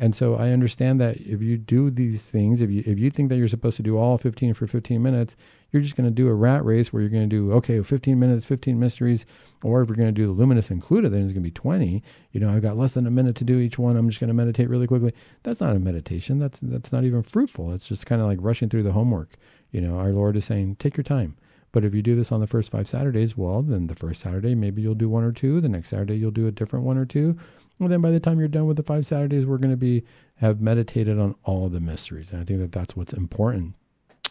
And 0.00 0.16
so 0.16 0.34
I 0.36 0.48
understand 0.48 0.98
that 1.02 1.18
if 1.18 1.42
you 1.42 1.58
do 1.58 1.90
these 1.90 2.30
things, 2.30 2.62
if 2.62 2.70
you 2.70 2.82
if 2.86 2.98
you 2.98 3.10
think 3.10 3.28
that 3.28 3.36
you're 3.36 3.48
supposed 3.48 3.76
to 3.76 3.82
do 3.82 3.98
all 3.98 4.16
15 4.16 4.54
for 4.54 4.66
15 4.66 5.02
minutes, 5.02 5.36
you're 5.70 5.82
just 5.82 5.94
going 5.94 6.08
to 6.08 6.10
do 6.10 6.28
a 6.28 6.34
rat 6.34 6.64
race 6.64 6.90
where 6.90 7.02
you're 7.02 7.10
going 7.10 7.28
to 7.28 7.36
do 7.36 7.52
okay, 7.52 7.82
15 7.82 8.18
minutes, 8.18 8.46
15 8.46 8.80
mysteries, 8.80 9.26
or 9.62 9.82
if 9.82 9.90
we're 9.90 9.96
going 9.96 10.08
to 10.08 10.12
do 10.12 10.24
the 10.24 10.32
luminous 10.32 10.70
included, 10.70 11.12
then 11.12 11.20
it's 11.20 11.34
going 11.34 11.42
to 11.44 11.50
be 11.50 11.50
20. 11.50 12.02
You 12.32 12.40
know, 12.40 12.48
I've 12.48 12.62
got 12.62 12.78
less 12.78 12.94
than 12.94 13.06
a 13.06 13.10
minute 13.10 13.36
to 13.36 13.44
do 13.44 13.58
each 13.58 13.78
one. 13.78 13.94
I'm 13.94 14.08
just 14.08 14.20
going 14.20 14.28
to 14.28 14.34
meditate 14.34 14.70
really 14.70 14.86
quickly. 14.86 15.12
That's 15.42 15.60
not 15.60 15.76
a 15.76 15.78
meditation. 15.78 16.38
That's 16.38 16.60
that's 16.60 16.92
not 16.92 17.04
even 17.04 17.22
fruitful. 17.22 17.74
It's 17.74 17.86
just 17.86 18.06
kind 18.06 18.22
of 18.22 18.26
like 18.26 18.38
rushing 18.40 18.70
through 18.70 18.84
the 18.84 18.92
homework. 18.92 19.36
You 19.70 19.82
know, 19.82 19.98
our 19.98 20.12
Lord 20.12 20.34
is 20.34 20.46
saying, 20.46 20.76
take 20.76 20.96
your 20.96 21.04
time. 21.04 21.36
But 21.72 21.84
if 21.84 21.94
you 21.94 22.00
do 22.00 22.16
this 22.16 22.32
on 22.32 22.40
the 22.40 22.46
first 22.46 22.72
five 22.72 22.88
Saturdays, 22.88 23.36
well, 23.36 23.60
then 23.60 23.86
the 23.86 23.94
first 23.94 24.22
Saturday 24.22 24.54
maybe 24.54 24.80
you'll 24.80 24.94
do 24.94 25.10
one 25.10 25.24
or 25.24 25.32
two. 25.32 25.60
The 25.60 25.68
next 25.68 25.90
Saturday 25.90 26.16
you'll 26.16 26.30
do 26.30 26.46
a 26.46 26.52
different 26.52 26.86
one 26.86 26.96
or 26.96 27.04
two. 27.04 27.36
Well, 27.80 27.88
then 27.88 28.02
by 28.02 28.10
the 28.10 28.20
time 28.20 28.38
you're 28.38 28.48
done 28.48 28.66
with 28.66 28.76
the 28.76 28.82
five 28.82 29.06
Saturdays, 29.06 29.46
we're 29.46 29.56
going 29.56 29.70
to 29.70 29.76
be 29.76 30.04
have 30.36 30.60
meditated 30.60 31.18
on 31.18 31.34
all 31.44 31.66
of 31.66 31.72
the 31.72 31.80
mysteries. 31.80 32.30
And 32.30 32.40
I 32.40 32.44
think 32.44 32.60
that 32.60 32.72
that's 32.72 32.94
what's 32.94 33.14
important. 33.14 33.74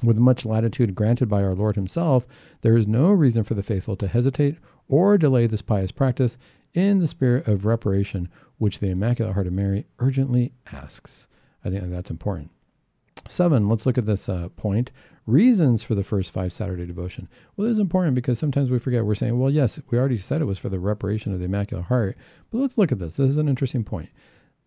With 0.04 0.18
much 0.18 0.46
latitude 0.46 0.94
granted 0.94 1.28
by 1.30 1.42
our 1.42 1.56
Lord 1.56 1.76
Himself, 1.76 2.28
there 2.62 2.78
is 2.78 2.88
no 2.88 3.10
reason 3.10 3.44
for 3.44 3.56
the 3.56 3.64
faithful 3.64 3.96
to 3.98 4.08
hesitate 4.08 4.58
or 4.88 5.18
delay 5.18 5.48
this 5.48 5.64
pious 5.64 5.92
practice 5.92 6.38
in 6.76 7.00
the 7.00 7.08
spirit 7.08 7.48
of 7.48 7.66
reparation, 7.66 8.30
which 8.60 8.78
the 8.78 8.92
Immaculate 8.92 9.34
Heart 9.34 9.48
of 9.48 9.54
Mary 9.54 9.88
urgently 9.98 10.54
asks. 10.72 11.28
I 11.66 11.72
think 11.72 11.84
that's 11.86 12.12
important. 12.12 12.52
Seven, 13.28 13.68
let's 13.68 13.88
look 13.88 13.98
at 13.98 14.06
this 14.06 14.30
uh, 14.30 14.50
point 14.50 14.92
reasons 15.30 15.84
for 15.84 15.96
the 15.96 16.04
first 16.04 16.32
five 16.32 16.52
Saturday 16.52 16.86
devotion. 16.86 17.30
Well, 17.56 17.68
this 17.68 17.76
is 17.76 17.80
important 17.80 18.16
because 18.16 18.40
sometimes 18.40 18.70
we 18.70 18.80
forget. 18.80 19.06
We're 19.06 19.16
saying, 19.16 19.38
well, 19.38 19.50
yes, 19.50 19.80
we 19.90 19.98
already 19.98 20.18
said 20.18 20.42
it 20.42 20.46
was 20.46 20.60
for 20.60 20.70
the 20.70 20.80
reparation 20.80 21.34
of 21.34 21.40
the 21.40 21.46
Immaculate 21.46 21.86
Heart, 21.86 22.18
but 22.52 22.58
let's 22.58 22.78
look 22.78 22.92
at 22.92 23.00
this. 23.00 23.18
This 23.18 23.30
is 23.30 23.38
an 23.38 23.50
interesting 23.50 23.84
point. 23.84 24.10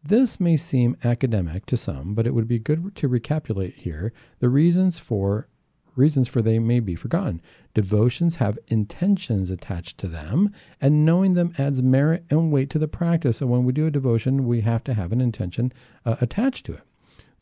This 0.05 0.41
may 0.41 0.57
seem 0.57 0.97
academic 1.05 1.67
to 1.67 1.77
some, 1.77 2.15
but 2.15 2.27
it 2.27 2.35
would 2.35 2.49
be 2.49 2.59
good 2.59 2.97
to 2.97 3.09
recapitulate 3.09 3.75
here 3.77 4.13
the 4.41 4.49
reasons 4.49 4.99
for 4.99 5.49
reasons 5.95 6.29
for 6.29 6.43
they 6.43 6.59
may 6.59 6.81
be 6.81 6.95
forgotten. 6.95 7.41
Devotions 7.75 8.37
have 8.37 8.59
intentions 8.69 9.51
attached 9.51 9.99
to 9.99 10.09
them, 10.09 10.51
and 10.81 11.05
knowing 11.05 11.35
them 11.35 11.53
adds 11.59 11.83
merit 11.83 12.25
and 12.31 12.51
weight 12.51 12.71
to 12.71 12.79
the 12.79 12.89
practice. 12.89 13.37
So 13.39 13.47
when 13.47 13.65
we 13.65 13.73
do 13.73 13.87
a 13.87 13.91
devotion, 13.91 14.47
we 14.47 14.63
have 14.63 14.83
to 14.85 14.95
have 14.95 15.13
an 15.13 15.21
intention 15.21 15.73
uh, 16.07 16.17
attached 16.21 16.67
to 16.67 16.75
it. 16.75 16.83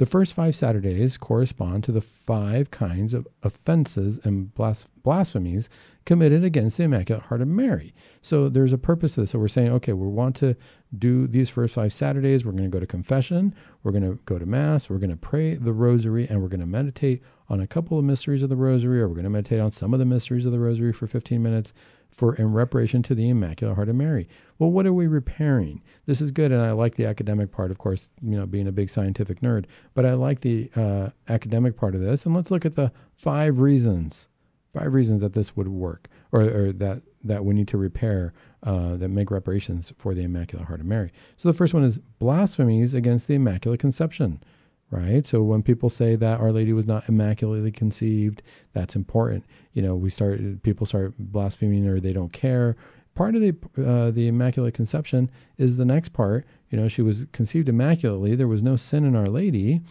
The 0.00 0.06
first 0.06 0.32
five 0.32 0.56
Saturdays 0.56 1.18
correspond 1.18 1.84
to 1.84 1.92
the 1.92 2.00
five 2.00 2.70
kinds 2.70 3.12
of 3.12 3.28
offenses 3.42 4.18
and 4.24 4.50
blas- 4.54 4.86
blasphemies 5.02 5.68
committed 6.06 6.42
against 6.42 6.78
the 6.78 6.84
Immaculate 6.84 7.24
Heart 7.24 7.42
of 7.42 7.48
Mary. 7.48 7.92
So 8.22 8.48
there's 8.48 8.72
a 8.72 8.78
purpose 8.78 9.12
to 9.12 9.20
this. 9.20 9.32
So 9.32 9.38
we're 9.38 9.48
saying, 9.48 9.70
okay, 9.72 9.92
we 9.92 10.06
want 10.06 10.36
to 10.36 10.56
do 10.98 11.26
these 11.26 11.50
first 11.50 11.74
five 11.74 11.92
Saturdays. 11.92 12.46
We're 12.46 12.52
going 12.52 12.64
to 12.64 12.70
go 12.70 12.80
to 12.80 12.86
confession. 12.86 13.54
We're 13.82 13.92
going 13.92 14.10
to 14.10 14.18
go 14.24 14.38
to 14.38 14.46
Mass. 14.46 14.88
We're 14.88 14.96
going 14.96 15.10
to 15.10 15.16
pray 15.16 15.56
the 15.56 15.74
Rosary, 15.74 16.26
and 16.28 16.40
we're 16.40 16.48
going 16.48 16.60
to 16.60 16.66
meditate 16.66 17.22
on 17.50 17.60
a 17.60 17.66
couple 17.66 17.98
of 17.98 18.04
mysteries 18.06 18.42
of 18.42 18.48
the 18.48 18.56
Rosary, 18.56 19.02
or 19.02 19.08
we're 19.08 19.16
going 19.16 19.24
to 19.24 19.28
meditate 19.28 19.60
on 19.60 19.70
some 19.70 19.92
of 19.92 19.98
the 20.00 20.06
mysteries 20.06 20.46
of 20.46 20.52
the 20.52 20.60
Rosary 20.60 20.94
for 20.94 21.08
15 21.08 21.42
minutes 21.42 21.74
for 22.10 22.34
in 22.34 22.52
reparation 22.52 23.02
to 23.04 23.14
the 23.14 23.28
Immaculate 23.28 23.76
Heart 23.76 23.88
of 23.88 23.96
Mary. 23.96 24.28
Well, 24.58 24.70
what 24.70 24.86
are 24.86 24.92
we 24.92 25.06
repairing? 25.06 25.82
This 26.06 26.20
is 26.20 26.30
good, 26.30 26.52
and 26.52 26.60
I 26.60 26.72
like 26.72 26.96
the 26.96 27.06
academic 27.06 27.50
part, 27.50 27.70
of 27.70 27.78
course, 27.78 28.10
you 28.22 28.36
know, 28.36 28.46
being 28.46 28.68
a 28.68 28.72
big 28.72 28.90
scientific 28.90 29.40
nerd, 29.40 29.64
but 29.94 30.04
I 30.04 30.14
like 30.14 30.40
the 30.40 30.70
uh, 30.76 31.10
academic 31.28 31.76
part 31.76 31.94
of 31.94 32.00
this. 32.00 32.26
And 32.26 32.34
let's 32.34 32.50
look 32.50 32.66
at 32.66 32.74
the 32.74 32.92
five 33.16 33.58
reasons, 33.60 34.28
five 34.74 34.92
reasons 34.92 35.22
that 35.22 35.32
this 35.32 35.56
would 35.56 35.68
work, 35.68 36.08
or, 36.32 36.42
or 36.42 36.72
that 36.72 37.02
that 37.22 37.44
we 37.44 37.54
need 37.54 37.68
to 37.68 37.76
repair, 37.76 38.32
uh, 38.62 38.96
that 38.96 39.08
make 39.08 39.30
reparations 39.30 39.92
for 39.98 40.14
the 40.14 40.22
Immaculate 40.22 40.66
Heart 40.66 40.80
of 40.80 40.86
Mary. 40.86 41.12
So 41.36 41.50
the 41.50 41.56
first 41.56 41.74
one 41.74 41.84
is 41.84 41.98
blasphemies 42.18 42.94
against 42.94 43.28
the 43.28 43.34
Immaculate 43.34 43.80
Conception 43.80 44.42
right? 44.90 45.26
So 45.26 45.42
when 45.42 45.62
people 45.62 45.88
say 45.88 46.16
that 46.16 46.40
Our 46.40 46.52
Lady 46.52 46.72
was 46.72 46.86
not 46.86 47.08
immaculately 47.08 47.70
conceived, 47.70 48.42
that's 48.72 48.96
important. 48.96 49.44
You 49.72 49.82
know, 49.82 49.94
we 49.94 50.10
start 50.10 50.62
people 50.62 50.86
start 50.86 51.14
blaspheming 51.18 51.86
or 51.86 52.00
they 52.00 52.12
don't 52.12 52.32
care. 52.32 52.76
Part 53.14 53.34
of 53.34 53.40
the 53.40 53.54
uh, 53.78 54.10
the 54.10 54.28
Immaculate 54.28 54.74
Conception 54.74 55.30
is 55.58 55.76
the 55.76 55.84
next 55.84 56.12
part. 56.12 56.46
You 56.70 56.78
know, 56.78 56.88
she 56.88 57.02
was 57.02 57.26
conceived 57.32 57.68
immaculately. 57.68 58.34
There 58.34 58.48
was 58.48 58.62
no 58.62 58.76
sin 58.76 59.04
in 59.04 59.16
Our 59.16 59.28
Lady. 59.28 59.82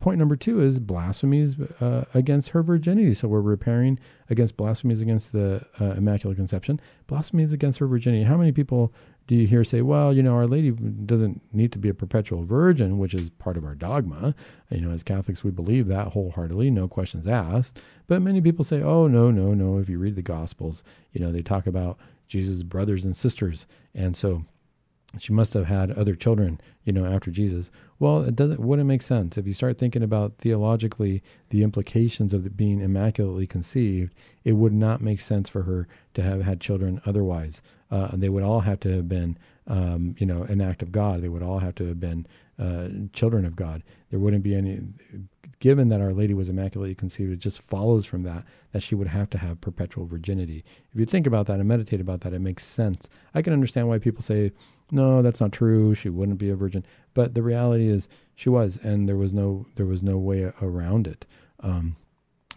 Point 0.00 0.18
number 0.18 0.34
two 0.34 0.60
is 0.60 0.80
blasphemies 0.80 1.54
uh, 1.80 2.04
against 2.12 2.48
her 2.48 2.64
virginity. 2.64 3.14
So 3.14 3.28
we're 3.28 3.40
repairing 3.40 4.00
against 4.30 4.56
blasphemies 4.56 5.00
against 5.00 5.30
the 5.30 5.64
uh, 5.80 5.92
Immaculate 5.92 6.36
Conception, 6.36 6.80
blasphemies 7.06 7.52
against 7.52 7.78
her 7.78 7.86
virginity. 7.86 8.24
How 8.24 8.36
many 8.36 8.50
people 8.50 8.92
do 9.26 9.34
you 9.34 9.46
hear 9.46 9.64
say, 9.64 9.82
well, 9.82 10.12
you 10.12 10.22
know, 10.22 10.34
Our 10.34 10.46
Lady 10.46 10.70
doesn't 10.70 11.40
need 11.52 11.72
to 11.72 11.78
be 11.78 11.88
a 11.88 11.94
perpetual 11.94 12.44
virgin, 12.44 12.98
which 12.98 13.14
is 13.14 13.30
part 13.30 13.56
of 13.56 13.64
our 13.64 13.74
dogma. 13.74 14.34
You 14.70 14.80
know, 14.80 14.90
as 14.90 15.02
Catholics, 15.02 15.44
we 15.44 15.50
believe 15.50 15.86
that 15.88 16.08
wholeheartedly, 16.08 16.70
no 16.70 16.88
questions 16.88 17.26
asked. 17.26 17.80
But 18.08 18.22
many 18.22 18.40
people 18.40 18.64
say, 18.64 18.82
oh, 18.82 19.06
no, 19.06 19.30
no, 19.30 19.54
no. 19.54 19.78
If 19.78 19.88
you 19.88 19.98
read 19.98 20.16
the 20.16 20.22
Gospels, 20.22 20.82
you 21.12 21.20
know, 21.20 21.30
they 21.30 21.42
talk 21.42 21.66
about 21.66 21.98
Jesus' 22.26 22.62
brothers 22.62 23.04
and 23.04 23.16
sisters. 23.16 23.66
And 23.94 24.16
so 24.16 24.44
she 25.18 25.32
must 25.32 25.52
have 25.52 25.66
had 25.66 25.92
other 25.92 26.14
children, 26.14 26.60
you 26.84 26.92
know, 26.92 27.04
after 27.04 27.30
Jesus. 27.30 27.70
Well, 27.98 28.22
it 28.22 28.34
doesn't 28.34 28.60
wouldn't 28.60 28.88
make 28.88 29.02
sense 29.02 29.36
if 29.36 29.46
you 29.46 29.52
start 29.52 29.78
thinking 29.78 30.02
about 30.02 30.38
theologically 30.38 31.22
the 31.50 31.62
implications 31.62 32.32
of 32.32 32.56
being 32.56 32.80
immaculately 32.80 33.46
conceived. 33.46 34.14
It 34.44 34.54
would 34.54 34.72
not 34.72 35.02
make 35.02 35.20
sense 35.20 35.48
for 35.50 35.62
her 35.62 35.86
to 36.14 36.22
have 36.22 36.40
had 36.42 36.60
children 36.60 37.00
otherwise. 37.04 37.60
Uh, 37.92 38.08
they 38.14 38.30
would 38.30 38.42
all 38.42 38.60
have 38.60 38.80
to 38.80 38.88
have 38.88 39.06
been, 39.06 39.36
um, 39.66 40.16
you 40.18 40.24
know, 40.24 40.44
an 40.44 40.62
act 40.62 40.80
of 40.80 40.90
God. 40.90 41.20
They 41.20 41.28
would 41.28 41.42
all 41.42 41.58
have 41.58 41.74
to 41.74 41.84
have 41.84 42.00
been 42.00 42.26
uh, 42.58 42.88
children 43.12 43.44
of 43.44 43.54
God. 43.54 43.82
There 44.10 44.18
wouldn't 44.18 44.42
be 44.42 44.54
any. 44.54 44.80
Given 45.60 45.90
that 45.90 46.00
Our 46.00 46.14
Lady 46.14 46.32
was 46.32 46.48
immaculately 46.48 46.94
conceived, 46.94 47.30
it 47.32 47.38
just 47.38 47.62
follows 47.62 48.06
from 48.06 48.22
that 48.22 48.44
that 48.72 48.82
she 48.82 48.94
would 48.94 49.06
have 49.08 49.28
to 49.30 49.38
have 49.38 49.60
perpetual 49.60 50.06
virginity. 50.06 50.64
If 50.92 50.98
you 50.98 51.04
think 51.04 51.26
about 51.26 51.46
that 51.46 51.60
and 51.60 51.68
meditate 51.68 52.00
about 52.00 52.22
that, 52.22 52.32
it 52.32 52.38
makes 52.38 52.64
sense. 52.64 53.10
I 53.34 53.42
can 53.42 53.52
understand 53.52 53.88
why 53.88 53.98
people 53.98 54.22
say, 54.22 54.52
"No, 54.90 55.20
that's 55.20 55.40
not 55.40 55.52
true. 55.52 55.94
She 55.94 56.08
wouldn't 56.08 56.38
be 56.38 56.48
a 56.48 56.56
virgin." 56.56 56.86
But 57.12 57.34
the 57.34 57.42
reality 57.42 57.88
is, 57.88 58.08
she 58.34 58.48
was, 58.48 58.78
and 58.82 59.06
there 59.06 59.18
was 59.18 59.34
no 59.34 59.66
there 59.76 59.86
was 59.86 60.02
no 60.02 60.16
way 60.16 60.50
around 60.62 61.06
it. 61.06 61.26
Um, 61.60 61.96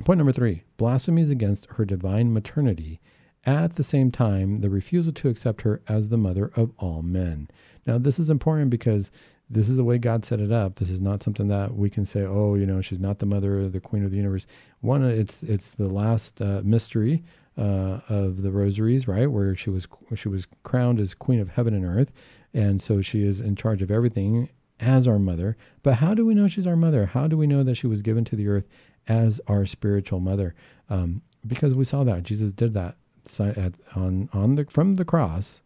point 0.06 0.18
number 0.18 0.32
three: 0.32 0.64
blasphemies 0.78 1.30
against 1.30 1.66
her 1.72 1.84
divine 1.84 2.32
maternity. 2.32 3.02
At 3.46 3.76
the 3.76 3.84
same 3.84 4.12
time, 4.12 4.62
the 4.62 4.70
refusal 4.70 5.14
to 5.14 5.30
accept 5.30 5.62
her 5.62 5.82
as 5.88 6.10
the 6.10 6.18
mother 6.18 6.52
of 6.56 6.72
all 6.78 7.04
men. 7.04 7.48
Now, 7.86 8.00
this 8.00 8.18
is 8.18 8.32
important 8.32 8.72
because 8.72 9.12
this 9.50 9.70
is 9.70 9.76
the 9.76 9.84
way 9.84 10.00
God 10.00 10.26
set 10.26 10.40
it 10.40 10.52
up. 10.52 10.78
This 10.78 10.90
is 10.90 11.00
not 11.00 11.22
something 11.22 11.48
that 11.50 11.76
we 11.76 11.90
can 11.90 12.06
say, 12.06 12.24
oh, 12.24 12.56
you 12.56 12.66
know, 12.66 12.82
she's 12.82 13.00
not 13.00 13.20
the 13.20 13.28
mother 13.28 13.60
or 13.60 13.70
the 13.70 13.80
queen 13.80 14.04
of 14.04 14.10
the 14.10 14.18
universe. 14.18 14.48
One, 14.82 15.04
it's 15.04 15.44
it's 15.44 15.76
the 15.76 15.88
last 15.88 16.42
uh, 16.42 16.62
mystery 16.64 17.24
uh, 17.58 18.00
of 18.10 18.42
the 18.42 18.52
rosaries, 18.52 19.08
right, 19.08 19.30
where 19.30 19.56
she 19.56 19.70
was 19.70 19.88
she 20.16 20.30
was 20.30 20.48
crowned 20.64 21.00
as 21.00 21.14
queen 21.14 21.40
of 21.40 21.50
heaven 21.50 21.76
and 21.76 21.86
earth, 21.86 22.12
and 22.54 22.82
so 22.82 23.02
she 23.02 23.24
is 23.24 23.42
in 23.42 23.56
charge 23.56 23.84
of 23.84 23.92
everything 23.92 24.50
as 24.80 25.08
our 25.08 25.20
mother. 25.20 25.56
But 25.84 25.96
how 25.96 26.16
do 26.16 26.26
we 26.26 26.34
know 26.34 26.48
she's 26.48 26.68
our 26.68 26.76
mother? 26.76 27.06
How 27.06 27.28
do 27.28 27.38
we 27.38 27.48
know 27.48 27.64
that 27.64 27.76
she 27.76 27.88
was 27.88 28.02
given 28.02 28.26
to 28.26 28.36
the 28.36 28.48
earth 28.48 28.68
as 29.08 29.40
our 29.48 29.68
spiritual 29.68 30.20
mother? 30.20 30.56
Um, 30.90 31.22
because 31.46 31.76
we 31.76 31.86
saw 31.86 32.04
that 32.04 32.24
Jesus 32.24 32.52
did 32.52 32.74
that 32.74 32.98
at, 33.40 33.74
on 33.96 34.30
on 34.34 34.56
the 34.56 34.66
from 34.66 34.96
the 34.96 35.06
cross 35.06 35.62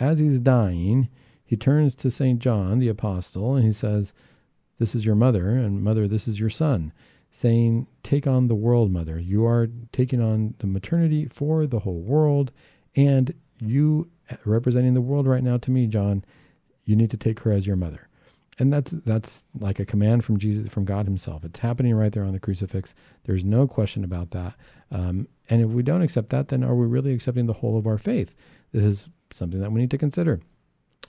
as 0.00 0.18
he's 0.18 0.38
dying 0.40 1.08
he 1.44 1.56
turns 1.56 1.94
to 1.96 2.10
St. 2.10 2.38
John, 2.38 2.78
the 2.78 2.88
apostle, 2.88 3.54
and 3.54 3.64
he 3.64 3.72
says, 3.72 4.12
This 4.78 4.94
is 4.94 5.04
your 5.04 5.14
mother, 5.14 5.50
and 5.50 5.82
mother, 5.82 6.08
this 6.08 6.26
is 6.26 6.40
your 6.40 6.50
son, 6.50 6.92
saying, 7.30 7.86
Take 8.02 8.26
on 8.26 8.48
the 8.48 8.54
world, 8.54 8.90
mother. 8.90 9.18
You 9.18 9.44
are 9.46 9.68
taking 9.92 10.20
on 10.22 10.54
the 10.58 10.66
maternity 10.66 11.26
for 11.26 11.66
the 11.66 11.80
whole 11.80 12.00
world, 12.00 12.50
and 12.96 13.34
you, 13.60 14.10
representing 14.44 14.94
the 14.94 15.00
world 15.00 15.26
right 15.26 15.42
now 15.42 15.58
to 15.58 15.70
me, 15.70 15.86
John, 15.86 16.24
you 16.84 16.96
need 16.96 17.10
to 17.10 17.16
take 17.16 17.40
her 17.40 17.52
as 17.52 17.66
your 17.66 17.76
mother. 17.76 18.08
And 18.58 18.72
that's 18.72 18.92
that's 18.92 19.44
like 19.58 19.80
a 19.80 19.84
command 19.84 20.24
from 20.24 20.38
Jesus, 20.38 20.68
from 20.68 20.84
God 20.84 21.06
Himself. 21.06 21.44
It's 21.44 21.58
happening 21.58 21.94
right 21.94 22.12
there 22.12 22.24
on 22.24 22.32
the 22.32 22.40
crucifix. 22.40 22.94
There's 23.24 23.44
no 23.44 23.66
question 23.66 24.04
about 24.04 24.30
that. 24.30 24.54
Um, 24.90 25.26
and 25.50 25.60
if 25.60 25.70
we 25.70 25.82
don't 25.82 26.02
accept 26.02 26.30
that, 26.30 26.48
then 26.48 26.62
are 26.62 26.74
we 26.74 26.86
really 26.86 27.12
accepting 27.12 27.46
the 27.46 27.52
whole 27.52 27.76
of 27.76 27.86
our 27.86 27.98
faith? 27.98 28.34
This 28.72 28.84
is 28.84 29.08
something 29.32 29.60
that 29.60 29.72
we 29.72 29.80
need 29.80 29.90
to 29.90 29.98
consider. 29.98 30.40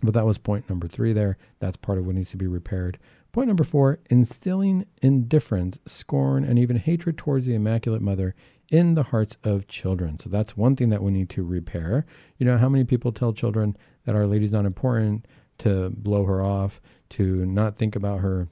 But 0.03 0.13
that 0.13 0.25
was 0.25 0.37
point 0.37 0.69
number 0.69 0.87
three 0.87 1.13
there. 1.13 1.37
That's 1.59 1.77
part 1.77 1.97
of 1.97 2.05
what 2.05 2.15
needs 2.15 2.31
to 2.31 2.37
be 2.37 2.47
repaired. 2.47 2.99
Point 3.31 3.47
number 3.47 3.63
four 3.63 3.99
instilling 4.09 4.85
indifference, 5.01 5.77
scorn, 5.85 6.43
and 6.43 6.57
even 6.57 6.77
hatred 6.77 7.17
towards 7.17 7.45
the 7.45 7.55
Immaculate 7.55 8.01
Mother 8.01 8.33
in 8.69 8.95
the 8.95 9.03
hearts 9.03 9.37
of 9.43 9.67
children. 9.67 10.19
So 10.19 10.29
that's 10.29 10.57
one 10.57 10.75
thing 10.75 10.89
that 10.89 11.03
we 11.03 11.11
need 11.11 11.29
to 11.31 11.43
repair. 11.43 12.05
You 12.37 12.45
know, 12.45 12.57
how 12.57 12.69
many 12.69 12.83
people 12.83 13.11
tell 13.11 13.33
children 13.33 13.77
that 14.05 14.15
Our 14.15 14.25
Lady's 14.25 14.51
not 14.51 14.65
important, 14.65 15.27
to 15.59 15.89
blow 15.89 16.25
her 16.25 16.41
off, 16.41 16.81
to 17.09 17.45
not 17.45 17.77
think 17.77 17.95
about 17.95 18.19
her, 18.19 18.47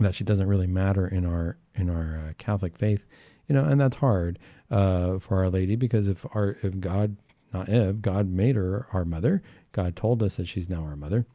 that 0.00 0.14
she 0.14 0.24
doesn't 0.24 0.48
really 0.48 0.66
matter 0.66 1.06
in 1.06 1.24
our 1.24 1.56
in 1.74 1.90
our 1.90 2.16
uh, 2.16 2.32
Catholic 2.38 2.76
faith. 2.76 3.04
You 3.48 3.54
know, 3.54 3.64
and 3.64 3.80
that's 3.80 3.96
hard 3.96 4.38
uh, 4.70 5.18
for 5.18 5.38
Our 5.38 5.50
Lady 5.50 5.76
because 5.76 6.08
if 6.08 6.24
our 6.34 6.56
if 6.62 6.80
God 6.80 7.16
not 7.52 7.68
if 7.68 8.00
God 8.00 8.28
made 8.28 8.56
her 8.56 8.86
our 8.92 9.04
mother, 9.04 9.42
God 9.72 9.96
told 9.96 10.22
us 10.22 10.36
that 10.36 10.48
she's 10.48 10.68
now 10.68 10.82
our 10.82 10.96
mother. 10.96 11.26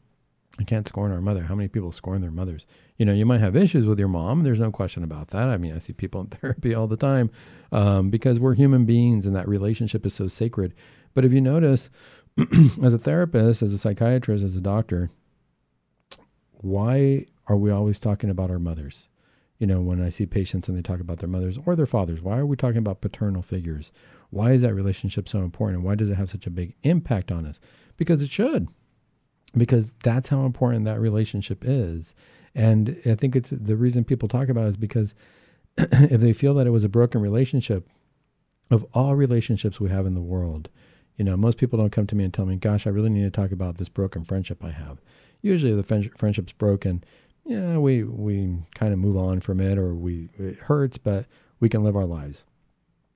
I 0.60 0.64
can't 0.64 0.88
scorn 0.88 1.14
our 1.14 1.22
mother. 1.22 1.44
How 1.44 1.56
many 1.56 1.70
people 1.70 1.94
scorn 1.94 2.20
their 2.20 2.32
mothers? 2.32 2.66
You 2.98 3.06
know, 3.06 3.14
you 3.14 3.26
might 3.26 3.40
have 3.40 3.56
issues 3.56 3.86
with 3.86 3.98
your 3.98 4.10
mom. 4.10 4.44
There's 4.44 4.60
no 4.60 4.72
question 4.72 5.06
about 5.06 5.30
that. 5.30 5.48
I 5.48 5.56
mean, 5.56 5.74
I 5.74 5.80
see 5.80 5.94
people 5.94 6.22
in 6.22 6.28
therapy 6.42 6.76
all 6.76 6.88
the 6.88 6.98
time 6.98 7.32
um, 7.72 8.10
because 8.10 8.40
we're 8.40 8.56
human 8.56 8.86
beings 8.86 9.26
and 9.26 9.36
that 9.38 9.48
relationship 9.48 10.06
is 10.06 10.14
so 10.14 10.28
sacred. 10.28 10.74
But 11.14 11.24
if 11.24 11.32
you 11.32 11.40
notice, 11.40 11.90
as 12.84 12.94
a 12.94 12.98
therapist, 12.98 13.62
as 13.62 13.74
a 13.74 13.78
psychiatrist, 13.78 14.44
as 14.44 14.56
a 14.56 14.62
doctor, 14.62 15.10
why 16.62 17.26
are 17.48 17.58
we 17.58 17.72
always 17.72 18.00
talking 18.00 18.30
about 18.30 18.52
our 18.52 18.60
mothers? 18.60 19.10
You 19.58 19.68
know, 19.68 19.82
when 19.82 20.02
I 20.02 20.10
see 20.10 20.26
patients 20.26 20.70
and 20.70 20.78
they 20.78 20.82
talk 20.82 21.02
about 21.02 21.20
their 21.20 21.30
mothers 21.30 21.58
or 21.66 21.76
their 21.76 21.86
fathers, 21.86 22.22
why 22.22 22.38
are 22.38 22.46
we 22.46 22.56
talking 22.56 22.78
about 22.78 23.02
paternal 23.02 23.42
figures? 23.42 23.92
Why 24.30 24.54
is 24.54 24.62
that 24.62 24.74
relationship 24.74 25.28
so 25.28 25.40
important? 25.40 25.84
Why 25.84 25.96
does 25.96 26.10
it 26.10 26.16
have 26.16 26.30
such 26.30 26.48
a 26.48 26.52
big 26.52 26.76
impact 26.84 27.32
on 27.32 27.46
us? 27.46 27.60
because 28.00 28.24
it 28.24 28.32
should 28.32 28.68
because 29.56 29.94
that's 30.04 30.30
how 30.30 30.46
important 30.46 30.86
that 30.86 31.00
relationship 31.00 31.64
is 31.64 32.16
and 32.56 33.00
i 33.06 33.14
think 33.14 33.36
it's 33.36 33.52
the 33.52 33.76
reason 33.76 34.04
people 34.04 34.28
talk 34.28 34.50
about 34.50 34.66
it 34.66 34.70
is 34.70 34.78
because 34.78 35.14
if 35.78 36.22
they 36.22 36.34
feel 36.34 36.56
that 36.56 36.66
it 36.66 36.72
was 36.72 36.84
a 36.84 36.90
broken 36.90 37.22
relationship 37.22 37.88
of 38.72 38.86
all 38.94 39.16
relationships 39.16 39.80
we 39.80 39.90
have 39.90 40.08
in 40.08 40.16
the 40.16 40.22
world 40.22 40.70
you 41.20 41.26
know 41.26 41.38
most 41.38 41.58
people 41.58 41.78
don't 41.78 41.92
come 41.92 42.08
to 42.08 42.16
me 42.16 42.24
and 42.24 42.34
tell 42.34 42.46
me 42.46 42.56
gosh 42.56 42.88
i 42.88 42.90
really 42.90 43.10
need 43.10 43.24
to 43.24 43.30
talk 43.30 43.52
about 43.52 43.78
this 43.78 43.90
broken 43.90 44.24
friendship 44.24 44.64
i 44.64 44.72
have. 44.72 45.00
Usually 45.42 45.74
the 45.74 46.12
friendship's 46.18 46.54
broken. 46.54 47.04
Yeah 47.46 47.78
we 47.78 48.04
we 48.04 48.58
kind 48.74 48.94
of 48.94 49.00
move 49.00 49.18
on 49.18 49.40
from 49.42 49.60
it 49.60 49.78
or 49.78 49.94
we 49.94 50.30
it 50.40 50.58
hurts 50.58 50.98
but 50.98 51.28
we 51.60 51.70
can 51.70 51.84
live 51.84 51.96
our 51.96 52.06
lives. 52.06 52.46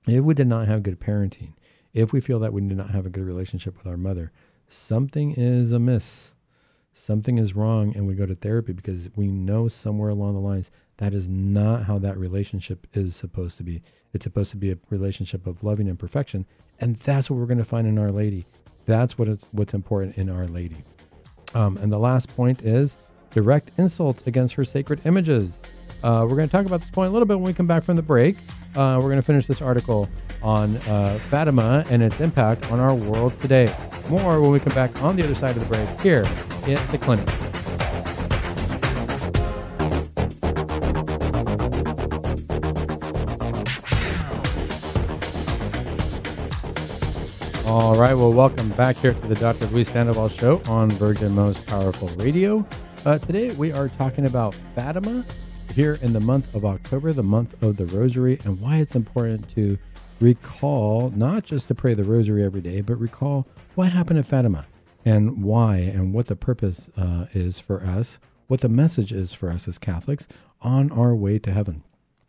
If 0.06 0.24
we 0.24 0.34
did 0.34 0.48
not 0.48 0.68
have 0.68 0.84
good 0.84 1.00
parenting 1.00 1.54
if 1.94 2.12
we 2.12 2.20
feel 2.20 2.40
that 2.40 2.54
we 2.54 2.62
did 2.62 2.78
not 2.78 2.92
have 2.92 3.06
a 3.06 3.10
good 3.10 3.24
relationship 3.24 3.78
with 3.78 3.88
our 3.88 3.98
mother 3.98 4.32
something 4.68 5.34
is 5.38 5.72
amiss, 5.72 6.33
something 6.94 7.38
is 7.38 7.56
wrong, 7.56 7.96
and 7.96 8.08
we 8.08 8.14
go 8.14 8.26
to 8.26 8.36
therapy 8.36 8.74
because 8.74 9.10
we 9.16 9.28
know 9.28 9.68
somewhere 9.68 10.10
along 10.10 10.34
the 10.34 10.40
lines 10.40 10.72
that 10.98 11.14
is 11.14 11.28
not 11.28 11.84
how 11.84 11.98
that 12.00 12.18
relationship 12.18 12.88
is 12.94 13.16
supposed 13.16 13.58
to 13.58 13.64
be. 13.64 13.82
It's 14.14 14.24
supposed 14.24 14.52
to 14.52 14.58
be 14.58 14.72
a 14.72 14.78
relationship 14.90 15.48
of 15.48 15.64
loving 15.64 15.90
and 15.90 15.98
perfection, 15.98 16.46
and 16.80 16.96
that's 16.98 17.30
what 17.30 17.40
we're 17.40 17.46
going 17.46 17.58
to 17.58 17.64
find 17.64 17.88
in 17.88 17.98
Our 17.98 18.12
Lady. 18.12 18.46
That's 18.86 19.18
what 19.18 19.28
is 19.28 19.46
what's 19.52 19.74
important 19.74 20.18
in 20.18 20.30
Our 20.30 20.48
Lady. 20.48 20.78
Um, 21.56 21.78
and 21.78 21.92
the 21.92 22.00
last 22.00 22.34
point 22.36 22.62
is 22.64 22.98
direct 23.32 23.72
insults 23.78 24.26
against 24.28 24.54
her 24.56 24.66
sacred 24.66 25.06
images. 25.06 25.62
Uh, 26.04 26.26
we're 26.28 26.36
going 26.36 26.48
to 26.48 26.52
talk 26.52 26.66
about 26.66 26.82
this 26.82 26.92
point 26.92 27.10
a 27.10 27.12
little 27.12 27.26
bit 27.26 27.36
when 27.36 27.46
we 27.46 27.54
come 27.54 27.68
back 27.68 27.84
from 27.84 27.96
the 27.96 28.02
break. 28.02 28.36
Uh, 28.76 28.98
we're 28.98 29.10
going 29.10 29.18
to 29.18 29.22
finish 29.22 29.46
this 29.46 29.62
article 29.62 30.10
on 30.42 30.78
uh, 30.78 31.20
Fatima 31.30 31.84
and 31.92 32.02
its 32.02 32.20
impact 32.20 32.72
on 32.72 32.80
our 32.80 32.96
world 32.96 33.40
today. 33.40 33.74
More 34.10 34.42
when 34.42 34.52
we 34.52 34.60
come 34.60 34.74
back 34.74 35.04
on 35.04 35.16
the 35.16 35.24
other 35.24 35.36
side 35.36 35.52
of 35.52 35.60
the 35.60 35.66
break 35.66 35.88
here 36.02 36.24
in 36.68 36.80
the 36.88 36.98
clinic. 37.00 37.28
All 47.68 47.96
right, 47.96 48.16
well, 48.16 48.34
welcome 48.34 48.70
back 48.72 48.96
here 48.98 49.14
to 49.14 49.28
the 49.28 49.36
Dr. 49.36 49.68
Luis 49.68 49.90
Sandoval 49.90 50.30
Show 50.30 50.62
on 50.68 50.90
Virgin 50.92 51.34
Most 51.34 51.66
Powerful 51.68 52.08
Radio. 52.18 52.66
Uh, 53.06 53.20
today 53.20 53.52
we 53.56 53.72
are 53.72 53.90
talking 53.90 54.26
about 54.26 54.56
Fatima 54.76 55.24
here 55.72 56.00
in 56.02 56.14
the 56.14 56.20
month 56.20 56.54
of 56.56 56.66
October, 56.66 57.14
the 57.14 57.24
month 57.24 57.62
of 57.64 57.78
the 57.78 57.86
Rosary, 57.86 58.40
and 58.44 58.60
why 58.60 58.78
it's 58.78 58.96
important 58.96 59.50
to 59.56 59.78
recall 60.20 61.12
not 61.16 61.44
just 61.44 61.68
to 61.68 61.76
pray 61.76 61.94
the 61.94 62.04
Rosary 62.04 62.44
every 62.44 62.62
day, 62.62 62.82
but 62.82 62.96
recall 62.96 63.48
what 63.76 63.92
happened 63.92 64.20
at 64.20 64.26
Fatima 64.26 64.66
and 65.06 65.44
why 65.44 65.78
and 65.78 66.14
what 66.14 66.28
the 66.28 66.36
purpose 66.36 66.90
uh, 66.98 67.26
is 67.34 67.60
for 67.60 67.84
us, 67.84 68.20
what 68.48 68.62
the 68.62 68.70
message 68.70 69.12
is 69.12 69.34
for 69.34 69.50
us 69.50 69.68
as 69.68 69.78
Catholics 69.78 70.28
on 70.62 70.92
our 70.92 71.16
way 71.16 71.40
to 71.40 71.52
heaven. 71.52 71.84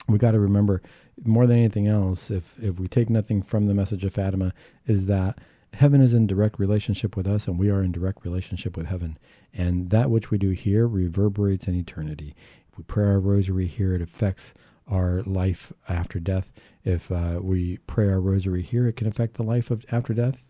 We 0.08 0.18
got 0.18 0.32
to 0.32 0.40
remember 0.40 0.82
more 1.24 1.46
than 1.46 1.58
anything 1.58 1.86
else, 1.86 2.30
if 2.30 2.54
if 2.60 2.78
we 2.78 2.88
take 2.88 3.08
nothing 3.08 3.42
from 3.42 3.66
the 3.66 3.74
message 3.74 4.04
of 4.04 4.12
Fatima, 4.12 4.52
is 4.86 5.06
that 5.06 5.38
heaven 5.74 6.00
is 6.00 6.14
in 6.14 6.26
direct 6.26 6.58
relationship 6.58 7.16
with 7.16 7.26
us 7.26 7.46
and 7.46 7.58
we 7.58 7.70
are 7.70 7.82
in 7.82 7.92
direct 7.92 8.24
relationship 8.24 8.76
with 8.76 8.86
heaven. 8.86 9.18
And 9.52 9.90
that 9.90 10.10
which 10.10 10.30
we 10.30 10.38
do 10.38 10.50
here 10.50 10.86
reverberates 10.86 11.66
in 11.68 11.74
eternity. 11.74 12.34
We 12.76 12.84
pray 12.84 13.04
our 13.04 13.20
rosary 13.20 13.66
here, 13.66 13.94
it 13.94 14.02
affects 14.02 14.54
our 14.88 15.22
life 15.22 15.72
after 15.88 16.20
death. 16.20 16.52
If 16.84 17.10
uh, 17.10 17.38
we 17.40 17.78
pray 17.86 18.08
our 18.08 18.20
rosary 18.20 18.62
here, 18.62 18.86
it 18.86 18.96
can 18.96 19.06
affect 19.06 19.34
the 19.34 19.42
life 19.42 19.70
of 19.70 19.84
after 19.90 20.12
death 20.12 20.42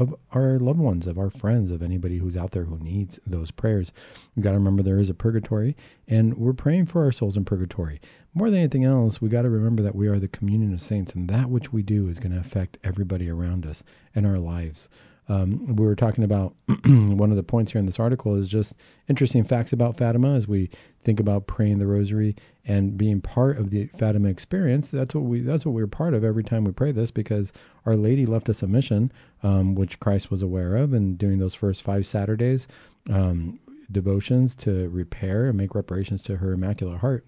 of 0.00 0.14
our 0.32 0.58
loved 0.58 0.78
ones, 0.78 1.06
of 1.06 1.18
our 1.18 1.28
friends, 1.28 1.70
of 1.70 1.82
anybody 1.82 2.16
who's 2.16 2.36
out 2.36 2.52
there 2.52 2.64
who 2.64 2.78
needs 2.78 3.20
those 3.26 3.50
prayers. 3.50 3.92
We've 4.34 4.42
got 4.42 4.52
to 4.52 4.56
remember 4.56 4.82
there 4.82 4.98
is 4.98 5.10
a 5.10 5.14
purgatory, 5.14 5.76
and 6.08 6.38
we're 6.38 6.54
praying 6.54 6.86
for 6.86 7.04
our 7.04 7.12
souls 7.12 7.36
in 7.36 7.44
purgatory. 7.44 8.00
More 8.32 8.48
than 8.48 8.60
anything 8.60 8.84
else, 8.84 9.20
we 9.20 9.28
got 9.28 9.42
to 9.42 9.50
remember 9.50 9.82
that 9.82 9.94
we 9.94 10.08
are 10.08 10.18
the 10.18 10.26
communion 10.26 10.72
of 10.72 10.80
saints, 10.80 11.12
and 11.12 11.28
that 11.28 11.50
which 11.50 11.70
we 11.70 11.82
do 11.82 12.08
is 12.08 12.18
going 12.18 12.32
to 12.32 12.38
affect 12.38 12.78
everybody 12.82 13.28
around 13.28 13.66
us 13.66 13.84
and 14.14 14.26
our 14.26 14.38
lives. 14.38 14.88
Um, 15.30 15.76
we 15.76 15.86
were 15.86 15.94
talking 15.94 16.24
about 16.24 16.56
one 16.84 17.30
of 17.30 17.36
the 17.36 17.44
points 17.44 17.70
here 17.70 17.78
in 17.78 17.86
this 17.86 18.00
article 18.00 18.34
is 18.34 18.48
just 18.48 18.74
interesting 19.08 19.44
facts 19.44 19.72
about 19.72 19.96
Fatima 19.96 20.34
as 20.34 20.48
we 20.48 20.70
think 21.04 21.20
about 21.20 21.46
praying 21.46 21.78
the 21.78 21.86
Rosary 21.86 22.34
and 22.66 22.98
being 22.98 23.20
part 23.20 23.56
of 23.56 23.70
the 23.70 23.86
Fatima 23.96 24.28
experience. 24.28 24.90
That's 24.90 25.14
what 25.14 25.22
we 25.22 25.40
that's 25.40 25.64
what 25.64 25.74
we're 25.74 25.86
part 25.86 26.14
of 26.14 26.24
every 26.24 26.42
time 26.42 26.64
we 26.64 26.72
pray 26.72 26.90
this 26.90 27.12
because 27.12 27.52
Our 27.86 27.94
Lady 27.94 28.26
left 28.26 28.48
us 28.48 28.62
a 28.62 28.66
mission, 28.66 29.12
um, 29.44 29.76
which 29.76 30.00
Christ 30.00 30.32
was 30.32 30.42
aware 30.42 30.74
of, 30.74 30.92
and 30.92 31.16
doing 31.16 31.38
those 31.38 31.54
first 31.54 31.82
five 31.82 32.06
Saturdays. 32.06 32.66
Um, 33.08 33.60
devotions 33.92 34.54
to 34.54 34.88
repair 34.90 35.46
and 35.46 35.56
make 35.56 35.74
reparations 35.74 36.22
to 36.22 36.36
her 36.36 36.52
Immaculate 36.52 37.00
Heart. 37.00 37.24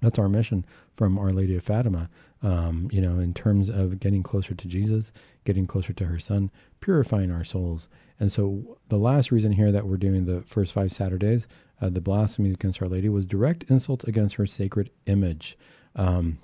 That's 0.00 0.18
our 0.18 0.28
mission 0.28 0.64
from 0.96 1.18
Our 1.18 1.32
Lady 1.32 1.56
of 1.56 1.64
Fatima, 1.64 2.08
um, 2.42 2.88
you 2.92 3.00
know, 3.00 3.18
in 3.18 3.34
terms 3.34 3.68
of 3.68 3.98
getting 3.98 4.22
closer 4.22 4.54
to 4.54 4.68
Jesus, 4.68 5.12
getting 5.44 5.66
closer 5.66 5.92
to 5.92 6.04
her 6.04 6.20
Son, 6.20 6.50
purifying 6.80 7.30
our 7.30 7.44
souls. 7.44 7.88
And 8.20 8.32
so 8.32 8.78
the 8.88 8.98
last 8.98 9.30
reason 9.30 9.52
here 9.52 9.72
that 9.72 9.86
we're 9.86 9.96
doing 9.96 10.24
the 10.24 10.42
first 10.42 10.72
five 10.72 10.92
Saturdays, 10.92 11.46
uh, 11.80 11.90
the 11.90 12.00
blasphemy 12.00 12.50
against 12.50 12.82
Our 12.82 12.88
Lady, 12.88 13.08
was 13.08 13.26
direct 13.26 13.64
insults 13.70 14.04
against 14.04 14.34
her 14.36 14.46
sacred 14.46 14.90
image. 15.06 15.56
Um, 15.94 16.38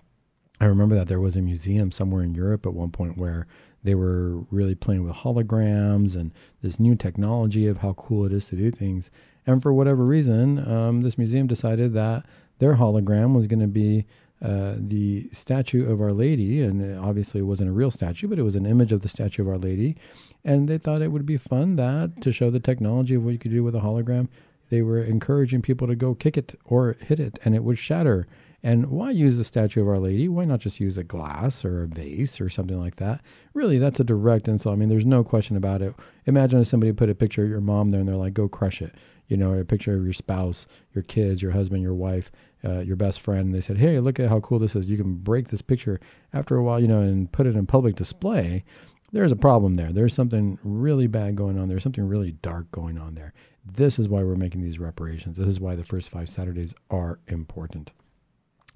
I 0.61 0.67
remember 0.67 0.95
that 0.95 1.09
there 1.09 1.21
was 1.21 1.37
a 1.37 1.43
museum 1.43 1.91
somewhere 1.91 2.23
in 2.23 2.35
Europe 2.35 2.65
at 2.65 2.75
one 2.75 2.91
point 2.91 3.19
where 3.19 3.47
they 3.83 3.95
were 3.95 4.39
really 4.51 4.75
playing 4.75 5.05
with 5.05 5.15
holograms 5.15 6.15
and 6.15 6.33
this 6.63 6.81
new 6.81 6.95
technology 6.95 7.67
of 7.67 7.79
how 7.79 7.93
cool 7.95 8.25
it 8.25 8.33
is 8.33 8.47
to 8.47 8.57
do 8.57 8.71
things. 8.71 9.11
And 9.47 9.61
for 9.61 9.75
whatever 9.75 10.05
reason, 10.05 10.67
um, 10.71 11.03
this 11.03 11.19
museum 11.19 11.47
decided 11.47 11.93
that 11.95 12.25
their 12.59 12.77
hologram 12.77 13.35
was 13.35 13.47
going 13.47 13.61
to 13.61 13.67
be 13.67 14.07
uh, 14.45 14.75
the 14.77 15.27
statue 15.33 15.91
of 15.91 16.03
Our 16.03 16.13
Lady, 16.13 16.61
and 16.61 16.99
obviously 16.99 17.41
it 17.41 17.45
wasn't 17.45 17.71
a 17.71 17.73
real 17.73 17.91
statue, 17.91 18.29
but 18.29 18.39
it 18.39 18.43
was 18.43 18.57
an 18.57 18.67
image 18.67 18.93
of 18.93 19.01
the 19.01 19.09
statue 19.09 19.41
of 19.41 19.49
Our 19.49 19.57
Lady. 19.57 19.97
And 20.45 20.69
they 20.69 20.77
thought 20.77 21.01
it 21.01 21.13
would 21.13 21.25
be 21.25 21.39
fun 21.39 21.77
that 21.77 22.21
to 22.21 22.31
show 22.31 22.51
the 22.51 22.61
technology 22.61 23.15
of 23.15 23.25
what 23.25 23.31
you 23.31 23.39
could 23.39 23.53
do 23.53 23.65
with 23.65 23.75
a 23.75 23.81
hologram, 23.81 24.29
they 24.69 24.83
were 24.83 25.03
encouraging 25.03 25.63
people 25.63 25.87
to 25.87 25.97
go 25.97 26.15
kick 26.15 26.37
it 26.37 26.59
or 26.67 26.97
hit 27.01 27.19
it, 27.21 27.39
and 27.43 27.55
it 27.55 27.65
would 27.65 27.79
shatter. 27.79 28.27
And 28.63 28.91
why 28.91 29.13
use 29.13 29.39
the 29.39 29.45
statue 29.45 29.81
of 29.81 29.89
Our 29.89 29.99
Lady? 29.99 30.29
Why 30.29 30.45
not 30.45 30.61
just 30.61 30.81
use 30.81 30.99
a 30.99 31.05
glass 31.05 31.65
or 31.65 31.83
a 31.83 31.87
vase 31.87 32.39
or 32.39 32.51
something 32.51 32.79
like 32.79 32.97
that? 32.97 33.23
Really, 33.55 33.79
that's 33.79 34.01
a 34.01 34.05
direct 34.05 34.47
insult. 34.47 34.75
I 34.75 34.77
mean, 34.77 34.91
there's 34.91 35.07
no 35.07 35.25
question 35.25 35.57
about 35.57 35.81
it. 35.81 35.95
Imagine 36.27 36.61
if 36.61 36.67
somebody 36.67 36.93
put 36.93 37.09
a 37.09 37.15
picture 37.15 37.45
of 37.45 37.51
your 37.51 37.61
mom 37.63 37.91
there 37.91 38.01
and 38.01 38.09
they're 38.09 38.17
like, 38.17 38.35
go 38.35 38.49
crush 38.49 38.83
it. 38.83 38.95
You 39.29 39.37
know, 39.37 39.55
a 39.55 39.65
picture 39.65 39.97
of 39.97 40.05
your 40.05 40.13
spouse, 40.13 40.67
your 40.93 41.03
kids, 41.03 41.43
your 41.43 41.53
husband, 41.53 41.83
your 41.83 41.95
wife, 41.95 42.31
uh, 42.65 42.81
your 42.81 42.97
best 42.97 43.21
friend. 43.21 43.55
They 43.55 43.61
said, 43.61 43.79
hey, 43.79 43.99
look 44.01 44.21
at 44.21 44.29
how 44.29 44.41
cool 44.41 44.59
this 44.59 44.77
is. 44.77 44.89
You 44.89 44.97
can 44.97 45.15
break 45.15 45.49
this 45.49 45.63
picture 45.63 45.99
after 46.33 46.57
a 46.57 46.63
while, 46.63 46.81
you 46.81 46.89
know, 46.89 47.01
and 47.01 47.31
put 47.33 47.47
it 47.47 47.57
in 47.57 47.67
public 47.67 47.97
display. 47.97 48.65
There's 49.13 49.33
a 49.33 49.37
problem 49.37 49.75
there. 49.75 49.93
There's 49.93 50.13
something 50.13 50.59
really 50.65 51.07
bad 51.07 51.37
going 51.37 51.59
on. 51.59 51.69
There's 51.69 51.83
something 51.83 52.07
really 52.07 52.33
dark 52.43 52.71
going 52.73 52.99
on 52.99 53.15
there. 53.15 53.33
This 53.65 53.99
is 53.99 54.09
why 54.09 54.23
we're 54.23 54.35
making 54.35 54.61
these 54.61 54.79
reparations. 54.79 55.39
This 55.39 55.47
is 55.47 55.61
why 55.61 55.75
the 55.75 55.85
first 55.85 56.11
five 56.11 56.29
Saturdays 56.29 56.75
are 56.91 57.19
important. 57.29 57.93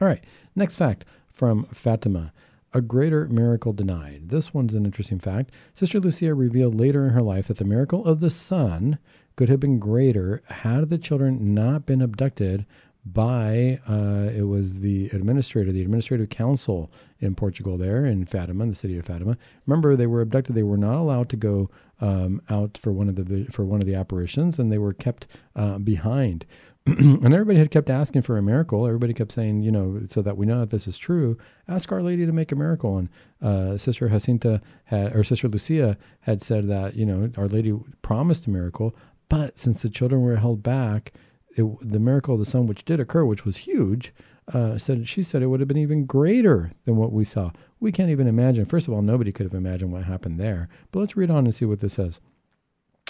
All 0.00 0.08
right, 0.08 0.24
next 0.54 0.76
fact 0.76 1.04
from 1.32 1.64
Fatima. 1.66 2.32
A 2.74 2.80
greater 2.80 3.26
miracle 3.28 3.72
denied. 3.72 4.28
This 4.28 4.54
one's 4.54 4.74
an 4.74 4.84
interesting 4.84 5.18
fact. 5.18 5.52
Sister 5.74 5.98
Lucia 5.98 6.34
revealed 6.34 6.74
later 6.74 7.04
in 7.06 7.14
her 7.14 7.22
life 7.22 7.48
that 7.48 7.56
the 7.56 7.64
miracle 7.64 8.04
of 8.04 8.20
the 8.20 8.30
sun 8.30 8.98
could 9.38 9.48
have 9.48 9.60
been 9.60 9.78
greater 9.78 10.42
had 10.48 10.88
the 10.88 10.98
children 10.98 11.54
not 11.54 11.86
been 11.86 12.02
abducted 12.02 12.66
by 13.06 13.78
uh, 13.88 14.28
it 14.36 14.42
was 14.42 14.80
the 14.80 15.06
administrator, 15.10 15.70
the 15.70 15.80
administrative 15.80 16.28
council 16.28 16.90
in 17.20 17.36
Portugal, 17.36 17.78
there 17.78 18.04
in 18.04 18.26
Fatima, 18.26 18.66
the 18.66 18.74
city 18.74 18.98
of 18.98 19.06
Fatima. 19.06 19.38
Remember, 19.66 19.94
they 19.94 20.08
were 20.08 20.22
abducted; 20.22 20.56
they 20.56 20.64
were 20.64 20.76
not 20.76 20.98
allowed 20.98 21.28
to 21.28 21.36
go 21.36 21.70
um, 22.00 22.42
out 22.50 22.76
for 22.76 22.92
one 22.92 23.08
of 23.08 23.14
the 23.14 23.44
for 23.52 23.64
one 23.64 23.80
of 23.80 23.86
the 23.86 23.94
apparitions, 23.94 24.58
and 24.58 24.72
they 24.72 24.78
were 24.78 24.92
kept 24.92 25.28
uh, 25.54 25.78
behind. 25.78 26.44
and 26.86 27.32
everybody 27.32 27.58
had 27.58 27.70
kept 27.70 27.90
asking 27.90 28.22
for 28.22 28.38
a 28.38 28.42
miracle. 28.42 28.86
Everybody 28.86 29.12
kept 29.12 29.32
saying, 29.32 29.62
you 29.62 29.70
know, 29.70 30.00
so 30.08 30.22
that 30.22 30.36
we 30.36 30.46
know 30.46 30.60
that 30.60 30.70
this 30.70 30.88
is 30.88 30.96
true, 30.96 31.36
ask 31.68 31.92
Our 31.92 32.02
Lady 32.02 32.24
to 32.24 32.32
make 32.32 32.50
a 32.50 32.56
miracle. 32.56 32.96
And 32.96 33.08
uh, 33.42 33.76
Sister 33.76 34.08
Jacinta 34.08 34.62
had, 34.84 35.14
or 35.14 35.22
Sister 35.22 35.48
Lucia 35.48 35.98
had 36.20 36.40
said 36.40 36.66
that, 36.68 36.96
you 36.96 37.04
know, 37.04 37.30
Our 37.36 37.46
Lady 37.46 37.78
promised 38.00 38.46
a 38.46 38.50
miracle, 38.50 38.94
but 39.28 39.58
since 39.58 39.82
the 39.82 39.90
children 39.90 40.22
were 40.22 40.36
held 40.36 40.62
back, 40.62 41.12
it, 41.56 41.64
the 41.80 41.98
miracle 41.98 42.34
of 42.34 42.40
the 42.40 42.46
sun, 42.46 42.66
which 42.66 42.84
did 42.84 43.00
occur, 43.00 43.24
which 43.24 43.44
was 43.44 43.58
huge, 43.58 44.12
uh, 44.52 44.78
said 44.78 45.08
she 45.08 45.22
said 45.22 45.42
it 45.42 45.46
would 45.46 45.60
have 45.60 45.68
been 45.68 45.76
even 45.76 46.06
greater 46.06 46.72
than 46.84 46.96
what 46.96 47.12
we 47.12 47.24
saw. 47.24 47.50
We 47.80 47.92
can't 47.92 48.10
even 48.10 48.26
imagine. 48.26 48.64
First 48.64 48.88
of 48.88 48.94
all, 48.94 49.02
nobody 49.02 49.32
could 49.32 49.44
have 49.44 49.54
imagined 49.54 49.92
what 49.92 50.04
happened 50.04 50.40
there. 50.40 50.68
But 50.90 51.00
let's 51.00 51.16
read 51.16 51.30
on 51.30 51.44
and 51.44 51.54
see 51.54 51.64
what 51.64 51.80
this 51.80 51.94
says. 51.94 52.20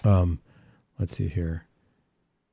Um, 0.04 0.40
let's 0.98 1.16
see 1.16 1.28
here. 1.28 1.64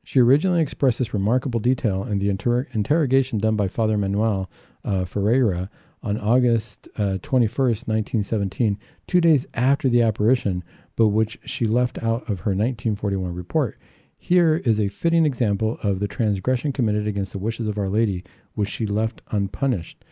She 0.03 0.20
originally 0.20 0.61
expressed 0.61 0.99
this 0.99 1.16
remarkable 1.16 1.59
detail 1.59 2.03
in 2.03 2.20
the 2.20 2.30
inter- 2.30 2.68
interrogation 2.74 3.39
done 3.39 3.55
by 3.55 3.68
Father 3.68 3.97
Manuel 3.97 4.49
uh, 4.84 5.03
Ferreira 5.03 5.70
on 6.03 6.20
August 6.20 6.88
uh, 6.97 7.18
21st, 7.24 7.88
1917, 7.88 8.78
two 9.07 9.20
days 9.20 9.47
after 9.55 9.89
the 9.89 10.03
apparition, 10.03 10.63
but 10.96 11.08
which 11.08 11.38
she 11.43 11.66
left 11.66 11.98
out 12.00 12.22
of 12.30 12.41
her 12.41 12.52
1941 12.52 13.34
report. 13.34 13.78
Here 14.18 14.58
is 14.66 14.80
a 14.80 14.88
fitting 14.88 15.26
example 15.26 15.78
of 15.84 16.00
the 16.00 16.08
transgression 16.08 16.72
committed 16.72 17.06
against 17.06 17.34
the 17.34 17.39
wishes 17.39 17.68
of 17.68 17.78
Our 17.78 17.89
Lady, 17.89 18.24
which 18.54 18.70
she 18.70 18.86
left 18.86 19.22
unpunished. 19.32 20.04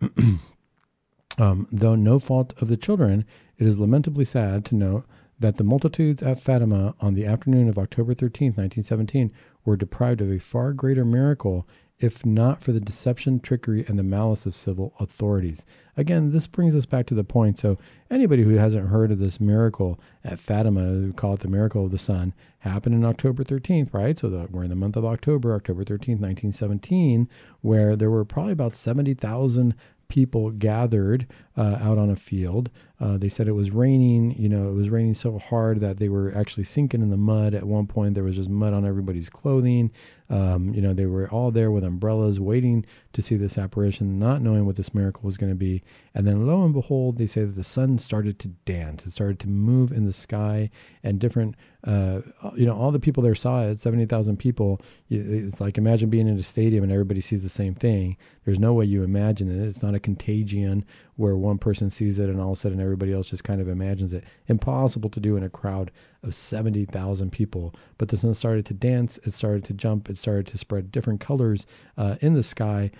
um, 1.38 1.66
though 1.72 1.96
no 1.96 2.18
fault 2.18 2.54
of 2.60 2.68
the 2.68 2.76
children, 2.76 3.24
it 3.58 3.66
is 3.66 3.78
lamentably 3.78 4.24
sad 4.24 4.64
to 4.66 4.74
note 4.74 5.04
that 5.40 5.56
the 5.56 5.64
multitudes 5.64 6.22
at 6.22 6.40
Fatima 6.40 6.94
on 7.00 7.14
the 7.14 7.26
afternoon 7.26 7.68
of 7.68 7.78
October 7.78 8.14
13, 8.14 8.48
1917, 8.48 9.32
were 9.64 9.76
deprived 9.76 10.20
of 10.20 10.30
a 10.30 10.38
far 10.38 10.72
greater 10.72 11.04
miracle 11.04 11.68
if 12.00 12.24
not 12.24 12.62
for 12.62 12.70
the 12.72 12.80
deception, 12.80 13.40
trickery, 13.40 13.84
and 13.88 13.98
the 13.98 14.04
malice 14.04 14.46
of 14.46 14.54
civil 14.54 14.94
authorities. 15.00 15.64
Again, 15.96 16.30
this 16.30 16.46
brings 16.46 16.74
us 16.76 16.86
back 16.86 17.06
to 17.06 17.14
the 17.14 17.24
point. 17.24 17.58
So, 17.58 17.76
anybody 18.10 18.44
who 18.44 18.54
hasn't 18.54 18.88
heard 18.88 19.10
of 19.10 19.18
this 19.18 19.40
miracle 19.40 19.98
at 20.24 20.38
Fatima, 20.38 20.92
we 20.92 21.12
call 21.12 21.34
it 21.34 21.40
the 21.40 21.48
miracle 21.48 21.86
of 21.86 21.90
the 21.90 21.98
sun, 21.98 22.34
happened 22.60 22.94
in 22.94 23.04
October 23.04 23.42
13th, 23.42 23.92
right? 23.92 24.16
So, 24.16 24.28
the, 24.28 24.46
we're 24.50 24.62
in 24.62 24.70
the 24.70 24.76
month 24.76 24.96
of 24.96 25.04
October, 25.04 25.54
October 25.54 25.84
13th, 25.84 26.20
1917, 26.20 27.28
where 27.62 27.96
there 27.96 28.10
were 28.10 28.24
probably 28.24 28.52
about 28.52 28.76
70,000 28.76 29.74
people 30.08 30.50
gathered 30.52 31.26
uh, 31.58 31.78
out 31.82 31.98
on 31.98 32.08
a 32.08 32.16
field. 32.16 32.70
Uh, 33.00 33.16
they 33.16 33.28
said 33.28 33.46
it 33.46 33.52
was 33.52 33.70
raining. 33.70 34.34
You 34.38 34.48
know, 34.48 34.68
it 34.68 34.74
was 34.74 34.90
raining 34.90 35.14
so 35.14 35.38
hard 35.38 35.80
that 35.80 35.98
they 35.98 36.08
were 36.08 36.32
actually 36.34 36.64
sinking 36.64 37.02
in 37.02 37.10
the 37.10 37.16
mud. 37.16 37.54
At 37.54 37.64
one 37.64 37.86
point, 37.86 38.14
there 38.14 38.24
was 38.24 38.36
just 38.36 38.48
mud 38.48 38.72
on 38.72 38.84
everybody's 38.84 39.28
clothing. 39.28 39.90
Um, 40.30 40.74
you 40.74 40.82
know, 40.82 40.92
they 40.92 41.06
were 41.06 41.28
all 41.30 41.50
there 41.50 41.70
with 41.70 41.84
umbrellas, 41.84 42.38
waiting 42.38 42.84
to 43.12 43.22
see 43.22 43.36
this 43.36 43.56
apparition, 43.56 44.18
not 44.18 44.42
knowing 44.42 44.66
what 44.66 44.76
this 44.76 44.92
miracle 44.92 45.22
was 45.22 45.36
going 45.36 45.50
to 45.50 45.56
be. 45.56 45.82
And 46.14 46.26
then, 46.26 46.46
lo 46.46 46.64
and 46.64 46.74
behold, 46.74 47.18
they 47.18 47.26
say 47.26 47.42
that 47.42 47.56
the 47.56 47.64
sun 47.64 47.98
started 47.98 48.38
to 48.40 48.48
dance. 48.48 49.06
It 49.06 49.12
started 49.12 49.38
to 49.40 49.48
move 49.48 49.90
in 49.90 50.04
the 50.04 50.12
sky, 50.12 50.70
and 51.02 51.18
different, 51.18 51.54
uh, 51.84 52.20
you 52.56 52.66
know, 52.66 52.76
all 52.76 52.90
the 52.90 53.00
people 53.00 53.22
there 53.22 53.34
saw 53.34 53.62
it. 53.62 53.80
Seventy 53.80 54.06
thousand 54.06 54.38
people. 54.38 54.80
It's 55.08 55.60
like 55.60 55.78
imagine 55.78 56.10
being 56.10 56.28
in 56.28 56.36
a 56.36 56.42
stadium 56.42 56.82
and 56.82 56.92
everybody 56.92 57.20
sees 57.20 57.42
the 57.42 57.48
same 57.48 57.74
thing. 57.74 58.16
There's 58.44 58.58
no 58.58 58.74
way 58.74 58.84
you 58.84 59.04
imagine 59.04 59.48
it. 59.48 59.66
It's 59.66 59.82
not 59.82 59.94
a 59.94 60.00
contagion 60.00 60.84
where 61.16 61.36
one 61.36 61.47
person 61.56 61.88
sees 61.88 62.18
it 62.18 62.28
and 62.28 62.40
all 62.40 62.52
of 62.52 62.58
a 62.58 62.60
sudden 62.60 62.80
everybody 62.80 63.12
else 63.12 63.30
just 63.30 63.44
kind 63.44 63.60
of 63.60 63.68
imagines 63.68 64.12
it. 64.12 64.24
Impossible 64.48 65.08
to 65.08 65.20
do 65.20 65.36
in 65.36 65.44
a 65.44 65.48
crowd 65.48 65.90
of 66.22 66.34
70,000 66.34 67.30
people. 67.30 67.74
But 67.96 68.08
the 68.08 68.18
sun 68.18 68.34
started 68.34 68.66
to 68.66 68.74
dance, 68.74 69.18
it 69.22 69.32
started 69.32 69.64
to 69.64 69.72
jump, 69.72 70.10
it 70.10 70.18
started 70.18 70.46
to 70.48 70.58
spread 70.58 70.92
different 70.92 71.20
colors 71.20 71.66
uh, 71.96 72.16
in 72.20 72.34
the 72.34 72.42
sky. 72.42 72.90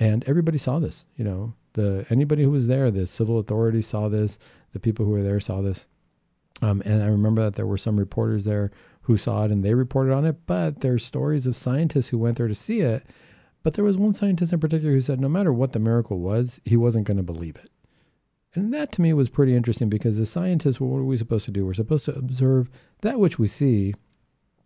And 0.00 0.24
everybody 0.26 0.56
saw 0.56 0.78
this. 0.78 1.04
You 1.16 1.24
know, 1.24 1.52
the 1.74 2.06
anybody 2.08 2.44
who 2.44 2.52
was 2.52 2.68
there, 2.68 2.90
the 2.90 3.06
civil 3.06 3.38
authorities 3.38 3.88
saw 3.88 4.08
this, 4.08 4.38
the 4.72 4.80
people 4.80 5.04
who 5.04 5.12
were 5.12 5.22
there 5.22 5.40
saw 5.40 5.60
this. 5.60 5.88
Um, 6.62 6.82
and 6.86 7.02
I 7.02 7.06
remember 7.06 7.42
that 7.42 7.56
there 7.56 7.66
were 7.66 7.76
some 7.76 7.98
reporters 7.98 8.44
there 8.46 8.70
who 9.02 9.18
saw 9.18 9.44
it 9.44 9.50
and 9.50 9.62
they 9.62 9.74
reported 9.74 10.14
on 10.14 10.24
it, 10.24 10.46
but 10.46 10.80
there's 10.80 11.04
stories 11.04 11.46
of 11.46 11.56
scientists 11.56 12.08
who 12.08 12.18
went 12.18 12.38
there 12.38 12.48
to 12.48 12.54
see 12.54 12.80
it 12.80 13.04
but 13.62 13.74
there 13.74 13.84
was 13.84 13.98
one 13.98 14.14
scientist 14.14 14.52
in 14.52 14.60
particular 14.60 14.94
who 14.94 15.00
said 15.00 15.20
no 15.20 15.28
matter 15.28 15.52
what 15.52 15.72
the 15.72 15.78
miracle 15.78 16.20
was, 16.20 16.60
he 16.64 16.76
wasn't 16.76 17.06
going 17.06 17.16
to 17.16 17.22
believe 17.22 17.56
it. 17.56 17.70
And 18.58 18.74
that 18.74 18.90
to 18.92 19.00
me 19.00 19.12
was 19.12 19.28
pretty 19.28 19.54
interesting 19.54 19.88
because 19.88 20.18
as 20.18 20.30
scientists, 20.30 20.80
what 20.80 20.98
are 20.98 21.04
we 21.04 21.16
supposed 21.16 21.44
to 21.44 21.52
do? 21.52 21.64
We're 21.64 21.74
supposed 21.74 22.06
to 22.06 22.14
observe 22.16 22.68
that 23.02 23.20
which 23.20 23.38
we 23.38 23.46
see 23.46 23.94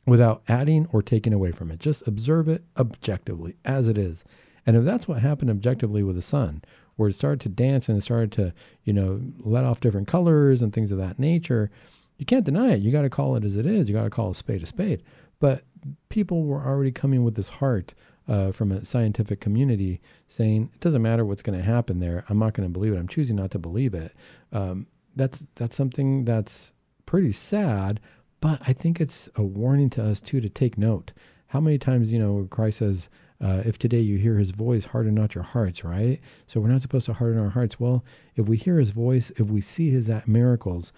without 0.06 0.42
adding 0.48 0.88
or 0.92 1.02
taking 1.02 1.34
away 1.34 1.52
from 1.52 1.70
it. 1.70 1.78
Just 1.78 2.02
observe 2.06 2.48
it 2.48 2.64
objectively 2.78 3.56
as 3.66 3.88
it 3.88 3.98
is. 3.98 4.24
And 4.66 4.76
if 4.76 4.84
that's 4.84 5.06
what 5.06 5.20
happened 5.20 5.50
objectively 5.50 6.02
with 6.02 6.16
the 6.16 6.22
sun, 6.22 6.62
where 6.96 7.10
it 7.10 7.16
started 7.16 7.40
to 7.40 7.48
dance 7.50 7.88
and 7.88 7.98
it 7.98 8.00
started 8.00 8.32
to, 8.32 8.54
you 8.84 8.94
know, 8.94 9.20
let 9.40 9.64
off 9.64 9.80
different 9.80 10.08
colors 10.08 10.62
and 10.62 10.72
things 10.72 10.90
of 10.90 10.98
that 10.98 11.18
nature, 11.18 11.70
you 12.16 12.24
can't 12.24 12.46
deny 12.46 12.72
it. 12.72 12.80
You 12.80 12.92
got 12.92 13.02
to 13.02 13.10
call 13.10 13.36
it 13.36 13.44
as 13.44 13.56
it 13.56 13.66
is. 13.66 13.88
You 13.88 13.94
got 13.94 14.04
to 14.04 14.10
call 14.10 14.30
a 14.30 14.34
spade 14.34 14.62
a 14.62 14.66
spade. 14.66 15.02
But 15.38 15.64
people 16.08 16.44
were 16.44 16.64
already 16.64 16.92
coming 16.92 17.24
with 17.24 17.34
this 17.34 17.50
heart 17.50 17.92
uh, 18.28 18.52
from 18.52 18.72
a 18.72 18.84
scientific 18.84 19.40
community 19.40 20.00
saying 20.26 20.70
it 20.74 20.80
doesn't 20.80 21.02
matter 21.02 21.24
what's 21.24 21.42
going 21.42 21.58
to 21.58 21.64
happen 21.64 21.98
there. 22.00 22.24
I'm 22.28 22.38
not 22.38 22.54
going 22.54 22.68
to 22.68 22.72
believe 22.72 22.92
it. 22.92 22.98
I'm 22.98 23.08
choosing 23.08 23.36
not 23.36 23.50
to 23.52 23.58
believe 23.58 23.94
it. 23.94 24.12
Um, 24.52 24.86
that's 25.16 25.46
that's 25.56 25.76
something 25.76 26.24
that's 26.24 26.72
pretty 27.06 27.32
sad, 27.32 28.00
but 28.40 28.60
I 28.66 28.72
think 28.72 29.00
it's 29.00 29.28
a 29.36 29.42
warning 29.42 29.90
to 29.90 30.04
us 30.04 30.20
too 30.20 30.40
to 30.40 30.48
take 30.48 30.78
note. 30.78 31.12
How 31.48 31.60
many 31.60 31.78
times 31.78 32.10
you 32.12 32.18
know 32.18 32.46
Christ 32.50 32.78
says, 32.78 33.10
uh, 33.40 33.62
"If 33.64 33.78
today 33.78 34.00
you 34.00 34.16
hear 34.16 34.38
His 34.38 34.52
voice, 34.52 34.86
harden 34.86 35.14
not 35.14 35.34
your 35.34 35.44
hearts." 35.44 35.84
Right. 35.84 36.20
So 36.46 36.60
we're 36.60 36.68
not 36.68 36.82
supposed 36.82 37.06
to 37.06 37.12
harden 37.12 37.38
our 37.38 37.50
hearts. 37.50 37.78
Well, 37.78 38.04
if 38.36 38.48
we 38.48 38.56
hear 38.56 38.78
His 38.78 38.92
voice, 38.92 39.30
if 39.36 39.48
we 39.48 39.60
see 39.60 39.90
His 39.90 40.10
miracles, 40.26 40.92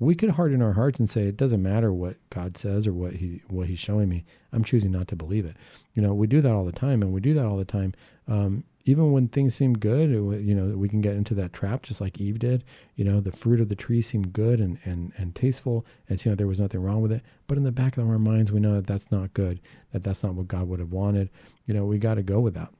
we 0.00 0.14
could 0.14 0.30
harden 0.30 0.62
our 0.62 0.72
hearts 0.72 0.98
and 0.98 1.10
say 1.10 1.22
it 1.26 1.36
doesn't 1.36 1.62
matter 1.62 1.92
what 1.92 2.16
God 2.30 2.56
says 2.56 2.86
or 2.86 2.92
what 2.92 3.14
he 3.14 3.42
what 3.48 3.66
He's 3.66 3.78
showing 3.78 4.08
me. 4.08 4.24
I'm 4.52 4.64
choosing 4.64 4.92
not 4.92 5.08
to 5.08 5.16
believe 5.16 5.44
it. 5.44 5.56
You 5.94 6.02
know, 6.02 6.14
we 6.14 6.26
do 6.26 6.40
that 6.40 6.52
all 6.52 6.64
the 6.64 6.72
time, 6.72 7.02
and 7.02 7.12
we 7.12 7.20
do 7.20 7.34
that 7.34 7.46
all 7.46 7.56
the 7.56 7.64
time. 7.64 7.94
Um, 8.28 8.64
even 8.84 9.12
when 9.12 9.28
things 9.28 9.54
seem 9.54 9.74
good, 9.74 10.08
you 10.08 10.54
know, 10.54 10.76
we 10.76 10.88
can 10.88 11.02
get 11.02 11.14
into 11.14 11.34
that 11.34 11.52
trap 11.52 11.82
just 11.82 12.00
like 12.00 12.20
Eve 12.20 12.38
did. 12.38 12.64
You 12.96 13.04
know, 13.04 13.20
the 13.20 13.32
fruit 13.32 13.60
of 13.60 13.68
the 13.68 13.76
tree 13.76 14.00
seemed 14.00 14.32
good 14.32 14.60
and 14.60 14.78
and 14.84 15.12
and 15.16 15.34
tasteful, 15.34 15.84
and 16.08 16.24
you 16.24 16.30
know 16.30 16.36
there 16.36 16.46
was 16.46 16.60
nothing 16.60 16.82
wrong 16.82 17.02
with 17.02 17.12
it. 17.12 17.22
But 17.48 17.58
in 17.58 17.64
the 17.64 17.72
back 17.72 17.98
of 17.98 18.08
our 18.08 18.18
minds, 18.18 18.52
we 18.52 18.60
know 18.60 18.74
that 18.74 18.86
that's 18.86 19.10
not 19.10 19.34
good. 19.34 19.60
That 19.92 20.02
that's 20.02 20.22
not 20.22 20.34
what 20.34 20.48
God 20.48 20.68
would 20.68 20.80
have 20.80 20.92
wanted. 20.92 21.30
You 21.66 21.74
know, 21.74 21.84
we 21.84 21.98
got 21.98 22.14
to 22.14 22.22
go 22.22 22.40
with 22.40 22.54
that. 22.54 22.72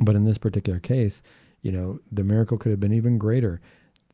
But 0.00 0.16
in 0.16 0.24
this 0.24 0.38
particular 0.38 0.78
case, 0.78 1.22
you 1.62 1.72
know, 1.72 2.00
the 2.10 2.24
miracle 2.24 2.58
could 2.58 2.70
have 2.70 2.80
been 2.80 2.92
even 2.92 3.18
greater 3.18 3.60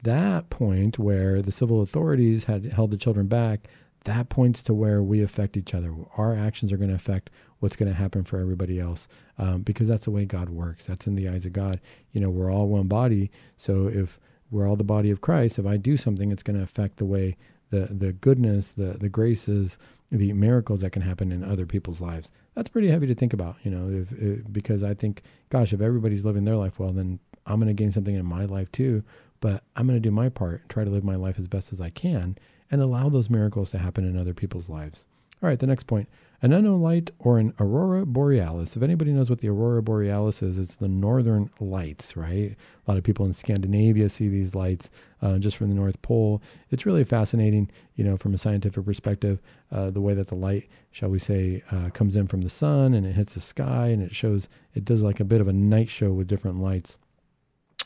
that 0.03 0.51
point 0.51 0.99
where 0.99 1.43
the 1.43 1.53
civil 1.53 1.83
authorities 1.83 2.45
had 2.45 2.65
held 2.67 2.91
the 2.91 2.97
children 2.97 3.27
back, 3.27 3.69
that 4.05 4.29
points 4.29 4.63
to 4.63 4.75
where 4.75 5.03
we 5.03 5.23
affect 5.23 5.57
each 5.57 5.75
other. 5.75 5.95
Our 6.17 6.35
actions 6.35 6.73
are 6.73 6.77
going 6.77 6.91
to 6.91 6.95
affect 6.95 7.31
what's 7.59 7.77
going 7.77 7.91
to 7.91 7.99
happen 7.99 8.25
for 8.25 8.39
everybody 8.39 8.79
else 8.79 9.09
um, 9.39 9.63
because 9.63 9.89
that's 9.89 10.05
the 10.05 10.11
way 10.11 10.25
God 10.25 10.49
works. 10.49 10.87
That's 10.87 11.07
in 11.07 11.15
the 11.15 11.29
eyes 11.29 11.45
of 11.45 11.53
God. 11.53 11.81
You 12.13 12.21
know, 12.21 12.31
we're 12.31 12.53
all 12.53 12.69
one 12.69 12.87
body. 12.87 13.31
So 13.57 13.89
if 13.89 14.19
we're 14.51 14.69
all 14.69 14.77
the 14.77 14.85
body 14.85 15.11
of 15.11 15.21
Christ, 15.21 15.59
if 15.59 15.67
I 15.67 15.77
do 15.77 15.97
something, 15.97 16.31
it's 16.31 16.43
going 16.43 16.57
to 16.57 16.63
affect 16.63 16.97
the 16.97 17.05
way 17.05 17.37
the 17.71 17.81
the 17.91 18.13
goodness, 18.13 18.73
the 18.73 18.97
the 18.99 19.11
graces, 19.11 19.79
the 20.11 20.33
miracles 20.33 20.81
that 20.81 20.91
can 20.91 21.03
happen 21.03 21.33
in 21.33 21.45
other 21.45 21.67
people's 21.67 22.01
lives. 22.01 22.31
That's 22.55 22.69
pretty 22.69 22.89
heavy 22.89 23.07
to 23.09 23.15
think 23.15 23.35
about, 23.35 23.57
you 23.63 23.71
know, 23.71 23.89
if, 23.91 24.13
if, 24.13 24.53
because 24.53 24.83
I 24.83 24.95
think, 24.95 25.23
gosh, 25.51 25.73
if 25.73 25.81
everybody's 25.81 26.25
living 26.25 26.45
their 26.45 26.57
life 26.57 26.79
well, 26.79 26.93
then 26.93 27.19
I'm 27.47 27.61
going 27.61 27.69
to 27.69 27.75
gain 27.75 27.93
something 27.93 28.15
in 28.15 28.25
my 28.25 28.47
life 28.47 28.73
too 28.73 29.03
but 29.41 29.63
I'm 29.77 29.87
going 29.87 29.97
to 29.97 30.09
do 30.09 30.11
my 30.11 30.29
part, 30.29 30.69
try 30.69 30.85
to 30.85 30.91
live 30.91 31.05
my 31.05 31.17
life 31.17 31.39
as 31.39 31.49
best 31.49 31.73
as 31.73 31.81
I 31.81 31.91
can, 31.91 32.37
and 32.71 32.83
allow 32.83 33.09
those 33.09 33.31
miracles 33.31 33.71
to 33.71 33.79
happen 33.79 34.05
in 34.05 34.19
other 34.19 34.35
people's 34.35 34.69
lives. 34.69 35.05
All 35.43 35.49
right, 35.49 35.59
the 35.59 35.67
next 35.67 35.87
point 35.87 36.09
an 36.41 36.53
unknown 36.53 36.81
light 36.81 37.11
or 37.19 37.39
an 37.39 37.53
aurora 37.59 38.07
borealis. 38.07 38.77
If 38.77 38.83
anybody 38.83 39.13
knows 39.13 39.29
what 39.29 39.41
the 39.41 39.49
aurora 39.49 39.83
borealis 39.83 40.41
is, 40.41 40.57
it's 40.57 40.77
the 40.77 40.87
northern 40.87 41.51
lights, 41.59 42.17
right? 42.17 42.57
A 42.87 42.91
lot 42.91 42.97
of 42.97 43.03
people 43.03 43.27
in 43.27 43.33
Scandinavia 43.33 44.09
see 44.09 44.29
these 44.29 44.55
lights 44.55 44.91
uh, 45.21 45.39
just 45.39 45.57
from 45.57 45.69
the 45.69 45.75
North 45.75 46.01
Pole. 46.01 46.41
It's 46.71 46.87
really 46.87 47.03
fascinating, 47.03 47.69
you 47.97 48.05
know, 48.05 48.17
from 48.17 48.35
a 48.35 48.39
scientific 48.39 48.85
perspective, 48.85 49.41
uh, 49.73 49.91
the 49.91 50.01
way 50.01 50.15
that 50.15 50.29
the 50.29 50.37
light, 50.37 50.69
shall 50.93 51.09
we 51.09 51.19
say, 51.19 51.63
uh, 51.73 51.91
comes 51.91 52.15
in 52.15 52.29
from 52.29 52.43
the 52.43 52.51
sun 52.51 52.95
and 52.95 53.05
it 53.05 53.15
hits 53.15 53.35
the 53.35 53.41
sky 53.41 53.89
and 53.89 54.01
it 54.01 54.15
shows, 54.15 54.49
it 54.75 54.85
does 54.85 55.03
like 55.03 55.19
a 55.19 55.25
bit 55.25 55.41
of 55.41 55.49
a 55.49 55.53
night 55.53 55.91
show 55.91 56.13
with 56.13 56.29
different 56.29 56.61
lights. 56.61 56.99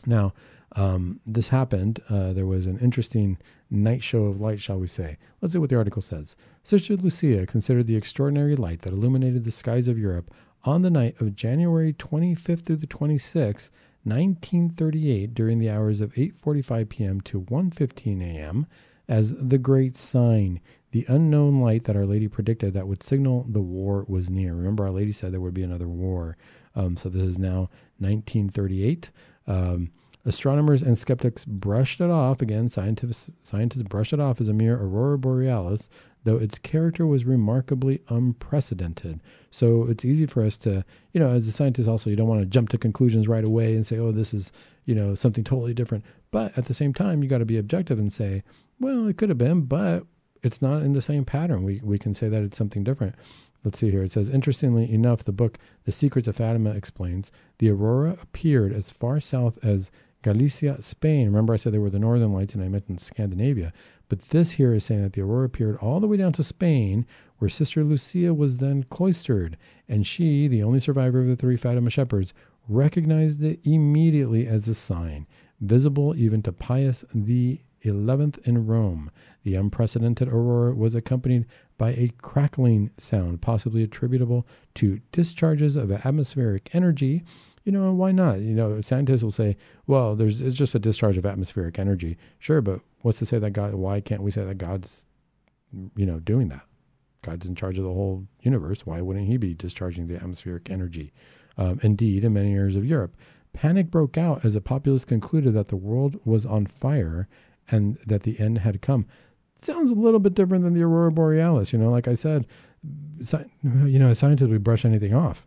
Now, 0.04 0.34
um, 0.76 1.20
this 1.26 1.48
happened. 1.48 2.00
Uh, 2.08 2.32
there 2.32 2.46
was 2.46 2.66
an 2.66 2.78
interesting 2.78 3.38
night 3.70 4.02
show 4.02 4.24
of 4.24 4.40
light, 4.40 4.60
shall 4.60 4.78
we 4.78 4.86
say. 4.86 5.16
Let's 5.40 5.52
see 5.52 5.58
what 5.58 5.70
the 5.70 5.76
article 5.76 6.02
says. 6.02 6.36
Sister 6.62 6.96
Lucia 6.96 7.46
considered 7.46 7.86
the 7.86 7.96
extraordinary 7.96 8.56
light 8.56 8.82
that 8.82 8.92
illuminated 8.92 9.44
the 9.44 9.50
skies 9.50 9.88
of 9.88 9.98
Europe 9.98 10.30
on 10.64 10.82
the 10.82 10.90
night 10.90 11.20
of 11.20 11.34
January 11.34 11.92
25th 11.92 12.62
through 12.62 12.76
the 12.76 12.86
26th, 12.86 13.70
1938, 14.04 15.34
during 15.34 15.58
the 15.58 15.70
hours 15.70 16.00
of 16.00 16.12
8:45 16.14 16.88
p.m. 16.88 17.20
to 17.22 17.40
1:15 17.40 18.22
a.m. 18.22 18.66
as 19.08 19.34
the 19.34 19.58
great 19.58 19.96
sign, 19.96 20.60
the 20.92 21.04
unknown 21.08 21.60
light 21.60 21.84
that 21.84 21.96
Our 21.96 22.06
Lady 22.06 22.28
predicted 22.28 22.74
that 22.74 22.86
would 22.88 23.02
signal 23.02 23.46
the 23.48 23.60
war 23.60 24.04
was 24.08 24.30
near. 24.30 24.54
Remember, 24.54 24.84
Our 24.84 24.90
Lady 24.90 25.12
said 25.12 25.32
there 25.32 25.40
would 25.40 25.54
be 25.54 25.62
another 25.62 25.88
war. 25.88 26.36
Um, 26.74 26.96
so 26.96 27.08
this 27.08 27.22
is 27.22 27.38
now 27.38 27.68
1938. 27.98 29.10
Um, 29.46 29.90
Astronomers 30.24 30.82
and 30.82 30.96
skeptics 30.96 31.44
brushed 31.44 32.00
it 32.00 32.10
off. 32.10 32.40
Again, 32.40 32.68
scientists, 32.68 33.28
scientists 33.40 33.82
brushed 33.82 34.12
it 34.12 34.20
off 34.20 34.40
as 34.40 34.48
a 34.48 34.52
mere 34.52 34.76
aurora 34.76 35.18
borealis, 35.18 35.88
though 36.22 36.36
its 36.36 36.58
character 36.58 37.06
was 37.06 37.24
remarkably 37.24 38.00
unprecedented. 38.08 39.20
So 39.50 39.88
it's 39.88 40.04
easy 40.04 40.26
for 40.26 40.44
us 40.44 40.56
to, 40.58 40.84
you 41.12 41.18
know, 41.18 41.30
as 41.30 41.48
a 41.48 41.52
scientist, 41.52 41.88
also, 41.88 42.08
you 42.08 42.14
don't 42.14 42.28
want 42.28 42.40
to 42.40 42.46
jump 42.46 42.68
to 42.68 42.78
conclusions 42.78 43.26
right 43.26 43.44
away 43.44 43.74
and 43.74 43.84
say, 43.84 43.98
oh, 43.98 44.12
this 44.12 44.32
is, 44.32 44.52
you 44.84 44.94
know, 44.94 45.16
something 45.16 45.42
totally 45.42 45.74
different. 45.74 46.04
But 46.30 46.56
at 46.56 46.66
the 46.66 46.74
same 46.74 46.94
time, 46.94 47.22
you 47.22 47.28
got 47.28 47.38
to 47.38 47.44
be 47.44 47.58
objective 47.58 47.98
and 47.98 48.12
say, 48.12 48.44
well, 48.78 49.08
it 49.08 49.16
could 49.16 49.28
have 49.28 49.38
been, 49.38 49.62
but 49.62 50.06
it's 50.44 50.62
not 50.62 50.82
in 50.82 50.92
the 50.92 51.02
same 51.02 51.24
pattern. 51.24 51.64
We, 51.64 51.80
we 51.82 51.98
can 51.98 52.14
say 52.14 52.28
that 52.28 52.42
it's 52.42 52.58
something 52.58 52.84
different. 52.84 53.16
Let's 53.64 53.78
see 53.78 53.90
here. 53.90 54.02
It 54.02 54.12
says, 54.12 54.28
interestingly 54.28 54.92
enough, 54.92 55.24
the 55.24 55.32
book 55.32 55.58
The 55.84 55.92
Secrets 55.92 56.28
of 56.28 56.36
Fatima 56.36 56.70
explains 56.70 57.30
the 57.58 57.70
aurora 57.70 58.16
appeared 58.20 58.72
as 58.72 58.90
far 58.90 59.20
south 59.20 59.58
as 59.64 59.90
Galicia, 60.22 60.80
Spain. 60.80 61.26
Remember, 61.26 61.52
I 61.52 61.56
said 61.56 61.72
they 61.72 61.78
were 61.78 61.90
the 61.90 61.98
northern 61.98 62.32
lights 62.32 62.54
and 62.54 62.62
I 62.62 62.68
mentioned 62.68 63.00
Scandinavia. 63.00 63.72
But 64.08 64.20
this 64.30 64.52
here 64.52 64.74
is 64.74 64.84
saying 64.84 65.02
that 65.02 65.12
the 65.14 65.22
aurora 65.22 65.46
appeared 65.46 65.76
all 65.78 66.00
the 66.00 66.06
way 66.06 66.16
down 66.16 66.32
to 66.34 66.42
Spain, 66.42 67.06
where 67.38 67.48
Sister 67.48 67.82
Lucia 67.82 68.32
was 68.32 68.58
then 68.58 68.84
cloistered. 68.84 69.56
And 69.88 70.06
she, 70.06 70.48
the 70.48 70.62
only 70.62 70.80
survivor 70.80 71.20
of 71.20 71.26
the 71.26 71.36
three 71.36 71.56
Fatima 71.56 71.90
shepherds, 71.90 72.34
recognized 72.68 73.42
it 73.42 73.60
immediately 73.64 74.46
as 74.46 74.68
a 74.68 74.74
sign, 74.74 75.26
visible 75.60 76.14
even 76.16 76.42
to 76.42 76.52
Pius 76.52 77.04
the 77.14 77.60
Eleventh 77.82 78.38
in 78.46 78.66
Rome. 78.66 79.10
The 79.42 79.56
unprecedented 79.56 80.28
aurora 80.28 80.74
was 80.74 80.94
accompanied 80.94 81.46
by 81.78 81.90
a 81.92 82.12
crackling 82.22 82.90
sound, 82.96 83.42
possibly 83.42 83.82
attributable 83.82 84.46
to 84.74 85.00
discharges 85.10 85.74
of 85.74 85.90
atmospheric 85.90 86.70
energy 86.74 87.24
you 87.64 87.72
know, 87.72 87.92
why 87.92 88.12
not? 88.12 88.40
You 88.40 88.54
know, 88.54 88.80
scientists 88.80 89.22
will 89.22 89.30
say, 89.30 89.56
well, 89.86 90.16
there's 90.16 90.40
it's 90.40 90.56
just 90.56 90.74
a 90.74 90.78
discharge 90.78 91.16
of 91.16 91.26
atmospheric 91.26 91.78
energy. 91.78 92.16
Sure, 92.38 92.60
but 92.60 92.80
what's 93.02 93.18
to 93.20 93.26
say 93.26 93.38
that 93.38 93.50
God? 93.50 93.74
Why 93.74 94.00
can't 94.00 94.22
we 94.22 94.30
say 94.30 94.44
that 94.44 94.58
God's, 94.58 95.04
you 95.96 96.06
know, 96.06 96.18
doing 96.18 96.48
that? 96.48 96.62
God's 97.22 97.46
in 97.46 97.54
charge 97.54 97.78
of 97.78 97.84
the 97.84 97.92
whole 97.92 98.26
universe. 98.40 98.84
Why 98.84 99.00
wouldn't 99.00 99.28
He 99.28 99.36
be 99.36 99.54
discharging 99.54 100.08
the 100.08 100.16
atmospheric 100.16 100.70
energy? 100.70 101.12
Um, 101.56 101.78
indeed, 101.82 102.24
in 102.24 102.32
many 102.32 102.54
areas 102.54 102.76
of 102.76 102.84
Europe, 102.84 103.14
panic 103.52 103.90
broke 103.90 104.18
out 104.18 104.44
as 104.44 104.54
the 104.54 104.60
populace 104.60 105.04
concluded 105.04 105.54
that 105.54 105.68
the 105.68 105.76
world 105.76 106.18
was 106.24 106.44
on 106.44 106.66
fire 106.66 107.28
and 107.70 107.98
that 108.06 108.22
the 108.24 108.40
end 108.40 108.58
had 108.58 108.82
come. 108.82 109.06
sounds 109.60 109.92
a 109.92 109.94
little 109.94 110.18
bit 110.18 110.34
different 110.34 110.64
than 110.64 110.72
the 110.72 110.82
aurora 110.82 111.12
borealis. 111.12 111.72
You 111.72 111.78
know, 111.78 111.90
like 111.90 112.08
I 112.08 112.14
said, 112.14 112.46
you 112.82 113.98
know, 113.98 114.08
as 114.08 114.18
scientists, 114.18 114.48
we 114.48 114.58
brush 114.58 114.84
anything 114.84 115.14
off 115.14 115.46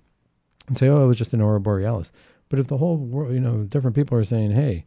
and 0.68 0.78
say, 0.78 0.88
oh, 0.88 1.04
it 1.04 1.08
was 1.08 1.18
just 1.18 1.34
an 1.34 1.42
aurora 1.42 1.60
borealis. 1.60 2.12
But 2.50 2.60
if 2.60 2.68
the 2.68 2.78
whole 2.78 2.98
world, 2.98 3.34
you 3.34 3.40
know, 3.40 3.64
different 3.64 3.96
people 3.96 4.18
are 4.18 4.24
saying, 4.24 4.52
hey, 4.52 4.86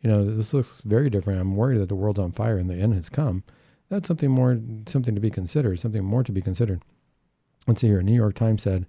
you 0.00 0.10
know, 0.10 0.24
this 0.24 0.52
looks 0.52 0.82
very 0.82 1.10
different. 1.10 1.40
I'm 1.40 1.56
worried 1.56 1.80
that 1.80 1.88
the 1.88 1.94
world's 1.94 2.18
on 2.18 2.32
fire 2.32 2.58
and 2.58 2.68
the 2.68 2.76
end 2.76 2.94
has 2.94 3.08
come. 3.08 3.44
That's 3.88 4.08
something 4.08 4.30
more, 4.30 4.58
something 4.86 5.14
to 5.14 5.20
be 5.20 5.30
considered, 5.30 5.80
something 5.80 6.04
more 6.04 6.24
to 6.24 6.32
be 6.32 6.40
considered. 6.40 6.82
Let's 7.66 7.80
see 7.80 7.88
here. 7.88 8.02
New 8.02 8.14
York 8.14 8.34
Times 8.34 8.62
said, 8.62 8.86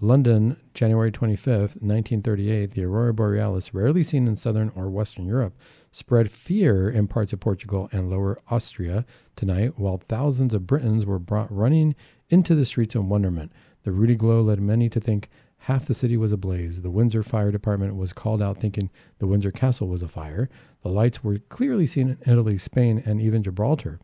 London, 0.00 0.56
January 0.74 1.10
25th, 1.10 1.80
1938, 1.82 2.70
the 2.70 2.84
aurora 2.84 3.12
borealis, 3.12 3.74
rarely 3.74 4.04
seen 4.04 4.28
in 4.28 4.36
southern 4.36 4.70
or 4.76 4.88
western 4.88 5.26
Europe, 5.26 5.56
spread 5.90 6.30
fear 6.30 6.88
in 6.88 7.08
parts 7.08 7.32
of 7.32 7.40
Portugal 7.40 7.88
and 7.90 8.08
lower 8.08 8.38
Austria 8.48 9.04
tonight, 9.34 9.76
while 9.76 10.00
thousands 10.08 10.54
of 10.54 10.68
Britons 10.68 11.04
were 11.04 11.18
brought 11.18 11.52
running 11.52 11.96
into 12.30 12.54
the 12.54 12.64
streets 12.64 12.94
in 12.94 13.08
wonderment. 13.08 13.52
The 13.82 13.90
ruddy 13.90 14.14
glow 14.14 14.40
led 14.40 14.60
many 14.60 14.88
to 14.88 15.00
think 15.00 15.30
Half 15.58 15.86
the 15.86 15.94
city 15.94 16.16
was 16.16 16.32
ablaze. 16.32 16.82
The 16.82 16.90
Windsor 16.90 17.22
Fire 17.22 17.50
Department 17.50 17.96
was 17.96 18.12
called 18.12 18.40
out 18.40 18.58
thinking 18.58 18.90
the 19.18 19.26
Windsor 19.26 19.50
Castle 19.50 19.88
was 19.88 20.02
afire. 20.02 20.48
The 20.82 20.88
lights 20.88 21.22
were 21.22 21.38
clearly 21.50 21.86
seen 21.86 22.08
in 22.08 22.18
Italy, 22.32 22.56
Spain, 22.58 23.02
and 23.04 23.20
even 23.20 23.42
Gibraltar. 23.42 23.98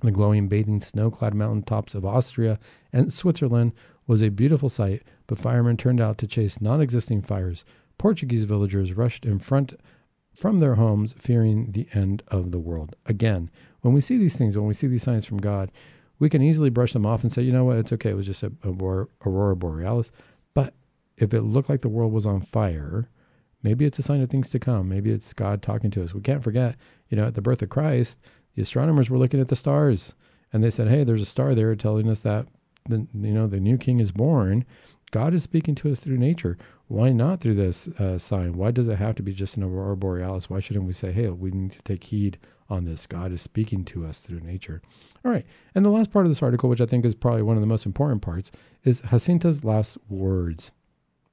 The 0.00 0.10
glowing, 0.10 0.48
bathing, 0.48 0.80
snow 0.80 1.10
clad 1.10 1.34
mountain 1.34 1.62
tops 1.62 1.94
of 1.94 2.04
Austria 2.04 2.58
and 2.92 3.12
Switzerland 3.12 3.72
was 4.06 4.22
a 4.22 4.30
beautiful 4.30 4.68
sight, 4.68 5.02
but 5.26 5.38
firemen 5.38 5.76
turned 5.76 6.00
out 6.00 6.18
to 6.18 6.26
chase 6.26 6.60
non 6.60 6.80
existing 6.80 7.22
fires. 7.22 7.64
Portuguese 7.98 8.44
villagers 8.44 8.92
rushed 8.92 9.24
in 9.24 9.38
front 9.38 9.74
from 10.32 10.58
their 10.58 10.76
homes, 10.76 11.14
fearing 11.18 11.72
the 11.72 11.88
end 11.92 12.22
of 12.28 12.52
the 12.52 12.60
world. 12.60 12.94
Again, 13.06 13.50
when 13.80 13.92
we 13.92 14.00
see 14.00 14.16
these 14.16 14.36
things, 14.36 14.56
when 14.56 14.66
we 14.66 14.74
see 14.74 14.86
these 14.86 15.02
signs 15.02 15.26
from 15.26 15.38
God, 15.38 15.72
we 16.20 16.30
can 16.30 16.42
easily 16.42 16.70
brush 16.70 16.92
them 16.92 17.04
off 17.04 17.22
and 17.22 17.32
say, 17.32 17.42
you 17.42 17.52
know 17.52 17.64
what, 17.64 17.78
it's 17.78 17.92
okay, 17.92 18.10
it 18.10 18.16
was 18.16 18.26
just 18.26 18.42
a, 18.42 18.52
a 18.62 18.70
aurora 18.70 19.56
borealis. 19.56 20.12
If 21.18 21.34
it 21.34 21.42
looked 21.42 21.68
like 21.68 21.82
the 21.82 21.88
world 21.88 22.12
was 22.12 22.26
on 22.26 22.42
fire, 22.42 23.08
maybe 23.62 23.84
it's 23.84 23.98
a 23.98 24.02
sign 24.02 24.22
of 24.22 24.30
things 24.30 24.50
to 24.50 24.58
come. 24.58 24.88
Maybe 24.88 25.10
it's 25.10 25.32
God 25.32 25.62
talking 25.62 25.90
to 25.92 26.02
us. 26.04 26.14
We 26.14 26.20
can't 26.20 26.44
forget, 26.44 26.76
you 27.08 27.16
know, 27.16 27.26
at 27.26 27.34
the 27.34 27.42
birth 27.42 27.62
of 27.62 27.68
Christ, 27.68 28.18
the 28.54 28.62
astronomers 28.62 29.10
were 29.10 29.18
looking 29.18 29.40
at 29.40 29.48
the 29.48 29.56
stars 29.56 30.14
and 30.52 30.64
they 30.64 30.70
said, 30.70 30.88
"Hey, 30.88 31.04
there's 31.04 31.22
a 31.22 31.26
star 31.26 31.54
there 31.54 31.74
telling 31.76 32.08
us 32.08 32.20
that 32.20 32.46
the 32.88 33.06
you 33.14 33.32
know 33.32 33.46
the 33.46 33.60
new 33.60 33.76
king 33.76 34.00
is 34.00 34.12
born." 34.12 34.64
God 35.10 35.32
is 35.32 35.42
speaking 35.42 35.74
to 35.76 35.90
us 35.90 36.00
through 36.00 36.18
nature. 36.18 36.58
Why 36.86 37.12
not 37.12 37.40
through 37.40 37.54
this 37.54 37.88
uh, 37.88 38.18
sign? 38.18 38.56
Why 38.56 38.70
does 38.70 38.88
it 38.88 38.98
have 38.98 39.14
to 39.16 39.22
be 39.22 39.32
just 39.32 39.56
an 39.56 39.62
aurora 39.62 39.96
borealis? 39.96 40.50
Why 40.50 40.60
shouldn't 40.60 40.86
we 40.86 40.92
say, 40.92 41.12
"Hey, 41.12 41.28
we 41.30 41.50
need 41.50 41.72
to 41.72 41.82
take 41.82 42.04
heed 42.04 42.38
on 42.68 42.84
this. 42.84 43.06
God 43.06 43.32
is 43.32 43.42
speaking 43.42 43.84
to 43.86 44.04
us 44.04 44.20
through 44.20 44.40
nature." 44.40 44.82
All 45.24 45.32
right, 45.32 45.46
and 45.74 45.84
the 45.84 45.90
last 45.90 46.10
part 46.12 46.26
of 46.26 46.30
this 46.30 46.42
article, 46.42 46.68
which 46.68 46.80
I 46.80 46.86
think 46.86 47.04
is 47.04 47.14
probably 47.14 47.42
one 47.42 47.56
of 47.56 47.62
the 47.62 47.66
most 47.66 47.86
important 47.86 48.22
parts, 48.22 48.50
is 48.84 49.02
Jacinta's 49.02 49.64
last 49.64 49.98
words. 50.08 50.72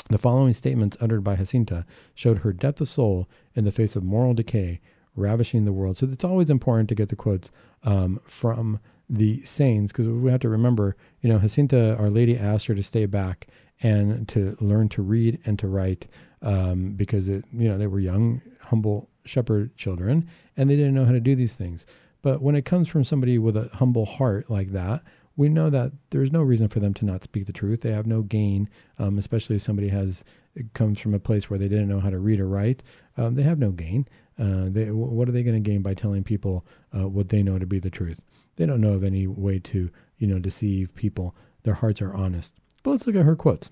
The 0.10 0.18
following 0.20 0.53
statements 0.53 0.97
uttered 1.01 1.24
by 1.24 1.36
Jacinta 1.36 1.86
showed 2.14 2.39
her 2.39 2.53
depth 2.53 2.80
of 2.82 2.89
soul 2.89 3.28
in 3.56 3.64
the 3.66 3.72
face 3.72 3.95
of 3.95 4.03
moral 4.03 4.34
decay. 4.34 4.80
ravishing 5.16 5.66
the 5.66 5.74
world. 5.74 5.97
So 5.97 6.08
it's 6.12 6.24
always 6.26 6.49
important 6.49 6.89
to 6.89 6.95
get 6.95 7.10
the 7.10 7.16
quotes 7.16 7.51
um, 7.84 8.20
from 8.26 8.80
the 9.10 9.41
saints 9.43 9.91
because 9.91 10.08
we 10.08 10.30
have 10.32 10.41
to 10.41 10.49
remember, 10.49 10.95
you 11.22 11.30
know, 11.30 11.39
Jacinta, 11.39 11.95
Our 11.97 12.10
Lady 12.10 12.38
asked 12.38 12.66
her 12.68 12.76
to 12.76 12.84
stay 12.84 13.06
back 13.06 13.47
and 13.82 14.28
to 14.30 14.58
learn 14.60 14.89
to 14.89 15.01
read 15.01 15.39
and 15.45 15.58
to 15.60 15.68
write 15.68 16.08
um, 16.41 16.93
because 16.93 17.30
it, 17.30 17.45
you 17.53 17.68
know, 17.68 17.78
they 17.78 17.88
were 17.88 17.99
young, 17.99 18.41
humble 18.60 19.10
shepherd 19.24 19.76
children 19.78 20.28
and 20.58 20.70
they 20.70 20.76
didn't 20.76 20.95
know 20.95 21.06
how 21.06 21.12
to 21.12 21.20
do 21.20 21.36
these 21.36 21.56
things. 21.56 21.86
But 22.22 22.41
when 22.41 22.56
it 22.56 22.66
comes 22.66 22.88
from 22.88 23.03
somebody 23.03 23.38
with 23.38 23.56
a 23.56 23.70
humble 23.74 24.06
heart 24.06 24.49
like 24.49 24.72
that, 24.72 25.03
we 25.38 25.50
know 25.50 25.70
that 25.70 25.92
there's 26.12 26.32
no 26.32 26.42
reason 26.42 26.68
for 26.68 26.80
them 26.80 26.94
to 26.96 27.06
not 27.06 27.24
speak 27.24 27.46
the 27.46 27.54
truth. 27.54 27.82
They 27.82 27.92
have 27.92 28.08
no 28.08 28.22
gain, 28.22 28.70
um, 29.00 29.18
especially 29.18 29.58
if 29.58 29.62
somebody 29.62 29.90
has 29.90 30.24
comes 30.74 31.00
from 31.00 31.14
a 31.14 31.20
place 31.20 31.50
where 31.50 31.60
they 31.60 31.68
didn't 31.68 31.90
know 31.90 32.00
how 32.00 32.10
to 32.10 32.20
read 32.20 32.40
or 32.40 32.48
write. 32.48 32.82
Um, 33.18 33.36
they 33.36 33.44
have 33.44 33.60
no 33.60 33.72
gain. 33.72 34.08
Uh, 34.40 34.68
they, 34.68 34.92
what 34.92 35.28
are 35.28 35.34
they 35.34 35.44
going 35.44 35.62
to 35.62 35.70
gain 35.70 35.82
by 35.82 35.94
telling 35.94 36.24
people 36.24 36.66
uh, 36.98 37.08
what 37.08 37.30
they 37.30 37.44
know 37.44 37.60
to 37.60 37.66
be 37.66 37.80
the 37.80 37.90
truth? 37.90 38.22
They 38.56 38.66
don't 38.66 38.82
know 38.82 38.94
of 38.94 39.04
any 39.04 39.28
way 39.28 39.60
to, 39.60 39.90
you 40.18 40.28
know, 40.28 40.40
deceive 40.40 40.96
people. 40.96 41.36
Their 41.64 41.74
hearts 41.74 42.02
are 42.02 42.14
honest. 42.14 42.54
But 42.84 42.92
let's 42.92 43.08
look 43.08 43.16
at 43.18 43.26
her 43.26 43.36
quotes. 43.36 43.70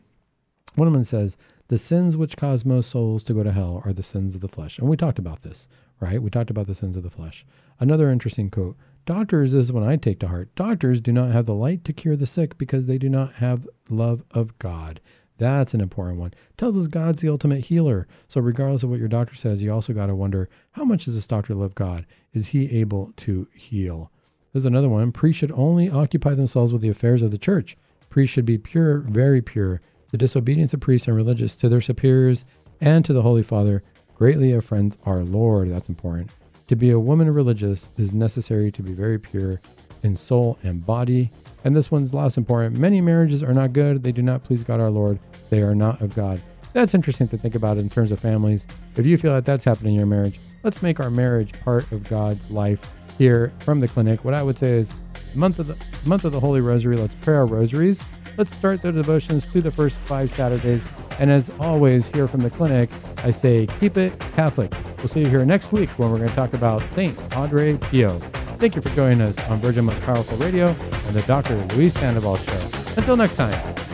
One 0.76 0.88
of 0.88 0.93
them 0.93 1.03
says, 1.03 1.38
"The 1.68 1.78
sins 1.78 2.18
which 2.18 2.36
cause 2.36 2.66
most 2.66 2.89
souls 2.89 3.24
to 3.26 3.34
go 3.34 3.43
to 3.43 3.51
hell 3.51 3.82
are 3.86 3.93
the 3.93 4.03
sins 4.03 4.36
of 4.36 4.41
the 4.41 4.47
flesh." 4.47 4.80
And 4.80 4.89
we 4.89 4.97
talked 4.97 5.20
about 5.20 5.43
this, 5.43 5.68
right? 6.01 6.22
We 6.22 6.30
talked 6.30 6.49
about 6.49 6.68
the 6.68 6.76
sins 6.76 6.97
of 6.97 7.03
the 7.03 7.11
flesh. 7.11 7.45
Another 7.80 8.09
interesting 8.09 8.49
quote 8.49 8.76
Doctors, 9.05 9.51
this 9.51 9.65
is 9.65 9.73
what 9.73 9.83
I 9.83 9.97
take 9.97 10.19
to 10.19 10.29
heart. 10.29 10.55
Doctors 10.55 11.01
do 11.01 11.11
not 11.11 11.31
have 11.31 11.45
the 11.45 11.53
light 11.53 11.83
to 11.83 11.91
cure 11.91 12.15
the 12.15 12.25
sick 12.25 12.57
because 12.57 12.85
they 12.85 12.97
do 12.97 13.09
not 13.09 13.33
have 13.33 13.67
love 13.89 14.23
of 14.31 14.57
God. 14.59 15.01
That's 15.37 15.73
an 15.73 15.81
important 15.81 16.19
one. 16.19 16.33
tells 16.55 16.77
us 16.77 16.87
God's 16.87 17.21
the 17.21 17.27
ultimate 17.27 17.65
healer. 17.65 18.07
So 18.29 18.39
regardless 18.39 18.83
of 18.83 18.89
what 18.89 18.99
your 18.99 19.09
doctor 19.09 19.35
says, 19.35 19.61
you 19.61 19.73
also 19.73 19.91
got 19.91 20.05
to 20.05 20.15
wonder 20.15 20.47
how 20.71 20.85
much 20.85 21.03
does 21.03 21.15
this 21.15 21.27
doctor 21.27 21.53
love 21.53 21.75
God? 21.75 22.05
Is 22.33 22.47
he 22.47 22.79
able 22.79 23.11
to 23.17 23.45
heal? 23.53 24.09
There's 24.53 24.63
another 24.63 24.87
one. 24.87 25.11
Priests 25.11 25.39
should 25.39 25.51
only 25.51 25.89
occupy 25.89 26.33
themselves 26.33 26.71
with 26.71 26.81
the 26.81 26.89
affairs 26.89 27.21
of 27.21 27.31
the 27.31 27.37
church. 27.37 27.75
Priests 28.09 28.33
should 28.33 28.45
be 28.45 28.57
pure, 28.57 28.99
very 28.99 29.41
pure. 29.41 29.81
The 30.11 30.17
disobedience 30.17 30.73
of 30.73 30.79
priests 30.79 31.07
and 31.07 31.17
religious 31.17 31.55
to 31.55 31.67
their 31.67 31.81
superiors 31.81 32.45
and 32.79 33.03
to 33.03 33.11
the 33.11 33.23
Holy 33.23 33.43
Father 33.43 33.83
greatly 34.15 34.53
offends 34.53 34.97
our 35.05 35.23
Lord. 35.23 35.69
That's 35.69 35.89
important. 35.89 36.29
To 36.74 36.78
be 36.78 36.89
a 36.89 36.99
woman 36.99 37.32
religious 37.32 37.88
is 37.97 38.13
necessary 38.13 38.71
to 38.71 38.82
be 38.82 38.93
very 38.93 39.19
pure 39.19 39.61
in 40.01 40.15
soul 40.15 40.57
and 40.63 40.84
body. 40.84 41.30
And 41.63 41.76
this 41.76 41.91
one's 41.91 42.15
less 42.15 42.36
important. 42.36 42.80
Many 42.80 42.99
marriages 42.99 43.43
are 43.43 43.53
not 43.53 43.74
good. 43.74 44.01
They 44.01 44.11
do 44.11 44.24
not 44.24 44.43
please 44.43 44.63
God 44.63 44.80
our 44.80 44.89
Lord. 44.89 45.19
They 45.51 45.61
are 45.61 45.76
not 45.76 46.01
of 46.01 46.15
God. 46.15 46.41
That's 46.74 46.95
interesting 46.95 47.28
to 47.28 47.38
think 47.38 47.53
about 47.53 47.78
in 47.78 47.91
terms 47.91 48.11
of 48.11 48.19
families. 48.19 48.65
If 48.95 49.05
you 49.05 49.19
feel 49.19 49.34
that 49.34 49.45
that's 49.45 49.63
happening 49.63 49.93
in 49.93 49.99
your 49.99 50.07
marriage, 50.07 50.39
let's 50.63 50.82
make 50.82 50.99
our 50.99 51.11
marriage 51.11 51.53
part 51.63 51.91
of 51.91 52.09
God's 52.09 52.49
life 52.49 52.84
here 53.19 53.53
from 53.59 53.80
the 53.80 53.88
clinic. 53.88 54.26
What 54.26 54.34
I 54.34 54.41
would 54.41 54.57
say 54.57 54.71
is 54.71 54.91
month 55.36 55.59
of 55.59 55.67
the 55.67 55.78
month 56.09 56.26
of 56.26 56.32
the 56.32 56.39
Holy 56.39 56.61
Rosary, 56.61 56.97
let's 56.97 57.13
pray 57.21 57.36
our 57.36 57.45
rosaries. 57.45 58.01
Let's 58.36 58.55
start 58.57 58.82
the 58.82 58.91
devotions 58.91 59.45
through 59.45 59.61
the 59.61 59.69
first 59.69 59.95
five 59.95 60.32
Saturdays. 60.32 60.82
And 61.19 61.30
as 61.30 61.55
always, 61.59 62.07
here 62.07 62.26
from 62.26 62.39
the 62.39 62.49
clinic, 62.49 62.89
I 63.24 63.30
say 63.30 63.67
keep 63.80 63.95
it 63.95 64.19
Catholic. 64.34 64.74
We'll 65.03 65.09
see 65.09 65.19
you 65.19 65.27
here 65.27 65.45
next 65.45 65.73
week 65.73 65.89
when 65.99 66.09
we're 66.09 66.17
going 66.17 66.29
to 66.29 66.35
talk 66.35 66.53
about 66.53 66.81
Saint 66.93 67.29
Padre 67.29 67.77
Pio. 67.77 68.07
Thank 68.07 68.77
you 68.77 68.81
for 68.81 68.87
joining 68.95 69.19
us 69.19 69.37
on 69.49 69.59
Virgin 69.59 69.83
Most 69.83 70.01
Powerful 70.03 70.37
Radio 70.37 70.67
and 70.67 71.13
the 71.13 71.21
Dr. 71.27 71.57
Luis 71.75 71.93
Sandoval 71.95 72.37
Show. 72.37 72.69
Until 72.95 73.17
next 73.17 73.35
time. 73.35 73.92